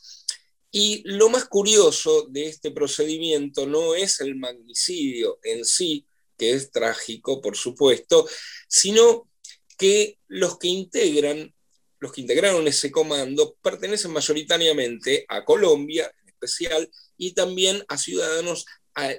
Y 0.78 1.04
lo 1.06 1.30
más 1.30 1.46
curioso 1.46 2.28
de 2.30 2.48
este 2.48 2.70
procedimiento 2.70 3.66
no 3.66 3.96
es 3.96 4.20
el 4.20 4.36
magnicidio 4.36 5.40
en 5.42 5.64
sí, 5.64 6.06
que 6.38 6.52
es 6.52 6.70
trágico, 6.70 7.40
por 7.40 7.56
supuesto, 7.56 8.28
sino 8.68 9.32
que 9.78 10.20
los 10.28 10.60
que 10.60 10.68
integran, 10.68 11.56
los 12.00 12.12
que 12.12 12.20
integraron 12.20 12.68
ese 12.68 12.92
comando, 12.92 13.56
pertenecen 13.62 14.12
mayoritariamente 14.12 15.24
a 15.30 15.46
Colombia, 15.46 16.14
en 16.22 16.28
especial, 16.28 16.92
y 17.16 17.32
también 17.32 17.82
a 17.88 17.98
ciudadanos 17.98 18.66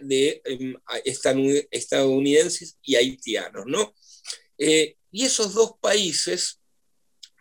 de, 0.03 0.43
em, 0.45 0.75
estadounidenses 1.71 2.77
y 2.83 2.97
haitianos, 2.97 3.65
¿no? 3.65 3.95
Eh, 4.59 4.97
y 5.11 5.25
esos 5.25 5.55
dos 5.55 5.73
países, 5.81 6.61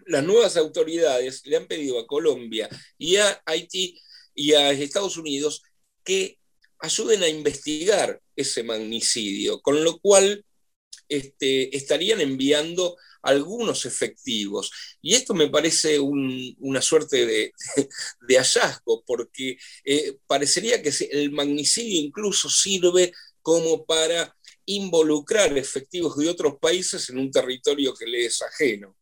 las 0.06 0.24
nuevas 0.24 0.56
autoridades 0.56 1.42
le 1.46 1.58
han 1.58 1.68
pedido 1.68 2.00
a 2.00 2.08
Colombia 2.08 2.70
y 2.98 3.18
a 3.18 3.42
Haití 3.46 4.00
y 4.36 4.54
a 4.54 4.72
Estados 4.72 5.18
Unidos 5.18 5.64
que 6.04 6.38
ayuden 6.80 7.24
a 7.24 7.30
investigar 7.30 8.22
ese 8.36 8.64
magnicidio, 8.64 9.62
con 9.62 9.84
lo 9.84 9.98
cual 10.00 10.46
este, 11.08 11.76
estarían 11.76 12.22
enviando 12.22 12.98
algunos 13.22 13.86
efectivos. 13.86 14.72
Y 15.02 15.16
esto 15.16 15.34
me 15.34 15.50
parece 15.50 16.00
una 16.00 16.82
suerte 16.82 17.26
de, 17.26 17.52
hallazgo, 18.38 19.04
porque 19.06 19.58
eh, 19.84 20.18
parecería 20.28 20.82
que 20.82 20.92
el 21.12 21.32
magnicidio 21.32 22.00
incluso 22.00 22.50
sirve 22.50 23.12
como 23.42 23.86
para 23.86 24.36
involucrar 24.66 25.58
efectivos 25.58 26.18
de 26.18 26.30
otros 26.30 26.56
países 26.60 27.10
en 27.10 27.20
un 27.20 27.32
territorio 27.32 27.94
que 27.94 28.06
le 28.06 28.26
es 28.26 28.42
ajeno. 28.42 28.96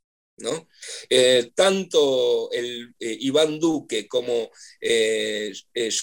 ¿No? 0.44 0.68
Eh, 1.10 1.52
tanto 1.56 2.52
el, 2.52 2.94
eh, 3.00 3.18
Iván 3.22 3.60
Duque 3.60 4.08
como 4.08 4.52
eh, 4.82 5.54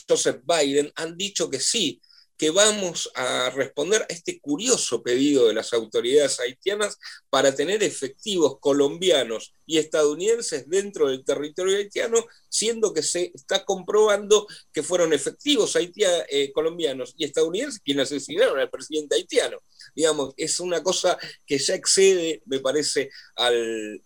Joseph 0.09 0.43
Biden 0.45 0.91
han 0.97 1.17
dicho 1.17 1.49
que 1.49 1.61
sí, 1.61 2.01
que 2.41 2.49
vamos 2.49 3.13
a 3.17 3.51
responder 3.51 4.01
a 4.01 4.07
este 4.09 4.41
curioso 4.41 5.03
pedido 5.03 5.47
de 5.47 5.53
las 5.53 5.75
autoridades 5.75 6.41
haitianas 6.41 6.97
para 7.29 7.55
tener 7.55 7.83
efectivos 7.83 8.59
colombianos 8.61 9.53
y 9.67 9.77
estadounidenses 9.77 10.67
dentro 10.67 11.09
del 11.09 11.23
territorio 11.23 11.77
haitiano, 11.77 12.25
siendo 12.49 12.95
que 12.95 13.03
se 13.03 13.31
está 13.35 13.67
comprobando 13.67 14.47
que 14.73 14.83
fueron 14.83 15.13
efectivos 15.13 15.77
haitianos, 15.77 16.25
colombianos 16.55 17.13
y 17.19 17.27
estadounidenses 17.27 17.83
quienes 17.85 18.07
asesinaron 18.07 18.59
al 18.59 18.71
presidente 18.71 19.17
haitiano. 19.17 19.59
Digamos, 19.95 20.33
es 20.39 20.61
una 20.61 20.83
cosa 20.83 21.19
que 21.45 21.59
ya 21.59 21.75
excede, 21.75 22.41
me 22.47 22.61
parece, 22.61 23.11
al, 23.37 24.01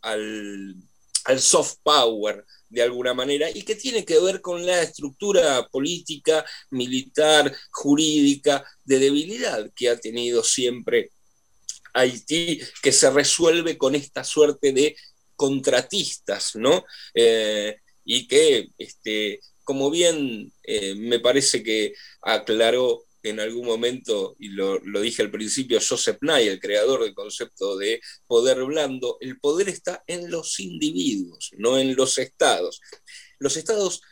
soft 1.39 1.77
power 1.85 2.45
de 2.75 2.83
alguna 2.83 3.15
manera 3.15 3.49
y 3.49 3.63
que 3.63 3.77
tiene 3.77 4.05
que 4.05 4.19
ver 4.19 4.41
con 4.41 4.67
la 4.67 4.83
estructura 4.83 5.69
política, 5.69 6.45
militar, 6.71 7.55
jurídica 7.71 8.65
de 8.85 8.99
debilidad 8.99 9.71
que 9.75 9.89
ha 9.89 9.97
tenido 9.97 10.43
siempre 10.43 11.11
Haití, 11.95 12.61
que 12.83 12.91
se 12.91 13.09
resuelve 13.11 13.79
con 13.79 13.95
esta 13.95 14.25
suerte 14.25 14.73
de 14.73 14.97
contratistas, 15.37 16.57
¿no? 16.57 16.85
Eh, 17.15 17.77
y 18.05 18.27
que 18.27 18.69
este, 18.77 19.41
como 19.63 19.91
bien 19.91 20.53
eh, 20.65 20.95
me 20.97 21.21
parece 21.21 21.63
que 21.63 21.95
aclaró 22.21 23.05
en 23.25 23.41
algún 23.41 23.67
momento, 23.67 24.37
y 24.39 24.51
lo, 24.51 24.79
dije 25.01 25.23
al 25.23 25.31
principio, 25.31 25.81
Joseph 25.81 26.19
Nye, 26.21 26.47
el 26.47 26.61
creador 26.61 27.03
del 27.03 27.15
concepto 27.15 27.77
de 27.77 28.01
poder 28.27 28.63
blando, 28.65 29.17
el 29.21 29.41
poder 29.41 29.71
está 29.71 30.05
en 30.07 30.31
los 30.31 30.61
individuos, 30.61 31.51
no 31.57 31.79
en 31.79 31.97
los 31.97 32.19
estados. 32.19 32.83
Los 33.39 33.57
estados 33.57 34.03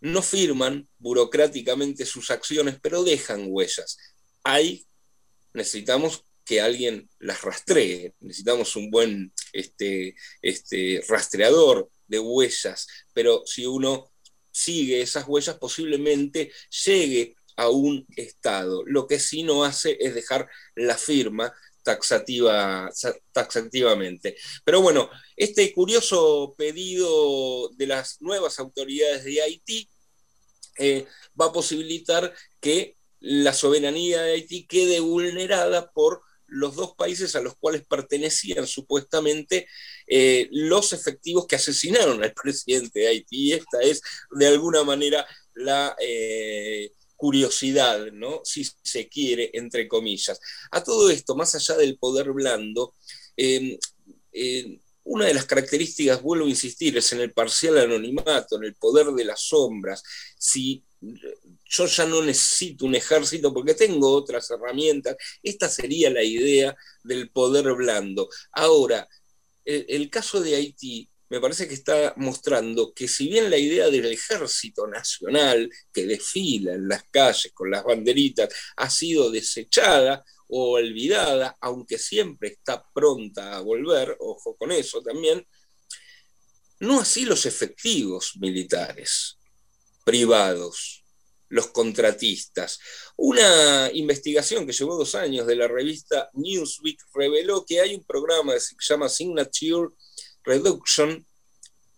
no 0.00 0.22
firman 0.22 0.88
burocráticamente 0.98 2.06
sus 2.06 2.30
acciones, 2.30 2.78
pero 2.80 3.04
dejan 3.04 3.44
huellas. 3.48 3.98
Hay, 4.42 4.86
necesitamos 5.52 6.24
que 6.46 6.62
alguien 6.62 7.08
las 7.18 7.42
rastree, 7.42 8.14
necesitamos 8.20 8.76
un 8.76 8.90
buen 8.90 9.32
este, 9.52 10.16
este, 10.40 11.04
rastreador 11.06 11.90
de 12.06 12.18
huellas, 12.18 12.86
pero 13.12 13.42
si 13.44 13.66
uno 13.66 14.10
sigue 14.50 15.02
esas 15.02 15.28
huellas, 15.28 15.58
posiblemente 15.58 16.50
llegue 16.84 17.34
a 17.56 17.68
un 17.68 18.06
Estado. 18.16 18.82
Lo 18.86 19.06
que 19.06 19.18
sí 19.18 19.42
no 19.42 19.64
hace 19.64 19.96
es 20.00 20.14
dejar 20.14 20.48
la 20.74 20.96
firma 20.96 21.52
taxativa, 21.82 22.90
taxativamente. 23.32 24.36
Pero 24.64 24.80
bueno, 24.80 25.10
este 25.36 25.72
curioso 25.72 26.54
pedido 26.56 27.68
de 27.76 27.86
las 27.86 28.20
nuevas 28.20 28.58
autoridades 28.58 29.24
de 29.24 29.42
Haití 29.42 29.88
eh, 30.78 31.06
va 31.40 31.46
a 31.46 31.52
posibilitar 31.52 32.34
que 32.60 32.96
la 33.20 33.52
soberanía 33.52 34.22
de 34.22 34.32
Haití 34.32 34.66
quede 34.66 35.00
vulnerada 35.00 35.90
por 35.92 36.22
los 36.46 36.74
dos 36.76 36.94
países 36.94 37.34
a 37.36 37.40
los 37.40 37.56
cuales 37.56 37.84
pertenecían 37.86 38.66
supuestamente 38.66 39.66
eh, 40.06 40.48
los 40.52 40.92
efectivos 40.92 41.46
que 41.46 41.56
asesinaron 41.56 42.22
al 42.22 42.32
presidente 42.42 43.00
de 43.00 43.08
Haití. 43.08 43.52
esta 43.52 43.80
es, 43.80 44.00
de 44.30 44.46
alguna 44.46 44.84
manera, 44.84 45.26
la 45.54 45.96
eh, 46.00 46.92
curiosidad, 47.16 48.12
¿no? 48.12 48.40
Si 48.44 48.64
se 48.82 49.08
quiere, 49.08 49.50
entre 49.54 49.88
comillas. 49.88 50.40
A 50.70 50.82
todo 50.82 51.10
esto, 51.10 51.34
más 51.36 51.54
allá 51.54 51.76
del 51.76 51.98
poder 51.98 52.32
blando, 52.32 52.94
em, 53.36 53.78
una 55.04 55.26
de 55.26 55.34
las 55.34 55.44
características, 55.44 56.22
vuelvo 56.22 56.46
a 56.46 56.50
insistir, 56.50 56.96
es 56.96 57.12
en 57.12 57.20
el 57.20 57.32
parcial 57.32 57.78
anonimato, 57.78 58.56
en 58.56 58.64
el 58.64 58.74
poder 58.74 59.08
de 59.08 59.24
las 59.24 59.40
sombras. 59.42 60.02
Si 60.38 60.82
yo 61.64 61.86
ya 61.86 62.06
no 62.06 62.22
necesito 62.22 62.86
un 62.86 62.94
ejército 62.94 63.52
porque 63.52 63.74
tengo 63.74 64.10
otras 64.10 64.50
herramientas. 64.50 65.16
Esta 65.42 65.68
sería 65.68 66.10
la 66.10 66.22
idea 66.22 66.76
del 67.02 67.30
poder 67.30 67.72
blando. 67.74 68.28
Ahora, 68.52 69.08
el, 69.64 70.10
caso 70.10 70.40
de 70.40 70.56
Haití 70.56 71.08
me 71.30 71.40
parece 71.40 71.66
que 71.66 71.74
está 71.74 72.14
mostrando 72.16 72.92
que 72.92 73.08
si 73.08 73.28
bien 73.28 73.50
la 73.50 73.58
idea 73.58 73.88
del 73.88 74.06
ejército 74.06 74.86
nacional 74.86 75.70
que 75.92 76.06
desfila 76.06 76.74
en 76.74 76.88
las 76.88 77.04
calles 77.04 77.52
con 77.52 77.70
las 77.70 77.84
banderitas 77.84 78.48
ha 78.76 78.90
sido 78.90 79.30
desechada 79.30 80.24
o 80.48 80.72
olvidada, 80.72 81.56
aunque 81.60 81.98
siempre 81.98 82.48
está 82.48 82.84
pronta 82.94 83.56
a 83.56 83.60
volver, 83.60 84.16
ojo 84.20 84.56
con 84.56 84.70
eso 84.72 85.02
también, 85.02 85.46
no 86.80 87.00
así 87.00 87.24
los 87.24 87.46
efectivos 87.46 88.36
militares 88.36 89.38
privados 90.04 91.04
los 91.48 91.68
contratistas. 91.68 92.80
Una 93.16 93.88
investigación 93.92 94.66
que 94.66 94.72
llevó 94.72 94.96
dos 94.96 95.14
años 95.14 95.46
de 95.46 95.56
la 95.56 95.68
revista 95.68 96.28
Newsweek 96.32 97.00
reveló 97.14 97.64
que 97.64 97.80
hay 97.80 97.94
un 97.94 98.04
programa 98.04 98.54
que 98.54 98.60
se 98.60 98.74
llama 98.80 99.08
Signature 99.08 99.94
Reduction, 100.44 101.26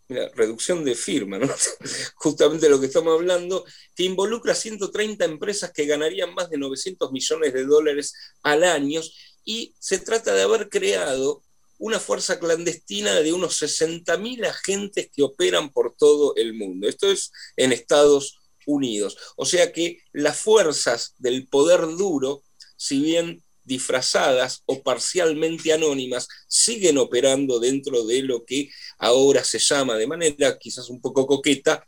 reducción 0.09 0.85
de 0.85 0.95
firma, 0.95 1.39
justamente 2.15 2.69
lo 2.69 2.81
que 2.81 2.87
estamos 2.87 3.15
hablando, 3.15 3.65
que 3.95 4.05
involucra 4.05 4.55
130 4.55 5.25
empresas 5.25 5.73
que 5.73 5.87
ganarían 5.87 6.35
más 6.35 6.49
de 6.49 6.59
900 6.59 7.11
millones 7.13 7.53
de 7.53 7.65
dólares 7.65 8.15
al 8.43 8.65
año 8.65 9.01
y 9.45 9.75
se 9.79 9.99
trata 9.99 10.35
de 10.35 10.43
haber 10.43 10.69
creado 10.69 11.43
una 11.79 12.01
fuerza 12.01 12.39
clandestina 12.39 13.15
de 13.21 13.33
unos 13.33 13.61
60.000 13.61 14.47
agentes 14.47 15.11
que 15.13 15.23
operan 15.23 15.71
por 15.71 15.95
todo 15.95 16.35
el 16.37 16.55
mundo. 16.55 16.89
Esto 16.89 17.11
es 17.11 17.33
en 17.57 17.73
Estados 17.73 18.39
Unidos. 18.67 19.17
O 19.37 19.45
sea 19.45 19.73
que 19.73 19.99
las 20.13 20.39
fuerzas 20.39 21.15
del 21.19 21.47
poder 21.49 21.83
duro, 21.83 22.43
si 22.77 23.01
bien 23.01 23.43
disfrazadas 23.67 24.63
o 24.67 24.83
parcialmente 24.83 25.73
anónimas, 25.73 26.29
siguen 26.49 26.99
operando 26.99 27.59
dentro 27.59 28.05
de 28.05 28.23
lo 28.23 28.45
que 28.45 28.71
ahora 28.99 29.45
se 29.45 29.59
llama 29.59 29.97
de 29.97 30.07
manera 30.07 30.59
quizás 30.59 30.89
un 30.89 31.01
poco 31.01 31.27
coqueta 31.27 31.87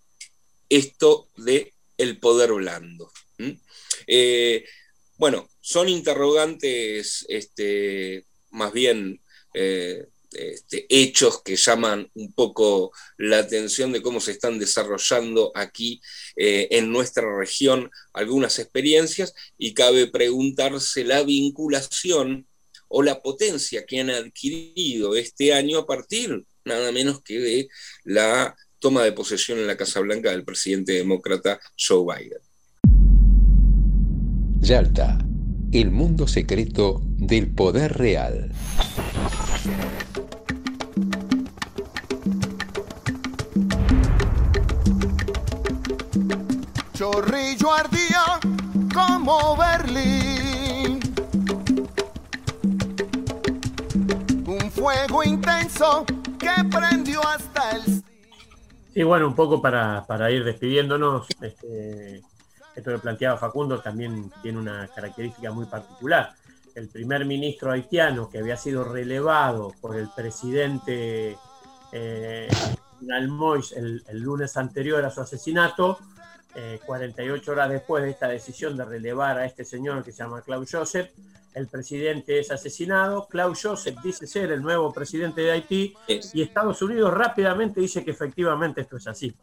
esto 0.68 1.28
de 1.36 1.72
el 1.96 2.18
poder 2.18 2.52
blando. 2.52 3.10
Eh, 4.06 4.64
bueno, 5.16 5.48
son 5.60 5.88
interrogantes 5.88 7.24
este, 7.28 8.26
más 8.50 8.72
bien 8.72 9.20
eh, 9.54 10.06
este, 10.32 10.86
hechos 10.88 11.42
que 11.42 11.56
llaman 11.56 12.10
un 12.14 12.32
poco 12.32 12.92
la 13.16 13.38
atención 13.38 13.92
de 13.92 14.02
cómo 14.02 14.20
se 14.20 14.32
están 14.32 14.58
desarrollando 14.58 15.52
aquí 15.54 16.00
eh, 16.36 16.68
en 16.72 16.92
nuestra 16.92 17.24
región 17.36 17.90
algunas 18.12 18.58
experiencias 18.58 19.34
y 19.56 19.74
cabe 19.74 20.06
preguntarse 20.06 21.04
la 21.04 21.22
vinculación 21.22 22.46
o 22.88 23.02
la 23.02 23.20
potencia 23.22 23.84
que 23.86 24.00
han 24.00 24.10
adquirido 24.10 25.14
este 25.14 25.52
año 25.52 25.78
a 25.78 25.86
partir 25.86 26.44
nada 26.68 26.92
menos 26.92 27.22
que 27.22 27.40
de 27.40 27.68
la 28.04 28.54
toma 28.78 29.02
de 29.02 29.12
posesión 29.12 29.58
en 29.58 29.66
la 29.66 29.76
Casa 29.76 30.00
Blanca 30.00 30.30
del 30.30 30.44
presidente 30.44 30.92
demócrata 30.92 31.58
Joe 31.76 32.04
Biden. 32.04 32.38
Yalta, 34.60 35.18
el 35.72 35.90
mundo 35.90 36.28
secreto 36.28 37.00
del 37.16 37.52
poder 37.52 37.94
real. 37.94 38.52
Chorrillo 46.98 47.72
ardía 47.72 48.40
como 48.92 49.56
Berlín. 49.56 50.98
Un 54.44 54.70
fuego 54.72 55.22
intenso 55.22 56.04
que 56.40 56.64
prendió 56.64 57.20
hasta 57.24 57.70
el... 57.76 58.02
Sí, 58.92 59.04
bueno, 59.04 59.28
un 59.28 59.36
poco 59.36 59.62
para, 59.62 60.30
ir 60.32 60.42
despidiéndonos, 60.42 61.28
este, 61.40 62.16
esto 62.74 62.90
que 62.90 62.98
planteaba 62.98 63.38
Facundo 63.38 63.78
también 63.78 64.32
tiene 64.42 64.58
una 64.58 64.88
característica 64.88 65.52
muy 65.52 65.66
particular. 65.66 66.32
El 66.74 66.88
primer 66.88 67.24
ministro 67.26 67.70
haitiano 67.70 68.28
que 68.28 68.38
había 68.38 68.56
sido 68.56 68.82
relevado 68.82 69.72
por 69.80 69.96
el 69.96 70.08
presidente 70.08 71.38
eh, 71.92 72.48
el, 73.76 74.04
el 74.04 74.18
lunes 74.18 74.56
anterior 74.56 75.04
a 75.04 75.10
su 75.12 75.20
asesinato, 75.20 75.96
48 76.84 77.50
eh, 77.50 77.54
horas 77.54 77.70
después 77.70 78.04
de 78.04 78.10
esta 78.10 78.28
decisión 78.28 78.76
de 78.76 78.84
relevar 78.84 79.38
a 79.38 79.46
este 79.46 79.64
señor 79.64 80.04
que 80.04 80.12
se 80.12 80.18
llama 80.18 80.42
Klaus 80.42 80.70
Joseph, 80.70 81.10
el 81.54 81.66
presidente 81.66 82.38
es 82.38 82.50
asesinado. 82.50 83.26
Klaus 83.26 83.60
Joseph 83.62 83.96
dice 84.02 84.26
ser 84.26 84.52
el 84.52 84.62
nuevo 84.62 84.92
presidente 84.92 85.40
de 85.40 85.50
Haití 85.50 85.94
y 86.06 86.42
Estados 86.42 86.80
Unidos 86.82 87.12
rápidamente 87.12 87.80
dice 87.80 88.04
que 88.04 88.12
efectivamente 88.12 88.82
esto 88.82 88.96
es 88.96 89.06
así. 89.06 89.34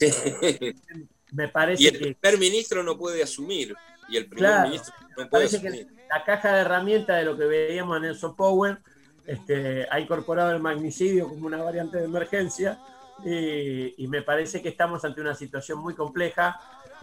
Me 1.32 1.48
parece 1.48 1.82
y 1.82 1.86
el 1.86 2.14
primer 2.14 2.38
ministro 2.38 2.82
no 2.82 2.98
puede 2.98 3.22
asumir. 3.22 3.74
Y 4.08 4.16
el 4.16 4.26
primer 4.26 4.64
ministro 4.64 4.94
no 5.16 5.28
puede 5.28 5.44
asumir. 5.46 5.86
Que 5.86 6.06
la 6.10 6.24
caja 6.24 6.54
de 6.54 6.60
herramientas 6.60 7.16
de 7.16 7.24
lo 7.24 7.36
que 7.36 7.44
veíamos 7.44 7.96
en 7.96 8.02
Nelson 8.02 8.36
Power 8.36 8.78
este, 9.26 9.86
ha 9.90 10.00
incorporado 10.00 10.50
el 10.50 10.60
magnicidio 10.60 11.28
como 11.28 11.46
una 11.46 11.62
variante 11.62 11.98
de 11.98 12.04
emergencia 12.04 12.78
y 13.24 14.06
me 14.08 14.22
parece 14.22 14.60
que 14.60 14.70
estamos 14.70 15.04
ante 15.04 15.20
una 15.20 15.34
situación 15.34 15.78
muy 15.78 15.94
compleja 15.94 16.58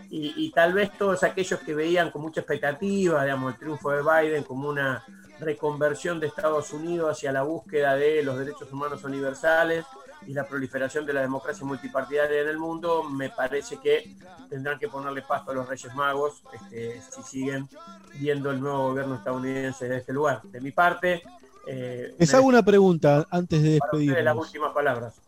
y, 0.09 0.51
tal 0.51 0.73
vez 0.73 0.91
todos 0.97 1.23
aquellos 1.23 1.59
que 1.59 1.75
veían 1.75 2.11
con 2.11 2.21
mucha 2.21 2.41
expectativa, 2.41 3.23
digamos, 3.23 3.53
el 3.53 3.59
triunfo 3.59 3.91
de 3.91 4.01
Biden 4.01 4.43
como 4.43 4.69
una 4.69 5.03
reconversión 5.39 6.19
de 6.19 6.27
Estados 6.27 6.73
Unidos 6.73 7.11
hacia 7.11 7.31
la 7.31 7.43
búsqueda 7.43 7.95
de 7.95 8.23
los 8.23 8.37
derechos 8.37 8.71
humanos 8.71 9.03
universales 9.03 9.85
y 10.27 10.33
la 10.33 10.45
proliferación 10.45 11.05
de 11.05 11.13
la 11.13 11.21
democracia 11.21 11.65
multipartidaria 11.65 12.41
en 12.41 12.49
el 12.49 12.57
mundo, 12.57 13.03
me 13.03 13.29
parece 13.29 13.77
que 13.77 14.15
tendrán 14.49 14.77
que 14.77 14.89
ponerle 14.89 15.21
paso 15.21 15.51
a 15.51 15.53
los 15.53 15.67
Reyes 15.67 15.93
Magos 15.95 16.43
este, 16.51 17.01
si 17.01 17.23
siguen 17.23 17.69
viendo 18.15 18.51
el 18.51 18.59
nuevo 18.59 18.89
gobierno 18.89 19.15
estadounidense 19.15 19.87
de 19.87 19.97
este 19.97 20.11
lugar. 20.11 20.41
De 20.43 20.59
mi 20.59 20.71
parte... 20.71 21.23
Eh, 21.67 22.15
Les 22.17 22.33
hago 22.33 22.47
una 22.47 22.63
pregunta 22.63 23.27
antes 23.29 23.61
de 23.61 23.71
despedirnos. 23.73 24.23
las 24.23 24.35
últimas 24.35 24.73
palabras. 24.73 25.21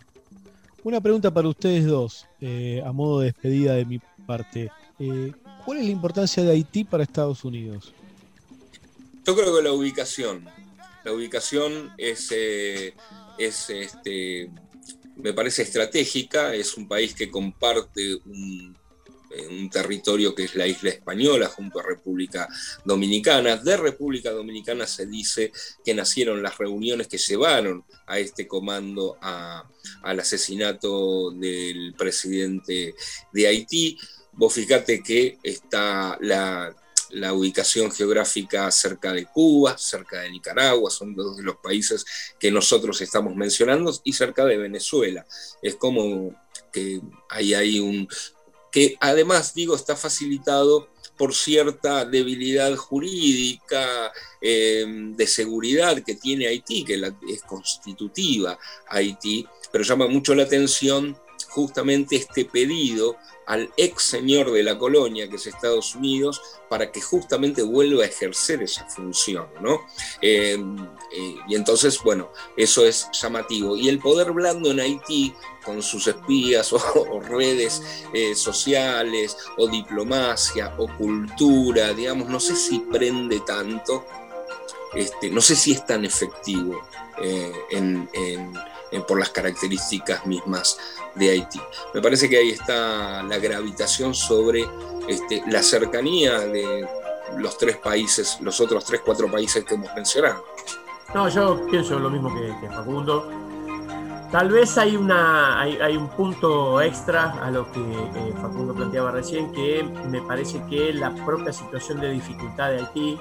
Una 0.83 0.99
pregunta 0.99 1.31
para 1.31 1.47
ustedes 1.47 1.85
dos, 1.85 2.27
eh, 2.39 2.81
a 2.83 2.91
modo 2.91 3.19
de 3.19 3.27
despedida 3.27 3.75
de 3.75 3.85
mi 3.85 3.99
parte. 4.25 4.71
Eh, 4.97 5.31
¿Cuál 5.63 5.77
es 5.77 5.85
la 5.85 5.91
importancia 5.91 6.41
de 6.41 6.51
Haití 6.51 6.83
para 6.83 7.03
Estados 7.03 7.43
Unidos? 7.43 7.93
Yo 9.25 9.35
creo 9.35 9.55
que 9.55 9.61
la 9.61 9.73
ubicación. 9.73 10.45
La 11.03 11.13
ubicación 11.13 11.91
es, 11.97 12.31
eh, 12.31 12.95
es 13.37 13.69
este, 13.69 14.49
me 15.17 15.33
parece 15.33 15.61
estratégica, 15.61 16.55
es 16.55 16.75
un 16.75 16.87
país 16.87 17.13
que 17.13 17.29
comparte 17.29 18.15
un 18.25 18.75
un 19.49 19.69
territorio 19.69 20.35
que 20.35 20.43
es 20.43 20.55
la 20.55 20.67
isla 20.67 20.89
española 20.89 21.47
junto 21.47 21.79
a 21.79 21.83
República 21.83 22.47
Dominicana. 22.85 23.57
De 23.57 23.77
República 23.77 24.31
Dominicana 24.31 24.87
se 24.87 25.05
dice 25.05 25.51
que 25.83 25.93
nacieron 25.93 26.41
las 26.41 26.57
reuniones 26.57 27.07
que 27.07 27.17
llevaron 27.17 27.85
a 28.07 28.19
este 28.19 28.47
comando 28.47 29.17
al 29.21 30.19
asesinato 30.19 31.31
del 31.31 31.93
presidente 31.97 32.95
de 33.31 33.47
Haití. 33.47 33.97
Vos 34.33 34.53
fíjate 34.53 35.01
que 35.03 35.37
está 35.43 36.17
la, 36.21 36.75
la 37.11 37.33
ubicación 37.33 37.91
geográfica 37.91 38.71
cerca 38.71 39.13
de 39.13 39.25
Cuba, 39.25 39.77
cerca 39.77 40.21
de 40.21 40.31
Nicaragua, 40.31 40.89
son 40.89 41.13
dos 41.13 41.37
de 41.37 41.43
los 41.43 41.57
países 41.57 42.05
que 42.39 42.51
nosotros 42.51 43.01
estamos 43.01 43.35
mencionando, 43.35 43.93
y 44.03 44.13
cerca 44.13 44.45
de 44.45 44.57
Venezuela. 44.57 45.25
Es 45.61 45.75
como 45.75 46.33
que 46.71 47.01
hay 47.29 47.53
ahí 47.53 47.79
un, 47.79 48.07
que 48.71 48.97
además, 48.99 49.53
digo, 49.53 49.75
está 49.75 49.95
facilitado 49.95 50.87
por 51.17 51.35
cierta 51.35 52.05
debilidad 52.05 52.75
jurídica, 52.75 54.11
eh, 54.41 54.85
de 54.87 55.27
seguridad 55.27 56.01
que 56.03 56.15
tiene 56.15 56.47
Haití, 56.47 56.83
que 56.83 56.95
es 57.29 57.43
constitutiva 57.43 58.57
Haití, 58.87 59.45
pero 59.71 59.83
llama 59.83 60.07
mucho 60.07 60.33
la 60.33 60.43
atención 60.43 61.15
justamente 61.49 62.15
este 62.15 62.45
pedido 62.45 63.17
al 63.45 63.69
ex 63.75 64.03
señor 64.03 64.51
de 64.51 64.63
la 64.63 64.77
colonia, 64.77 65.29
que 65.29 65.35
es 65.35 65.47
Estados 65.47 65.95
Unidos, 65.95 66.41
para 66.69 66.91
que 66.91 67.01
justamente 67.01 67.61
vuelva 67.61 68.03
a 68.03 68.07
ejercer 68.07 68.63
esa 68.63 68.87
función. 68.87 69.47
¿no? 69.61 69.81
Eh, 70.21 70.57
eh, 71.13 71.35
y 71.47 71.55
entonces, 71.55 71.99
bueno, 72.03 72.31
eso 72.55 72.85
es 72.85 73.09
llamativo. 73.11 73.75
Y 73.75 73.89
el 73.89 73.99
poder 73.99 74.31
blando 74.31 74.71
en 74.71 74.79
Haití, 74.79 75.33
con 75.63 75.81
sus 75.81 76.07
espías 76.07 76.71
o, 76.73 77.19
redes 77.19 77.81
eh, 78.13 78.35
sociales, 78.35 79.37
o 79.57 79.67
diplomacia, 79.67 80.73
o 80.77 80.87
cultura, 80.97 81.93
digamos, 81.93 82.29
no 82.29 82.39
sé 82.39 82.55
si 82.55 82.79
prende 82.79 83.41
tanto, 83.41 84.05
este, 84.93 85.29
no 85.29 85.41
sé 85.41 85.55
si 85.55 85.73
es 85.73 85.85
tan 85.85 86.05
efectivo 86.05 86.81
por 89.07 89.19
las 89.19 89.29
características 89.29 90.25
mismas 90.25 90.77
de 91.15 91.29
Haití. 91.29 91.61
Me 91.93 92.01
parece 92.01 92.29
que 92.29 92.37
ahí 92.37 92.49
está 92.49 93.23
la 93.23 93.37
gravitación 93.37 94.15
sobre 94.15 94.65
este, 95.07 95.43
la 95.47 95.61
cercanía 95.61 96.39
de 96.39 96.87
los 97.37 97.57
tres 97.57 97.77
países, 97.77 98.37
los 98.41 98.59
otros 98.59 98.83
tres, 98.85 99.01
cuatro 99.03 99.29
países 99.31 99.63
que 99.63 99.75
hemos 99.75 99.93
mencionado. 99.93 100.45
No, 101.13 101.27
yo 101.27 101.65
pienso 101.69 101.99
lo 101.99 102.09
mismo 102.09 102.33
que, 102.33 102.69
Facundo. 102.69 103.29
Tal 104.31 104.49
vez 104.49 104.77
hay, 104.77 104.95
una, 104.95 105.59
hay, 105.59 105.97
un 105.97 106.07
punto 106.07 106.79
extra 106.79 107.31
a 107.43 107.51
lo 107.51 107.69
que 107.69 107.81
eh, 107.81 108.33
Facundo 108.41 108.73
planteaba 108.73 109.11
recién, 109.11 109.51
que 109.51 109.83
me 110.09 110.21
parece 110.21 110.65
que 110.69 110.93
la 110.93 111.13
propia 111.25 111.51
situación 111.51 111.99
de 111.99 112.11
dificultad 112.11 112.69
de 112.69 112.77
Haití 112.77 113.19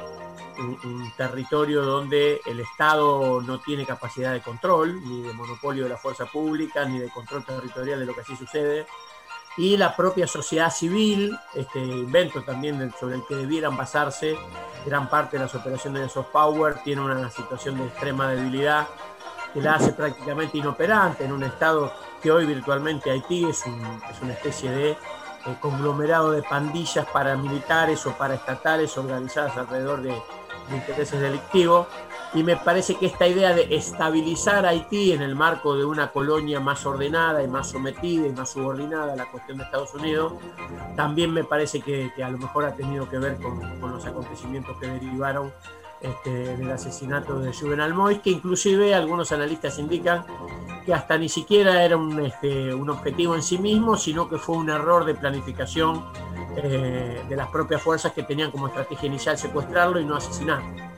un, 0.60 1.12
territorio 1.16 1.82
donde 1.82 2.40
el 2.46 2.60
Estado 2.60 3.40
no 3.40 3.60
tiene 3.60 3.84
capacidad 3.84 4.32
de 4.32 4.40
control, 4.40 5.02
ni 5.04 5.22
de 5.22 5.32
monopolio 5.32 5.84
de 5.84 5.90
la 5.90 5.96
fuerza 5.96 6.26
pública, 6.26 6.84
ni 6.84 6.98
de 6.98 7.08
control 7.08 7.44
territorial 7.44 8.00
de 8.00 8.06
lo 8.06 8.14
que 8.14 8.20
así 8.20 8.36
sucede, 8.36 8.86
y 9.56 9.76
la 9.76 9.96
propia 9.96 10.26
sociedad 10.26 10.70
civil, 10.70 11.36
este 11.54 11.80
invento 11.80 12.42
también 12.42 12.92
sobre 12.98 13.16
el 13.16 13.26
que 13.26 13.34
debieran 13.34 13.76
basarse 13.76 14.36
gran 14.86 15.10
parte 15.10 15.36
de 15.36 15.44
las 15.44 15.54
operaciones 15.54 16.02
de 16.02 16.08
soft 16.08 16.28
power, 16.28 16.76
tiene 16.84 17.02
una 17.02 17.30
situación 17.30 17.78
de 17.78 17.86
extrema 17.86 18.30
debilidad 18.30 18.86
que 19.52 19.60
la 19.60 19.74
hace 19.74 19.92
prácticamente 19.92 20.58
inoperante 20.58 21.24
en 21.24 21.32
un 21.32 21.42
estado 21.42 21.92
que 22.22 22.30
hoy 22.30 22.46
virtualmente 22.46 23.10
Haití 23.10 23.44
es, 23.44 23.64
es 23.66 24.22
una 24.22 24.32
especie 24.32 24.70
de 24.70 24.90
eh, 24.90 24.96
conglomerado 25.60 26.32
de 26.32 26.42
pandillas 26.42 27.06
paramilitares 27.06 28.06
o 28.06 28.12
paraestatales 28.12 28.96
organizadas 28.96 29.56
alrededor 29.56 30.02
de, 30.02 30.10
de 30.10 30.76
intereses 30.76 31.20
delictivos. 31.20 31.86
Y 32.32 32.44
me 32.44 32.56
parece 32.56 32.94
que 32.94 33.06
esta 33.06 33.26
idea 33.26 33.52
de 33.54 33.74
estabilizar 33.74 34.64
Haití 34.64 35.12
en 35.12 35.20
el 35.20 35.34
marco 35.34 35.76
de 35.76 35.84
una 35.84 36.12
colonia 36.12 36.60
más 36.60 36.86
ordenada 36.86 37.42
y 37.42 37.48
más 37.48 37.70
sometida 37.70 38.28
y 38.28 38.30
más 38.30 38.50
subordinada 38.50 39.14
a 39.14 39.16
la 39.16 39.26
cuestión 39.26 39.58
de 39.58 39.64
Estados 39.64 39.92
Unidos, 39.94 40.34
también 40.96 41.32
me 41.32 41.42
parece 41.42 41.80
que, 41.80 42.12
a 42.22 42.30
lo 42.30 42.38
mejor 42.38 42.64
ha 42.64 42.74
tenido 42.74 43.08
que 43.08 43.18
ver 43.18 43.36
con, 43.38 43.60
los 43.80 44.06
acontecimientos 44.06 44.76
que 44.78 44.86
derivaron 44.86 45.52
este, 46.00 46.56
del 46.56 46.70
asesinato 46.70 47.40
de 47.40 47.52
Juvenal 47.52 47.94
Mois, 47.94 48.20
que 48.20 48.30
inclusive 48.30 48.94
algunos 48.94 49.32
analistas 49.32 49.78
indican 49.80 50.24
que 50.86 50.94
hasta 50.94 51.18
ni 51.18 51.28
siquiera 51.28 51.84
era 51.84 51.96
un, 51.96 52.20
este, 52.20 52.72
un 52.72 52.90
objetivo 52.90 53.34
en 53.34 53.42
sí 53.42 53.58
mismo, 53.58 53.96
sino 53.96 54.28
que 54.28 54.38
fue 54.38 54.56
un 54.56 54.70
error 54.70 55.04
de 55.04 55.14
planificación 55.14 56.04
eh, 56.56 57.22
de 57.28 57.36
las 57.36 57.48
propias 57.48 57.82
fuerzas 57.82 58.12
que 58.12 58.22
tenían 58.22 58.50
como 58.50 58.68
estrategia 58.68 59.06
inicial 59.06 59.36
secuestrarlo 59.36 60.00
y 60.00 60.04
no 60.04 60.16
asesinarlo. 60.16 60.90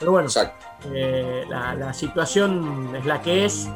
Pero 0.00 0.12
bueno, 0.12 0.30
eh, 0.94 1.44
la, 1.46 1.92
situación 1.92 2.96
es 2.96 3.04
la 3.04 3.20
que 3.20 3.44
es, 3.44 3.68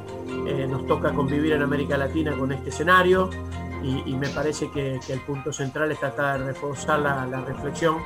eh, 0.46 0.66
nos 0.66 0.86
toca 0.86 1.12
convivir 1.12 1.52
en 1.52 1.60
América 1.60 1.98
Latina 1.98 2.34
con 2.34 2.50
este 2.50 2.70
escenario 2.70 3.28
y, 3.82 4.14
me 4.14 4.30
parece 4.30 4.70
que, 4.70 4.98
el 5.06 5.20
punto 5.20 5.52
central 5.52 5.92
es 5.92 6.00
tratar 6.00 6.40
de 6.40 6.46
reforzar 6.46 7.00
la, 7.00 7.26
reflexión 7.42 7.98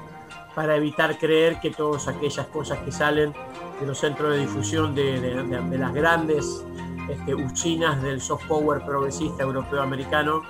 para 0.56 0.74
evitar 0.74 1.16
creer 1.16 1.60
que 1.60 1.70
todas 1.70 2.08
aquellas 2.08 2.48
cosas 2.48 2.78
que 2.80 2.90
salen 2.90 3.32
de 3.78 3.86
los 3.86 3.96
centros 3.96 4.32
de 4.32 4.40
difusión 4.40 4.96
de, 4.96 5.78
las 5.78 5.94
grandes 5.94 6.64
este, 7.08 7.36
usinas 7.36 8.02
del 8.02 8.20
soft 8.20 8.48
power 8.48 8.84
progresista 8.84 9.44
europeo-americano 9.44 10.42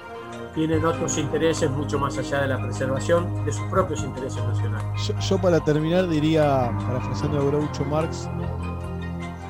tienen 0.55 0.85
otros 0.85 1.17
intereses 1.19 1.71
mucho 1.71 1.99
más 1.99 2.19
allá 2.19 2.43
de 2.43 2.49
la 2.49 2.61
preservación 2.61 3.45
de 3.45 3.53
sus 3.53 3.65
propios 3.67 4.03
intereses 4.03 4.43
nacionales. 4.43 5.13
Yo, 5.21 5.39
para 5.39 5.61
terminar 5.61 6.09
diría, 6.09 6.71
parafraseando 6.87 7.39
a 7.39 7.45
Groucho 7.45 7.85
Marx, 7.85 8.29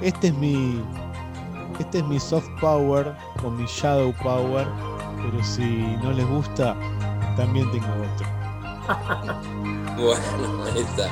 este 0.02 0.28
es 0.28 0.34
mi 0.34 0.82
este 1.78 1.98
es 1.98 2.04
mi 2.04 2.18
soft 2.18 2.48
power 2.60 3.14
o 3.44 3.50
mi 3.50 3.64
shadow 3.66 4.12
power, 4.22 4.66
pero 5.22 5.44
si 5.44 5.96
no 6.02 6.12
les 6.12 6.28
gusta, 6.28 6.76
también 7.36 7.70
tengo 7.70 7.86
otro. 7.86 8.26
bueno, 9.96 10.64
ahí 10.64 10.80
está. 10.80 11.08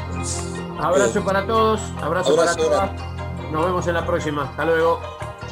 Abrazo 0.78 1.24
para 1.24 1.46
todos, 1.46 1.80
abrazo, 2.02 2.36
para 2.36 2.54
todas. 2.54 2.90
Nos 3.50 3.64
vemos 3.64 3.86
en 3.86 3.94
la 3.94 4.04
próxima. 4.04 4.42
Hasta 4.42 4.64
luego. 4.64 5.00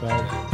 Chao. 0.00 0.53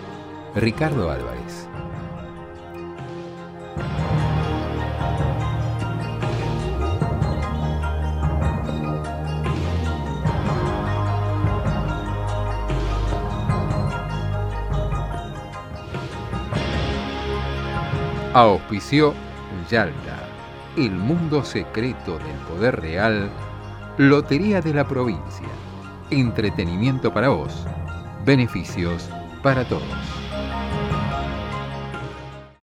Ricardo 0.55 1.09
Álvarez. 1.09 1.67
Auspició 18.33 19.13
Yalta, 19.69 20.17
el 20.77 20.91
mundo 20.91 21.43
secreto 21.43 22.17
del 22.17 22.35
poder 22.49 22.81
real, 22.81 23.29
Lotería 23.97 24.61
de 24.61 24.73
la 24.73 24.87
provincia, 24.87 25.47
entretenimiento 26.09 27.13
para 27.13 27.29
vos, 27.29 27.65
beneficios 28.25 29.09
para 29.43 29.65
todos. 29.65 30.20